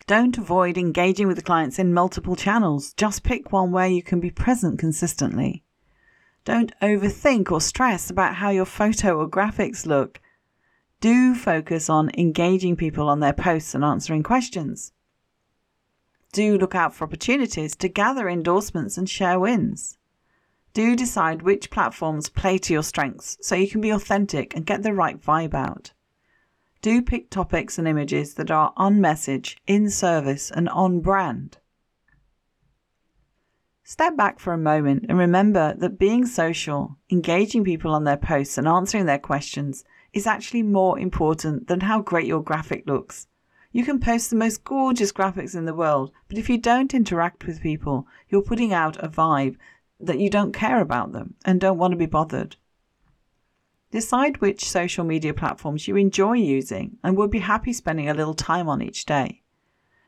Don't 0.07 0.37
avoid 0.37 0.77
engaging 0.77 1.27
with 1.27 1.43
clients 1.43 1.79
in 1.79 1.93
multiple 1.93 2.35
channels, 2.35 2.93
just 2.93 3.23
pick 3.23 3.51
one 3.51 3.71
where 3.71 3.87
you 3.87 4.03
can 4.03 4.19
be 4.19 4.29
present 4.29 4.77
consistently. 4.77 5.63
Don't 6.47 6.71
overthink 6.81 7.51
or 7.51 7.59
stress 7.59 8.09
about 8.09 8.35
how 8.35 8.51
your 8.51 8.63
photo 8.63 9.19
or 9.19 9.29
graphics 9.29 9.85
look. 9.85 10.21
Do 11.01 11.35
focus 11.35 11.89
on 11.89 12.09
engaging 12.17 12.77
people 12.77 13.09
on 13.09 13.19
their 13.19 13.33
posts 13.33 13.75
and 13.75 13.83
answering 13.83 14.23
questions. 14.23 14.93
Do 16.31 16.57
look 16.57 16.73
out 16.73 16.95
for 16.95 17.03
opportunities 17.03 17.75
to 17.75 17.89
gather 17.89 18.29
endorsements 18.29 18.97
and 18.97 19.09
share 19.09 19.37
wins. 19.37 19.97
Do 20.71 20.95
decide 20.95 21.41
which 21.41 21.69
platforms 21.69 22.29
play 22.29 22.57
to 22.59 22.71
your 22.71 22.81
strengths 22.81 23.37
so 23.41 23.53
you 23.53 23.67
can 23.67 23.81
be 23.81 23.89
authentic 23.89 24.55
and 24.55 24.65
get 24.65 24.83
the 24.83 24.93
right 24.93 25.21
vibe 25.21 25.53
out. 25.53 25.91
Do 26.81 27.01
pick 27.01 27.29
topics 27.29 27.77
and 27.77 27.89
images 27.89 28.35
that 28.35 28.51
are 28.51 28.71
on 28.77 29.01
message, 29.01 29.57
in 29.67 29.89
service, 29.89 30.49
and 30.49 30.69
on 30.69 31.01
brand. 31.01 31.57
Step 33.89 34.17
back 34.17 34.37
for 34.37 34.51
a 34.51 34.57
moment 34.57 35.05
and 35.07 35.17
remember 35.17 35.73
that 35.77 35.97
being 35.97 36.25
social, 36.25 36.97
engaging 37.09 37.63
people 37.63 37.93
on 37.93 38.03
their 38.03 38.17
posts, 38.17 38.57
and 38.57 38.67
answering 38.67 39.05
their 39.05 39.17
questions 39.17 39.85
is 40.11 40.27
actually 40.27 40.61
more 40.61 40.99
important 40.99 41.69
than 41.69 41.79
how 41.79 42.01
great 42.01 42.27
your 42.27 42.43
graphic 42.43 42.85
looks. 42.85 43.27
You 43.71 43.85
can 43.85 44.01
post 44.01 44.29
the 44.29 44.35
most 44.35 44.65
gorgeous 44.65 45.13
graphics 45.13 45.55
in 45.55 45.63
the 45.63 45.73
world, 45.73 46.11
but 46.27 46.37
if 46.37 46.49
you 46.49 46.57
don't 46.57 46.93
interact 46.93 47.47
with 47.47 47.61
people, 47.61 48.05
you're 48.27 48.41
putting 48.41 48.73
out 48.73 49.01
a 49.01 49.07
vibe 49.07 49.55
that 50.01 50.19
you 50.19 50.29
don't 50.29 50.51
care 50.51 50.81
about 50.81 51.13
them 51.13 51.35
and 51.45 51.61
don't 51.61 51.77
want 51.77 51.93
to 51.93 51.97
be 51.97 52.07
bothered. 52.07 52.57
Decide 53.91 54.41
which 54.41 54.67
social 54.67 55.05
media 55.05 55.33
platforms 55.33 55.87
you 55.87 55.95
enjoy 55.95 56.33
using 56.33 56.97
and 57.05 57.15
would 57.15 57.31
be 57.31 57.39
happy 57.39 57.71
spending 57.71 58.09
a 58.09 58.13
little 58.13 58.33
time 58.33 58.67
on 58.67 58.81
each 58.81 59.05
day. 59.05 59.43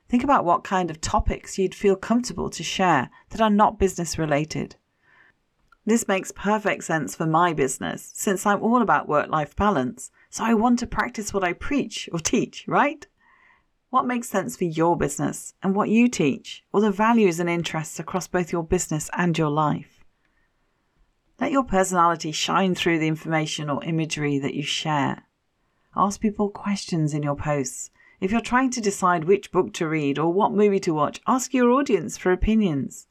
Think 0.09 0.23
about 0.23 0.43
what 0.43 0.63
kind 0.63 0.89
of 0.89 0.99
topics 0.99 1.59
you'd 1.59 1.75
feel 1.75 1.95
comfortable 1.95 2.49
to 2.49 2.63
share 2.63 3.11
that 3.29 3.41
are 3.41 3.49
not 3.49 3.77
business 3.77 4.17
related. 4.17 4.75
This 5.85 6.07
makes 6.07 6.31
perfect 6.31 6.83
sense 6.83 7.15
for 7.15 7.27
my 7.27 7.53
business 7.53 8.11
since 8.15 8.45
I'm 8.45 8.61
all 8.61 8.81
about 8.81 9.07
work 9.07 9.29
life 9.29 9.55
balance, 9.55 10.11
so 10.31 10.43
I 10.43 10.55
want 10.55 10.79
to 10.79 10.87
practice 10.87 11.31
what 11.31 11.43
I 11.43 11.53
preach 11.53 12.09
or 12.11 12.19
teach, 12.19 12.67
right? 12.67 13.05
What 13.91 14.07
makes 14.07 14.29
sense 14.29 14.57
for 14.57 14.65
your 14.65 14.97
business 14.97 15.53
and 15.61 15.75
what 15.75 15.89
you 15.89 16.07
teach, 16.07 16.63
or 16.73 16.81
the 16.81 16.91
values 16.91 17.39
and 17.39 17.49
interests 17.49 17.99
across 17.99 18.27
both 18.27 18.51
your 18.51 18.63
business 18.63 19.09
and 19.15 19.37
your 19.37 19.49
life? 19.49 20.03
Let 21.39 21.51
your 21.51 21.63
personality 21.63 22.31
shine 22.31 22.75
through 22.75 22.99
the 22.99 23.07
information 23.07 23.69
or 23.69 23.83
imagery 23.83 24.39
that 24.39 24.53
you 24.55 24.63
share. 24.63 25.23
Ask 25.95 26.19
people 26.19 26.49
questions 26.49 27.13
in 27.13 27.23
your 27.23 27.35
posts 27.35 27.91
if 28.19 28.31
you're 28.31 28.41
trying 28.41 28.69
to 28.71 28.81
decide 28.81 29.23
which 29.23 29.51
book 29.51 29.73
to 29.73 29.87
read 29.87 30.19
or 30.19 30.31
what 30.31 30.51
movie 30.51 30.79
to 30.81 30.93
watch, 30.93 31.21
ask 31.25 31.53
your 31.53 31.71
audience 31.71 32.17
for 32.17 32.31
opinions. 32.31 33.07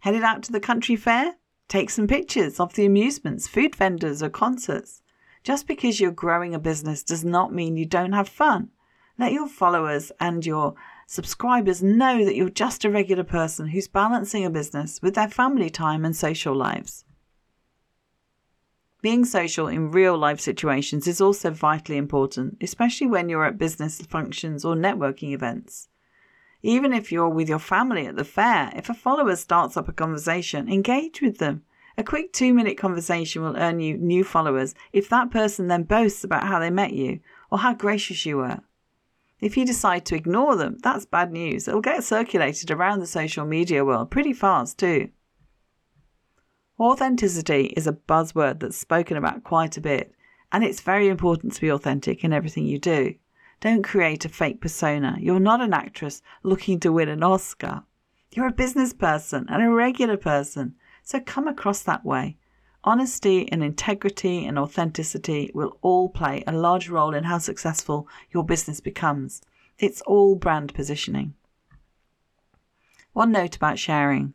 Headed 0.00 0.22
out 0.22 0.42
to 0.44 0.52
the 0.52 0.60
country 0.60 0.96
fair? 0.96 1.36
Take 1.68 1.90
some 1.90 2.06
pictures 2.06 2.60
of 2.60 2.74
the 2.74 2.86
amusements, 2.86 3.48
food 3.48 3.74
vendors, 3.74 4.22
or 4.22 4.28
concerts. 4.28 5.02
Just 5.42 5.66
because 5.66 6.00
you're 6.00 6.10
growing 6.10 6.54
a 6.54 6.58
business 6.58 7.02
does 7.02 7.24
not 7.24 7.52
mean 7.52 7.76
you 7.76 7.86
don't 7.86 8.12
have 8.12 8.28
fun. 8.28 8.70
Let 9.18 9.32
your 9.32 9.48
followers 9.48 10.10
and 10.18 10.44
your 10.44 10.74
subscribers 11.06 11.82
know 11.82 12.24
that 12.24 12.34
you're 12.34 12.48
just 12.48 12.84
a 12.84 12.90
regular 12.90 13.24
person 13.24 13.68
who's 13.68 13.88
balancing 13.88 14.44
a 14.44 14.50
business 14.50 15.00
with 15.02 15.14
their 15.14 15.28
family 15.28 15.70
time 15.70 16.04
and 16.04 16.16
social 16.16 16.54
lives. 16.54 17.04
Being 19.04 19.26
social 19.26 19.68
in 19.68 19.90
real 19.90 20.16
life 20.16 20.40
situations 20.40 21.06
is 21.06 21.20
also 21.20 21.50
vitally 21.50 21.98
important, 21.98 22.56
especially 22.62 23.06
when 23.06 23.28
you're 23.28 23.44
at 23.44 23.58
business 23.58 24.00
functions 24.00 24.64
or 24.64 24.74
networking 24.74 25.34
events. 25.34 25.90
Even 26.62 26.94
if 26.94 27.12
you're 27.12 27.28
with 27.28 27.46
your 27.46 27.58
family 27.58 28.06
at 28.06 28.16
the 28.16 28.24
fair, 28.24 28.72
if 28.74 28.88
a 28.88 28.94
follower 28.94 29.36
starts 29.36 29.76
up 29.76 29.90
a 29.90 29.92
conversation, 29.92 30.72
engage 30.72 31.20
with 31.20 31.36
them. 31.36 31.64
A 31.98 32.02
quick 32.02 32.32
two 32.32 32.54
minute 32.54 32.78
conversation 32.78 33.42
will 33.42 33.58
earn 33.58 33.78
you 33.78 33.98
new 33.98 34.24
followers 34.24 34.74
if 34.90 35.10
that 35.10 35.30
person 35.30 35.68
then 35.68 35.82
boasts 35.82 36.24
about 36.24 36.44
how 36.44 36.58
they 36.58 36.70
met 36.70 36.94
you 36.94 37.20
or 37.50 37.58
how 37.58 37.74
gracious 37.74 38.24
you 38.24 38.38
were. 38.38 38.60
If 39.38 39.58
you 39.58 39.66
decide 39.66 40.06
to 40.06 40.16
ignore 40.16 40.56
them, 40.56 40.78
that's 40.82 41.04
bad 41.04 41.30
news. 41.30 41.68
It'll 41.68 41.82
get 41.82 42.04
circulated 42.04 42.70
around 42.70 43.00
the 43.00 43.06
social 43.06 43.44
media 43.44 43.84
world 43.84 44.10
pretty 44.10 44.32
fast, 44.32 44.78
too. 44.78 45.10
Authenticity 46.78 47.66
is 47.76 47.86
a 47.86 47.92
buzzword 47.92 48.58
that's 48.58 48.76
spoken 48.76 49.16
about 49.16 49.44
quite 49.44 49.76
a 49.76 49.80
bit, 49.80 50.12
and 50.50 50.64
it's 50.64 50.80
very 50.80 51.08
important 51.08 51.52
to 51.52 51.60
be 51.60 51.70
authentic 51.70 52.24
in 52.24 52.32
everything 52.32 52.66
you 52.66 52.80
do. 52.80 53.14
Don't 53.60 53.84
create 53.84 54.24
a 54.24 54.28
fake 54.28 54.60
persona. 54.60 55.16
You're 55.20 55.38
not 55.38 55.60
an 55.60 55.72
actress 55.72 56.20
looking 56.42 56.80
to 56.80 56.92
win 56.92 57.08
an 57.08 57.22
Oscar. 57.22 57.84
You're 58.32 58.48
a 58.48 58.52
business 58.52 58.92
person 58.92 59.46
and 59.48 59.62
a 59.62 59.70
regular 59.70 60.16
person, 60.16 60.74
so 61.04 61.20
come 61.20 61.46
across 61.46 61.82
that 61.82 62.04
way. 62.04 62.38
Honesty 62.82 63.50
and 63.52 63.62
integrity 63.62 64.44
and 64.44 64.58
authenticity 64.58 65.52
will 65.54 65.78
all 65.80 66.08
play 66.08 66.42
a 66.44 66.52
large 66.52 66.88
role 66.88 67.14
in 67.14 67.22
how 67.24 67.38
successful 67.38 68.08
your 68.32 68.44
business 68.44 68.80
becomes. 68.80 69.42
It's 69.78 70.02
all 70.02 70.34
brand 70.34 70.74
positioning. 70.74 71.34
One 73.12 73.30
note 73.30 73.54
about 73.54 73.78
sharing. 73.78 74.34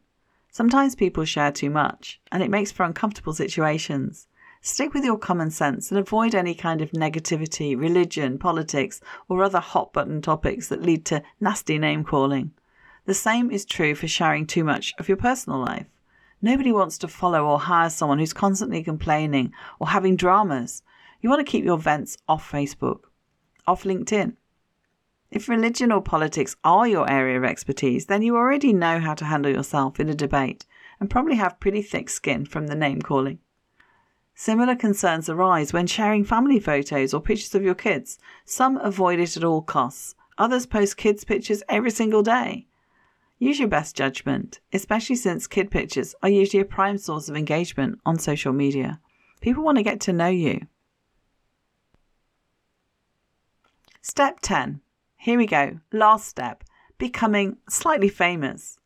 Sometimes 0.52 0.96
people 0.96 1.26
share 1.26 1.52
too 1.52 1.70
much, 1.70 2.20
and 2.32 2.42
it 2.42 2.50
makes 2.50 2.72
for 2.72 2.84
uncomfortable 2.84 3.34
situations. 3.34 4.28
Stick 4.62 4.94
with 4.94 5.06
your 5.06 5.18
common 5.18 5.52
sense 5.52 5.90
and 5.90 6.00
avoid 6.00 6.36
any 6.36 6.54
kind 6.54 6.82
of 6.82 6.92
negativity, 6.92 7.80
religion, 7.80 8.38
politics, 8.38 9.00
or 9.30 9.44
other 9.44 9.60
hot 9.60 9.94
button 9.94 10.22
topics 10.22 10.68
that 10.68 10.82
lead 10.82 11.06
to 11.06 11.24
nasty 11.40 11.78
name 11.78 12.04
calling. 12.04 12.52
The 13.06 13.14
same 13.14 13.52
is 13.52 13.64
true 13.64 13.96
for 13.96 14.08
sharing 14.08 14.46
too 14.46 14.64
much 14.64 14.94
of 15.00 15.08
your 15.08 15.18
personal 15.18 15.60
life. 15.60 15.88
Nobody 16.42 16.72
wants 16.72 16.98
to 17.00 17.08
follow 17.08 17.46
or 17.46 17.60
hire 17.60 17.90
someone 17.90 18.20
who's 18.20 18.34
constantly 18.34 18.84
complaining 18.84 19.54
or 19.80 19.90
having 19.90 20.16
dramas. 20.16 20.84
You 21.22 21.30
want 21.30 21.46
to 21.46 21.50
keep 21.50 21.64
your 21.64 21.78
vents 21.78 22.18
off 22.28 22.52
Facebook, 22.52 23.02
off 23.68 23.84
LinkedIn. 23.84 24.36
If 25.40 25.48
religion 25.48 25.90
or 25.94 26.02
politics 26.02 26.58
are 26.66 26.86
your 26.86 27.10
area 27.10 27.38
of 27.38 27.46
expertise, 27.46 28.08
then 28.08 28.22
you 28.22 28.36
already 28.36 28.74
know 28.74 29.00
how 29.00 29.14
to 29.14 29.24
handle 29.24 29.50
yourself 29.50 29.98
in 29.98 30.10
a 30.10 30.14
debate 30.14 30.66
and 31.00 31.10
probably 31.10 31.38
have 31.38 31.62
pretty 31.62 31.82
thick 31.82 32.10
skin 32.10 32.44
from 32.44 32.68
the 32.68 32.76
name 32.76 33.02
calling. 33.02 33.40
Similar 34.36 34.76
concerns 34.76 35.30
arise 35.30 35.72
when 35.72 35.88
sharing 35.88 36.26
family 36.26 36.60
photos 36.60 37.14
or 37.14 37.22
pictures 37.22 37.56
of 37.56 37.64
your 37.64 37.74
kids. 37.74 38.20
Some 38.44 38.76
avoid 38.80 39.18
it 39.18 39.38
at 39.38 39.46
all 39.46 39.62
costs, 39.62 40.14
others 40.38 40.66
post 40.66 40.98
kids' 40.98 41.24
pictures 41.24 41.64
every 41.70 41.92
single 41.92 42.22
day. 42.22 42.68
Use 43.38 43.60
your 43.60 43.70
best 43.70 43.96
judgment, 43.96 44.60
especially 44.74 45.16
since 45.16 45.48
kid 45.48 45.72
pictures 45.72 46.16
are 46.22 46.28
usually 46.28 46.60
a 46.60 46.66
prime 46.66 46.98
source 46.98 47.30
of 47.30 47.38
engagement 47.38 47.98
on 48.06 48.20
social 48.20 48.52
media. 48.52 49.00
People 49.40 49.64
want 49.64 49.78
to 49.78 49.86
get 49.86 50.02
to 50.02 50.12
know 50.12 50.28
you. 50.28 50.68
Step 54.02 54.40
10. 54.42 54.82
Here 55.22 55.38
we 55.38 55.48
go. 55.48 55.82
Last 55.92 56.30
step 56.30 56.64
becoming 56.98 57.58
slightly 57.68 58.08
famous. 58.08 58.80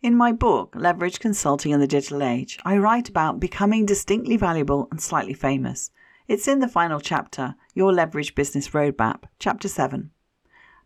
In 0.00 0.16
my 0.16 0.32
book, 0.32 0.72
Leverage 0.74 1.20
Consulting 1.20 1.72
in 1.72 1.80
the 1.80 1.86
Digital 1.86 2.22
Age, 2.22 2.58
I 2.64 2.78
write 2.78 3.10
about 3.10 3.38
becoming 3.38 3.84
distinctly 3.84 4.38
valuable 4.38 4.88
and 4.90 4.98
slightly 4.98 5.34
famous. 5.34 5.90
It's 6.26 6.48
in 6.48 6.60
the 6.60 6.68
final 6.68 7.00
chapter, 7.00 7.54
Your 7.74 7.92
Leverage 7.92 8.34
Business 8.34 8.70
Roadmap, 8.70 9.24
Chapter 9.38 9.68
7. 9.68 10.10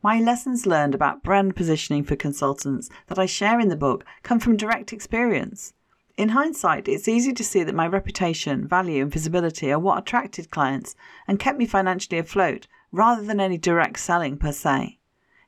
My 0.03 0.19
lessons 0.19 0.67
learned 0.67 0.97
about 0.97 1.23
brand 1.23 1.55
positioning 1.55 2.03
for 2.03 2.17
consultants 2.17 2.91
that 3.07 3.21
I 3.21 3.27
share 3.27 3.61
in 3.61 3.69
the 3.69 3.77
book 3.77 4.05
come 4.25 4.41
from 4.41 4.57
direct 4.57 4.93
experience. 4.93 5.75
In 6.17 6.31
hindsight, 6.31 6.89
it's 6.89 7.07
easy 7.07 7.33
to 7.33 7.45
see 7.45 7.63
that 7.63 7.75
my 7.75 7.87
reputation, 7.87 8.67
value, 8.67 9.03
and 9.03 9.13
visibility 9.13 9.71
are 9.71 9.79
what 9.79 10.01
attracted 10.01 10.51
clients 10.51 10.97
and 11.29 11.39
kept 11.39 11.57
me 11.57 11.67
financially 11.67 12.19
afloat 12.19 12.67
rather 12.95 13.23
than 13.23 13.41
any 13.41 13.59
direct 13.59 13.99
selling 13.99 14.37
per 14.37 14.53
se. 14.53 14.97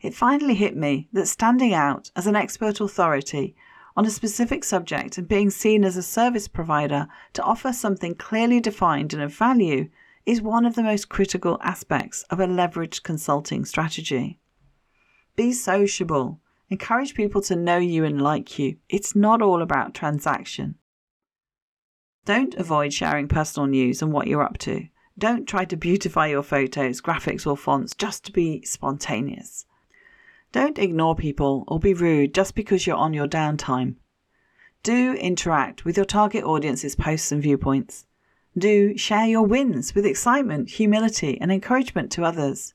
It 0.01 0.15
finally 0.15 0.55
hit 0.55 0.77
me 0.77 1.09
that 1.13 1.29
standing 1.29 1.73
out 1.73 2.11
as 2.17 2.27
an 2.27 2.35
expert 2.35 2.81
authority 2.81 3.55
on 3.97 4.05
a 4.05 4.11
specific 4.11 4.65
subject 4.65 5.17
and 5.17 5.29
being 5.29 5.49
seen 5.51 5.85
as 5.85 5.97
a 5.97 6.03
service 6.03 6.49
provider 6.49 7.07
to 7.35 7.43
offer 7.45 7.73
something 7.73 8.17
clearly 8.17 8.59
defined 8.59 9.15
and 9.15 9.23
of 9.23 9.33
value 9.33 9.89
is 10.27 10.43
one 10.43 10.67
of 10.67 10.75
the 10.75 10.83
most 10.83 11.09
critical 11.09 11.57
aspects 11.63 12.25
of 12.31 12.41
a 12.41 12.49
leveraged 12.49 13.05
consulting 13.05 13.65
strategy. 13.65 14.41
Be 15.37 15.53
sociable. 15.53 16.41
Encourage 16.69 17.15
people 17.15 17.43
to 17.43 17.55
know 17.55 17.79
you 17.79 18.05
and 18.05 18.21
like 18.21 18.59
you. 18.59 18.77
It's 18.89 19.15
not 19.15 19.41
all 19.41 19.63
about 19.63 19.95
transaction. 19.95 20.75
Don't 22.25 22.57
avoid 22.57 22.93
sharing 22.93 23.29
personal 23.29 23.69
news 23.69 24.03
and 24.03 24.13
what 24.13 24.27
you're 24.27 24.43
up 24.43 24.59
to. 24.59 24.89
Don't 25.19 25.47
try 25.47 25.65
to 25.65 25.77
beautify 25.77 26.27
your 26.27 26.43
photos, 26.43 27.01
graphics, 27.01 27.47
or 27.47 27.57
fonts 27.57 27.95
just 27.95 28.25
to 28.25 28.33
be 28.33 28.63
spontaneous. 28.63 29.65
Don't 30.53 30.79
ignore 30.79 31.17
people 31.17 31.65
or 31.69 31.81
be 31.81 31.95
rude 31.95 32.35
just 32.35 32.55
because 32.55 32.87
you're 32.87 32.97
on 32.97 33.15
your 33.15 33.27
downtime. 33.27 33.97
Do 34.83 35.15
interact 35.15 35.85
with 35.85 35.97
your 35.97 36.07
target 36.07 36.45
audience's 36.45 36.95
posts 36.95 37.33
and 37.33 37.43
viewpoints. 37.43 38.07
Do 38.57 38.97
share 38.97 39.27
your 39.27 39.43
wins 39.43 39.95
with 39.95 40.07
excitement, 40.07 40.71
humility, 40.71 41.41
and 41.41 41.51
encouragement 41.51 42.13
to 42.13 42.25
others. 42.25 42.75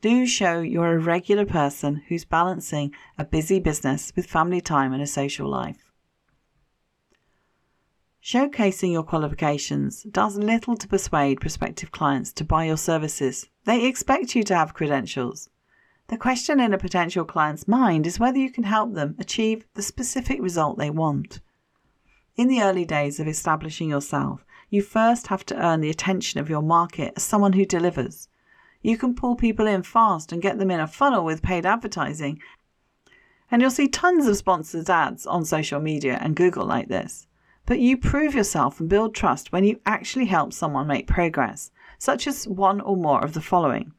Do 0.00 0.26
show 0.26 0.60
you're 0.60 0.94
a 0.94 0.98
regular 0.98 1.46
person 1.46 2.02
who's 2.08 2.24
balancing 2.24 2.94
a 3.18 3.24
busy 3.24 3.58
business 3.58 4.12
with 4.14 4.26
family 4.26 4.60
time 4.60 4.92
and 4.92 5.02
a 5.02 5.06
social 5.06 5.48
life. 5.48 5.85
Showcasing 8.26 8.90
your 8.90 9.04
qualifications 9.04 10.02
does 10.02 10.36
little 10.36 10.74
to 10.78 10.88
persuade 10.88 11.40
prospective 11.40 11.92
clients 11.92 12.32
to 12.32 12.44
buy 12.44 12.64
your 12.64 12.76
services. 12.76 13.48
They 13.66 13.86
expect 13.86 14.34
you 14.34 14.42
to 14.42 14.56
have 14.56 14.74
credentials. 14.74 15.48
The 16.08 16.16
question 16.16 16.58
in 16.58 16.74
a 16.74 16.78
potential 16.78 17.24
client's 17.24 17.68
mind 17.68 18.04
is 18.04 18.18
whether 18.18 18.36
you 18.36 18.50
can 18.50 18.64
help 18.64 18.94
them 18.94 19.14
achieve 19.20 19.64
the 19.74 19.82
specific 19.82 20.42
result 20.42 20.76
they 20.76 20.90
want. 20.90 21.38
In 22.34 22.48
the 22.48 22.62
early 22.62 22.84
days 22.84 23.20
of 23.20 23.28
establishing 23.28 23.90
yourself, 23.90 24.44
you 24.70 24.82
first 24.82 25.28
have 25.28 25.46
to 25.46 25.64
earn 25.64 25.80
the 25.80 25.90
attention 25.90 26.40
of 26.40 26.50
your 26.50 26.62
market 26.62 27.12
as 27.14 27.22
someone 27.22 27.52
who 27.52 27.64
delivers. 27.64 28.26
You 28.82 28.98
can 28.98 29.14
pull 29.14 29.36
people 29.36 29.68
in 29.68 29.84
fast 29.84 30.32
and 30.32 30.42
get 30.42 30.58
them 30.58 30.72
in 30.72 30.80
a 30.80 30.88
funnel 30.88 31.24
with 31.24 31.42
paid 31.42 31.64
advertising. 31.64 32.40
And 33.52 33.62
you'll 33.62 33.70
see 33.70 33.86
tons 33.86 34.26
of 34.26 34.36
sponsored 34.36 34.90
ads 34.90 35.28
on 35.28 35.44
social 35.44 35.78
media 35.78 36.18
and 36.20 36.34
Google 36.34 36.66
like 36.66 36.88
this. 36.88 37.28
But 37.66 37.80
you 37.80 37.96
prove 37.96 38.34
yourself 38.34 38.78
and 38.78 38.88
build 38.88 39.14
trust 39.14 39.50
when 39.50 39.64
you 39.64 39.80
actually 39.84 40.26
help 40.26 40.52
someone 40.52 40.86
make 40.86 41.08
progress, 41.08 41.72
such 41.98 42.28
as 42.28 42.46
one 42.46 42.80
or 42.80 42.96
more 42.96 43.24
of 43.24 43.34
the 43.34 43.40
following 43.40 43.92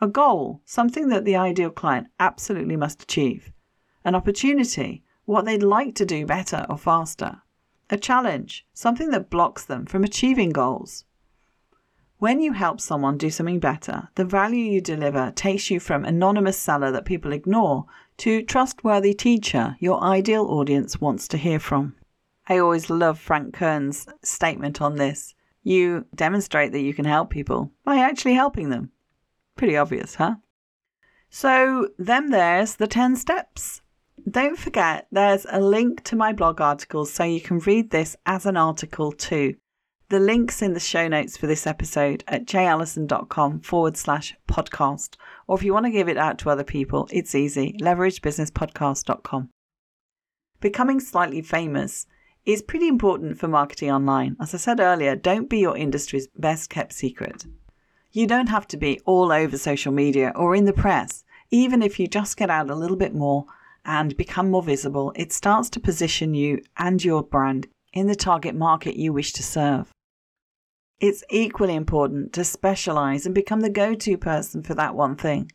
a 0.00 0.08
goal, 0.08 0.60
something 0.64 1.08
that 1.08 1.24
the 1.24 1.36
ideal 1.36 1.70
client 1.70 2.08
absolutely 2.18 2.76
must 2.76 3.04
achieve, 3.04 3.52
an 4.04 4.14
opportunity, 4.14 5.02
what 5.24 5.44
they'd 5.44 5.62
like 5.62 5.94
to 5.94 6.04
do 6.04 6.26
better 6.26 6.66
or 6.68 6.76
faster, 6.76 7.40
a 7.88 7.96
challenge, 7.96 8.66
something 8.74 9.10
that 9.10 9.30
blocks 9.30 9.64
them 9.64 9.86
from 9.86 10.04
achieving 10.04 10.50
goals. 10.50 11.04
When 12.18 12.40
you 12.40 12.52
help 12.52 12.80
someone 12.80 13.16
do 13.16 13.30
something 13.30 13.60
better, 13.60 14.08
the 14.16 14.24
value 14.24 14.64
you 14.64 14.80
deliver 14.80 15.30
takes 15.30 15.70
you 15.70 15.78
from 15.78 16.04
anonymous 16.04 16.58
seller 16.58 16.90
that 16.90 17.04
people 17.04 17.32
ignore 17.32 17.86
to 18.18 18.42
trustworthy 18.42 19.14
teacher 19.14 19.76
your 19.78 20.02
ideal 20.02 20.44
audience 20.46 21.00
wants 21.00 21.28
to 21.28 21.38
hear 21.38 21.60
from. 21.60 21.94
I 22.46 22.58
always 22.58 22.90
love 22.90 23.18
Frank 23.18 23.54
Kern's 23.54 24.06
statement 24.22 24.82
on 24.82 24.96
this. 24.96 25.34
You 25.62 26.06
demonstrate 26.14 26.72
that 26.72 26.82
you 26.82 26.92
can 26.92 27.06
help 27.06 27.30
people 27.30 27.72
by 27.84 27.96
actually 27.96 28.34
helping 28.34 28.68
them. 28.68 28.90
Pretty 29.56 29.76
obvious, 29.76 30.16
huh? 30.16 30.36
So, 31.30 31.88
them 31.98 32.30
there's 32.30 32.76
the 32.76 32.86
10 32.86 33.16
steps. 33.16 33.80
Don't 34.30 34.58
forget, 34.58 35.06
there's 35.10 35.46
a 35.50 35.60
link 35.60 36.04
to 36.04 36.16
my 36.16 36.32
blog 36.32 36.60
articles 36.60 37.12
so 37.12 37.24
you 37.24 37.40
can 37.40 37.58
read 37.60 37.90
this 37.90 38.16
as 38.26 38.46
an 38.46 38.56
article 38.56 39.10
too. 39.10 39.56
The 40.10 40.20
link's 40.20 40.62
in 40.62 40.74
the 40.74 40.80
show 40.80 41.08
notes 41.08 41.36
for 41.36 41.46
this 41.46 41.66
episode 41.66 42.24
at 42.28 42.44
jallison.com 42.44 43.60
forward 43.60 43.96
slash 43.96 44.36
podcast. 44.46 45.16
Or 45.46 45.56
if 45.56 45.64
you 45.64 45.72
want 45.72 45.86
to 45.86 45.92
give 45.92 46.08
it 46.08 46.18
out 46.18 46.38
to 46.38 46.50
other 46.50 46.62
people, 46.62 47.08
it's 47.10 47.34
easy 47.34 47.76
leveragebusinesspodcast.com. 47.80 49.48
Becoming 50.60 51.00
slightly 51.00 51.42
famous 51.42 52.06
is 52.44 52.62
pretty 52.62 52.88
important 52.88 53.38
for 53.38 53.48
marketing 53.48 53.90
online. 53.90 54.36
As 54.40 54.54
I 54.54 54.58
said 54.58 54.80
earlier, 54.80 55.16
don't 55.16 55.48
be 55.48 55.58
your 55.58 55.76
industry's 55.76 56.28
best 56.36 56.70
kept 56.70 56.92
secret. 56.92 57.46
You 58.12 58.26
don't 58.26 58.48
have 58.48 58.66
to 58.68 58.76
be 58.76 59.00
all 59.04 59.32
over 59.32 59.58
social 59.58 59.92
media 59.92 60.32
or 60.36 60.54
in 60.54 60.66
the 60.66 60.72
press. 60.72 61.24
Even 61.50 61.82
if 61.82 61.98
you 61.98 62.06
just 62.06 62.36
get 62.36 62.50
out 62.50 62.70
a 62.70 62.74
little 62.74 62.96
bit 62.96 63.14
more 63.14 63.46
and 63.84 64.16
become 64.16 64.50
more 64.50 64.62
visible, 64.62 65.12
it 65.16 65.32
starts 65.32 65.68
to 65.70 65.80
position 65.80 66.34
you 66.34 66.62
and 66.76 67.04
your 67.04 67.22
brand 67.22 67.66
in 67.92 68.06
the 68.06 68.14
target 68.14 68.54
market 68.54 68.96
you 68.96 69.12
wish 69.12 69.32
to 69.32 69.42
serve. 69.42 69.92
It's 71.00 71.24
equally 71.30 71.74
important 71.74 72.32
to 72.34 72.44
specialize 72.44 73.26
and 73.26 73.34
become 73.34 73.60
the 73.60 73.70
go 73.70 73.94
to 73.94 74.18
person 74.18 74.62
for 74.62 74.74
that 74.74 74.94
one 74.94 75.16
thing. 75.16 75.50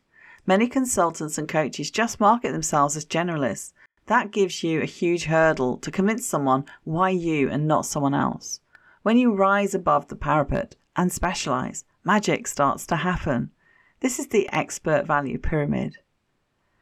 Many 0.46 0.68
consultants 0.68 1.38
and 1.38 1.48
coaches 1.48 1.92
just 1.92 2.20
market 2.20 2.52
themselves 2.52 2.98
as 2.98 3.06
generalists. 3.06 3.74
That 4.10 4.32
gives 4.32 4.64
you 4.64 4.82
a 4.82 4.86
huge 4.86 5.26
hurdle 5.26 5.78
to 5.78 5.92
convince 5.92 6.26
someone 6.26 6.66
why 6.84 7.12
you 7.12 7.48
and 7.48 7.68
not 7.68 7.86
someone 7.86 8.16
else. 8.16 8.60
When 9.04 9.20
you 9.20 9.36
rise 9.36 9.76
above 9.76 10.08
the 10.08 10.16
parapet 10.16 10.76
and 10.96 11.14
specialize, 11.14 11.86
magic 12.04 12.48
starts 12.48 12.88
to 12.88 12.96
happen. 12.96 13.52
This 14.00 14.18
is 14.18 14.30
the 14.30 14.50
expert 14.52 15.06
value 15.06 15.38
pyramid. 15.38 16.00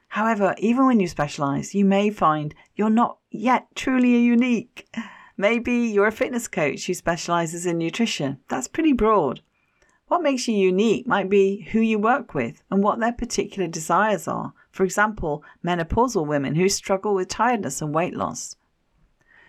However, 0.07 0.55
even 0.57 0.85
when 0.85 1.01
you 1.01 1.07
specialize, 1.09 1.75
you 1.75 1.83
may 1.83 2.11
find 2.11 2.55
you're 2.77 2.89
not 2.89 3.17
yet 3.29 3.67
truly 3.75 4.15
unique. 4.19 4.87
Maybe 5.35 5.73
you're 5.73 6.07
a 6.07 6.13
fitness 6.13 6.47
coach 6.47 6.87
who 6.87 6.93
specializes 6.93 7.65
in 7.65 7.77
nutrition. 7.77 8.39
That's 8.47 8.69
pretty 8.69 8.93
broad. 8.93 9.41
What 10.07 10.23
makes 10.23 10.47
you 10.47 10.55
unique 10.55 11.05
might 11.05 11.29
be 11.29 11.67
who 11.73 11.81
you 11.81 11.99
work 11.99 12.33
with 12.33 12.63
and 12.71 12.81
what 12.81 13.01
their 13.01 13.11
particular 13.11 13.67
desires 13.67 14.29
are. 14.29 14.53
For 14.77 14.83
example, 14.83 15.43
menopausal 15.65 16.27
women 16.27 16.53
who 16.53 16.69
struggle 16.69 17.15
with 17.15 17.29
tiredness 17.29 17.81
and 17.81 17.95
weight 17.95 18.15
loss. 18.15 18.57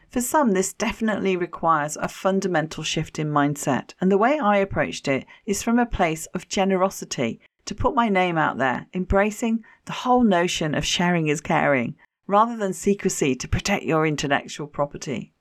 For 0.08 0.22
some, 0.22 0.52
this 0.52 0.72
definitely 0.72 1.36
requires 1.36 1.98
a 1.98 2.08
fundamental 2.08 2.82
shift 2.82 3.18
in 3.18 3.28
mindset. 3.28 3.92
And 4.00 4.10
the 4.10 4.16
way 4.16 4.38
I 4.38 4.56
approached 4.56 5.06
it 5.06 5.26
is 5.44 5.62
from 5.62 5.78
a 5.78 5.84
place 5.84 6.24
of 6.32 6.48
generosity 6.48 7.42
to 7.66 7.74
put 7.74 7.94
my 7.94 8.08
name 8.08 8.38
out 8.38 8.56
there, 8.56 8.86
embracing 8.94 9.62
the 9.84 9.92
whole 9.92 10.22
notion 10.22 10.74
of 10.74 10.86
sharing 10.86 11.28
is 11.28 11.42
caring, 11.42 11.94
rather 12.26 12.56
than 12.56 12.72
secrecy 12.72 13.34
to 13.34 13.46
protect 13.46 13.84
your 13.84 14.06
intellectual 14.06 14.66
property. 14.66 15.34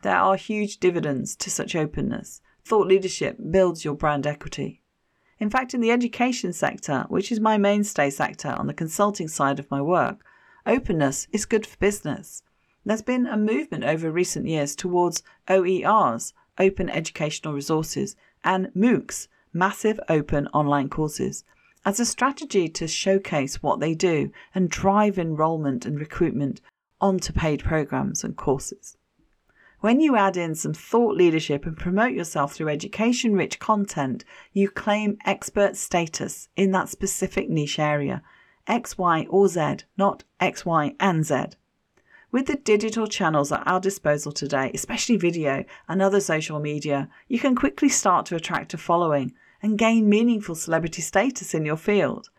There 0.00 0.16
are 0.16 0.36
huge 0.36 0.78
dividends 0.78 1.36
to 1.36 1.50
such 1.50 1.76
openness. 1.76 2.40
Thought 2.64 2.86
leadership 2.86 3.36
builds 3.50 3.84
your 3.84 3.96
brand 3.96 4.26
equity. 4.26 4.80
In 5.38 5.50
fact, 5.50 5.74
in 5.74 5.80
the 5.80 5.90
education 5.90 6.52
sector, 6.52 7.06
which 7.08 7.32
is 7.32 7.40
my 7.40 7.58
mainstay 7.58 8.10
sector 8.10 8.50
on 8.50 8.66
the 8.66 8.74
consulting 8.74 9.28
side 9.28 9.58
of 9.58 9.70
my 9.70 9.80
work, 9.80 10.24
openness 10.66 11.26
is 11.32 11.44
good 11.44 11.66
for 11.66 11.76
business. 11.78 12.42
There's 12.84 13.02
been 13.02 13.26
a 13.26 13.36
movement 13.36 13.84
over 13.84 14.10
recent 14.10 14.46
years 14.46 14.76
towards 14.76 15.22
OERs, 15.48 16.32
open 16.58 16.88
educational 16.88 17.54
resources, 17.54 18.14
and 18.44 18.70
MOOCs, 18.74 19.28
massive 19.52 19.98
open 20.08 20.46
online 20.48 20.88
courses 20.88 21.44
as 21.84 22.00
a 22.00 22.06
strategy 22.06 22.68
to 22.68 22.88
showcase 22.88 23.62
what 23.62 23.80
they 23.80 23.94
do 23.94 24.30
and 24.54 24.70
drive 24.70 25.18
enrolment 25.18 25.84
and 25.84 25.98
recruitment 25.98 26.60
onto 27.00 27.32
paid 27.32 27.62
programs 27.62 28.24
and 28.24 28.36
courses. 28.36 28.96
When 29.84 30.00
you 30.00 30.16
add 30.16 30.38
in 30.38 30.54
some 30.54 30.72
thought 30.72 31.14
leadership 31.14 31.66
and 31.66 31.76
promote 31.76 32.14
yourself 32.14 32.54
through 32.54 32.70
education 32.70 33.34
rich 33.34 33.58
content, 33.58 34.24
you 34.50 34.70
claim 34.70 35.18
expert 35.26 35.76
status 35.76 36.48
in 36.56 36.70
that 36.70 36.88
specific 36.88 37.50
niche 37.50 37.78
area 37.78 38.22
X, 38.66 38.96
Y, 38.96 39.26
or 39.28 39.46
Z, 39.46 39.80
not 39.98 40.24
X, 40.40 40.64
Y, 40.64 40.94
and 40.98 41.26
Z. 41.26 41.58
With 42.32 42.46
the 42.46 42.56
digital 42.56 43.06
channels 43.06 43.52
at 43.52 43.62
our 43.66 43.78
disposal 43.78 44.32
today, 44.32 44.70
especially 44.72 45.18
video 45.18 45.66
and 45.86 46.00
other 46.00 46.20
social 46.20 46.60
media, 46.60 47.10
you 47.28 47.38
can 47.38 47.54
quickly 47.54 47.90
start 47.90 48.24
to 48.24 48.36
attract 48.36 48.72
a 48.72 48.78
following 48.78 49.34
and 49.62 49.76
gain 49.76 50.08
meaningful 50.08 50.54
celebrity 50.54 51.02
status 51.02 51.52
in 51.52 51.66
your 51.66 51.76
field. 51.76 52.30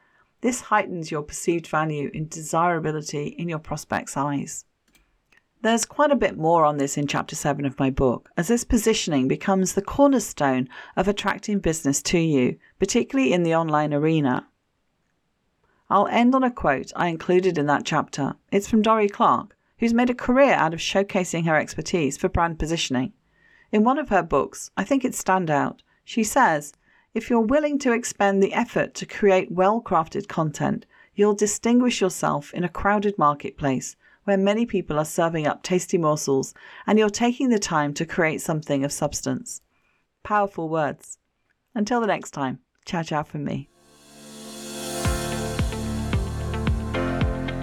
This 0.41 0.61
heightens 0.61 1.11
your 1.11 1.21
perceived 1.21 1.67
value 1.67 2.09
and 2.11 2.27
desirability 2.27 3.27
in 3.37 3.47
your 3.47 3.59
prospect's 3.59 4.17
eyes. 4.17 4.65
There's 5.65 5.83
quite 5.83 6.11
a 6.11 6.15
bit 6.15 6.37
more 6.37 6.63
on 6.63 6.77
this 6.77 6.95
in 6.95 7.07
chapter 7.07 7.35
7 7.35 7.65
of 7.65 7.79
my 7.79 7.89
book, 7.89 8.29
as 8.37 8.49
this 8.49 8.63
positioning 8.63 9.27
becomes 9.27 9.73
the 9.73 9.81
cornerstone 9.81 10.69
of 10.95 11.07
attracting 11.07 11.57
business 11.57 12.03
to 12.03 12.19
you, 12.19 12.59
particularly 12.77 13.33
in 13.33 13.41
the 13.41 13.55
online 13.55 13.91
arena. 13.91 14.47
I'll 15.89 16.05
end 16.05 16.35
on 16.35 16.43
a 16.43 16.51
quote 16.51 16.91
I 16.95 17.07
included 17.07 17.57
in 17.57 17.65
that 17.65 17.83
chapter. 17.83 18.35
It's 18.51 18.69
from 18.69 18.83
Dorie 18.83 19.09
Clark, 19.09 19.57
who's 19.79 19.91
made 19.91 20.11
a 20.11 20.13
career 20.13 20.53
out 20.53 20.75
of 20.75 20.79
showcasing 20.79 21.47
her 21.47 21.55
expertise 21.55 22.15
for 22.15 22.29
brand 22.29 22.59
positioning. 22.59 23.13
In 23.71 23.83
one 23.83 23.97
of 23.97 24.09
her 24.09 24.21
books, 24.21 24.69
I 24.77 24.83
think 24.83 25.03
it's 25.03 25.17
Stand 25.17 25.49
Out, 25.49 25.81
she 26.03 26.23
says, 26.23 26.73
if 27.15 27.27
you're 27.27 27.39
willing 27.39 27.79
to 27.79 27.91
expend 27.91 28.43
the 28.43 28.53
effort 28.53 28.93
to 28.93 29.07
create 29.07 29.51
well 29.51 29.81
crafted 29.81 30.27
content, 30.27 30.85
you'll 31.15 31.33
distinguish 31.33 32.01
yourself 32.01 32.53
in 32.53 32.63
a 32.63 32.69
crowded 32.69 33.17
marketplace 33.17 33.95
where 34.25 34.37
many 34.37 34.65
people 34.65 34.99
are 34.99 35.05
serving 35.05 35.47
up 35.47 35.63
tasty 35.63 35.97
morsels 35.97 36.53
and 36.85 36.99
you're 36.99 37.09
taking 37.09 37.49
the 37.49 37.59
time 37.59 37.93
to 37.93 38.05
create 38.05 38.41
something 38.41 38.83
of 38.83 38.91
substance. 38.91 39.61
Powerful 40.23 40.67
words. 40.67 41.17
Until 41.73 42.01
the 42.01 42.07
next 42.07 42.31
time, 42.31 42.59
ciao 42.85 43.03
ciao 43.03 43.23
from 43.23 43.43
me. 43.45 43.69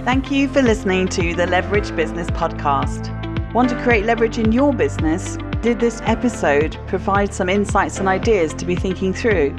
Thank 0.05 0.33
you 0.33 0.49
for 0.49 0.63
listening 0.63 1.07
to 1.09 1.35
the 1.35 1.47
Leverage 1.47 1.95
Business 1.95 2.29
Podcast. 2.31 3.13
Want 3.55 3.71
to 3.71 3.81
create 3.83 4.05
leverage 4.05 4.39
in 4.39 4.51
your 4.51 4.73
business? 4.73 5.37
Did 5.61 5.79
this 5.79 6.01
episode 6.05 6.77
provide 6.89 7.33
some 7.33 7.49
insights 7.49 7.99
and 7.99 8.09
ideas 8.09 8.53
to 8.55 8.67
be 8.67 8.75
thinking 8.75 9.13
through? 9.13 9.55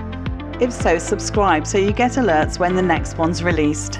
If 0.59 0.73
so, 0.73 0.97
subscribe 0.97 1.65
so 1.65 1.77
you 1.77 1.93
get 1.93 2.13
alerts 2.13 2.59
when 2.59 2.75
the 2.75 2.81
next 2.81 3.17
one's 3.17 3.41
released. 3.41 3.99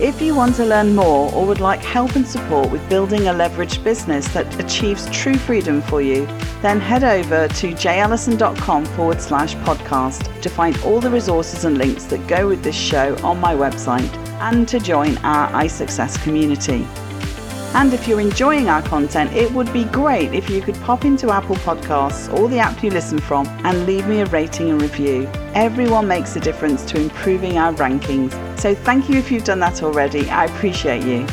If 0.00 0.22
you 0.22 0.32
want 0.32 0.54
to 0.56 0.64
learn 0.64 0.94
more 0.94 1.32
or 1.34 1.44
would 1.44 1.58
like 1.58 1.80
help 1.80 2.14
and 2.14 2.24
support 2.24 2.70
with 2.70 2.88
building 2.88 3.26
a 3.26 3.32
leveraged 3.32 3.82
business 3.82 4.28
that 4.28 4.60
achieves 4.60 5.10
true 5.10 5.34
freedom 5.34 5.82
for 5.82 6.00
you, 6.00 6.24
then 6.62 6.78
head 6.78 7.02
over 7.02 7.48
to 7.48 7.72
jallison.com 7.72 8.84
forward 8.84 9.20
slash 9.20 9.56
podcast 9.56 10.40
to 10.40 10.48
find 10.48 10.80
all 10.84 11.00
the 11.00 11.10
resources 11.10 11.64
and 11.64 11.78
links 11.78 12.04
that 12.04 12.24
go 12.28 12.46
with 12.46 12.62
this 12.62 12.76
show 12.76 13.16
on 13.24 13.40
my 13.40 13.56
website 13.56 14.16
and 14.40 14.68
to 14.68 14.78
join 14.78 15.18
our 15.18 15.50
iSuccess 15.64 16.22
community. 16.22 16.86
And 17.74 17.92
if 17.92 18.08
you're 18.08 18.20
enjoying 18.20 18.68
our 18.68 18.82
content, 18.82 19.32
it 19.32 19.52
would 19.52 19.72
be 19.72 19.84
great 19.84 20.32
if 20.32 20.48
you 20.48 20.60
could 20.60 20.74
pop 20.82 21.04
into 21.04 21.30
Apple 21.30 21.56
Podcasts 21.56 22.32
or 22.36 22.48
the 22.48 22.58
app 22.58 22.82
you 22.82 22.90
listen 22.90 23.18
from 23.18 23.46
and 23.64 23.86
leave 23.86 24.06
me 24.08 24.20
a 24.20 24.26
rating 24.26 24.70
and 24.70 24.80
review. 24.80 25.28
Everyone 25.54 26.08
makes 26.08 26.34
a 26.36 26.40
difference 26.40 26.84
to 26.86 27.00
improving 27.00 27.58
our 27.58 27.72
rankings. 27.74 28.32
So 28.58 28.74
thank 28.74 29.08
you 29.08 29.18
if 29.18 29.30
you've 29.30 29.44
done 29.44 29.60
that 29.60 29.82
already. 29.82 30.28
I 30.30 30.46
appreciate 30.46 31.04
you. 31.04 31.26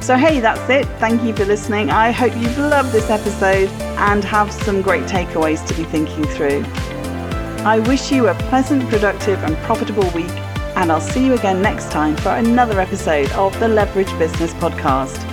So, 0.00 0.16
hey, 0.16 0.40
that's 0.40 0.68
it. 0.70 0.86
Thank 0.98 1.22
you 1.22 1.36
for 1.36 1.44
listening. 1.44 1.90
I 1.90 2.10
hope 2.10 2.34
you've 2.36 2.58
loved 2.58 2.90
this 2.90 3.10
episode 3.10 3.68
and 3.98 4.24
have 4.24 4.50
some 4.50 4.80
great 4.80 5.04
takeaways 5.04 5.64
to 5.66 5.74
be 5.74 5.84
thinking 5.84 6.24
through. 6.24 6.64
I 7.64 7.80
wish 7.86 8.10
you 8.10 8.28
a 8.28 8.34
pleasant, 8.34 8.88
productive, 8.88 9.42
and 9.44 9.54
profitable 9.58 10.08
week, 10.12 10.30
and 10.74 10.90
I'll 10.90 11.02
see 11.02 11.26
you 11.26 11.34
again 11.34 11.60
next 11.60 11.90
time 11.92 12.16
for 12.16 12.30
another 12.30 12.80
episode 12.80 13.30
of 13.32 13.56
the 13.60 13.68
Leverage 13.68 14.18
Business 14.18 14.54
Podcast. 14.54 15.29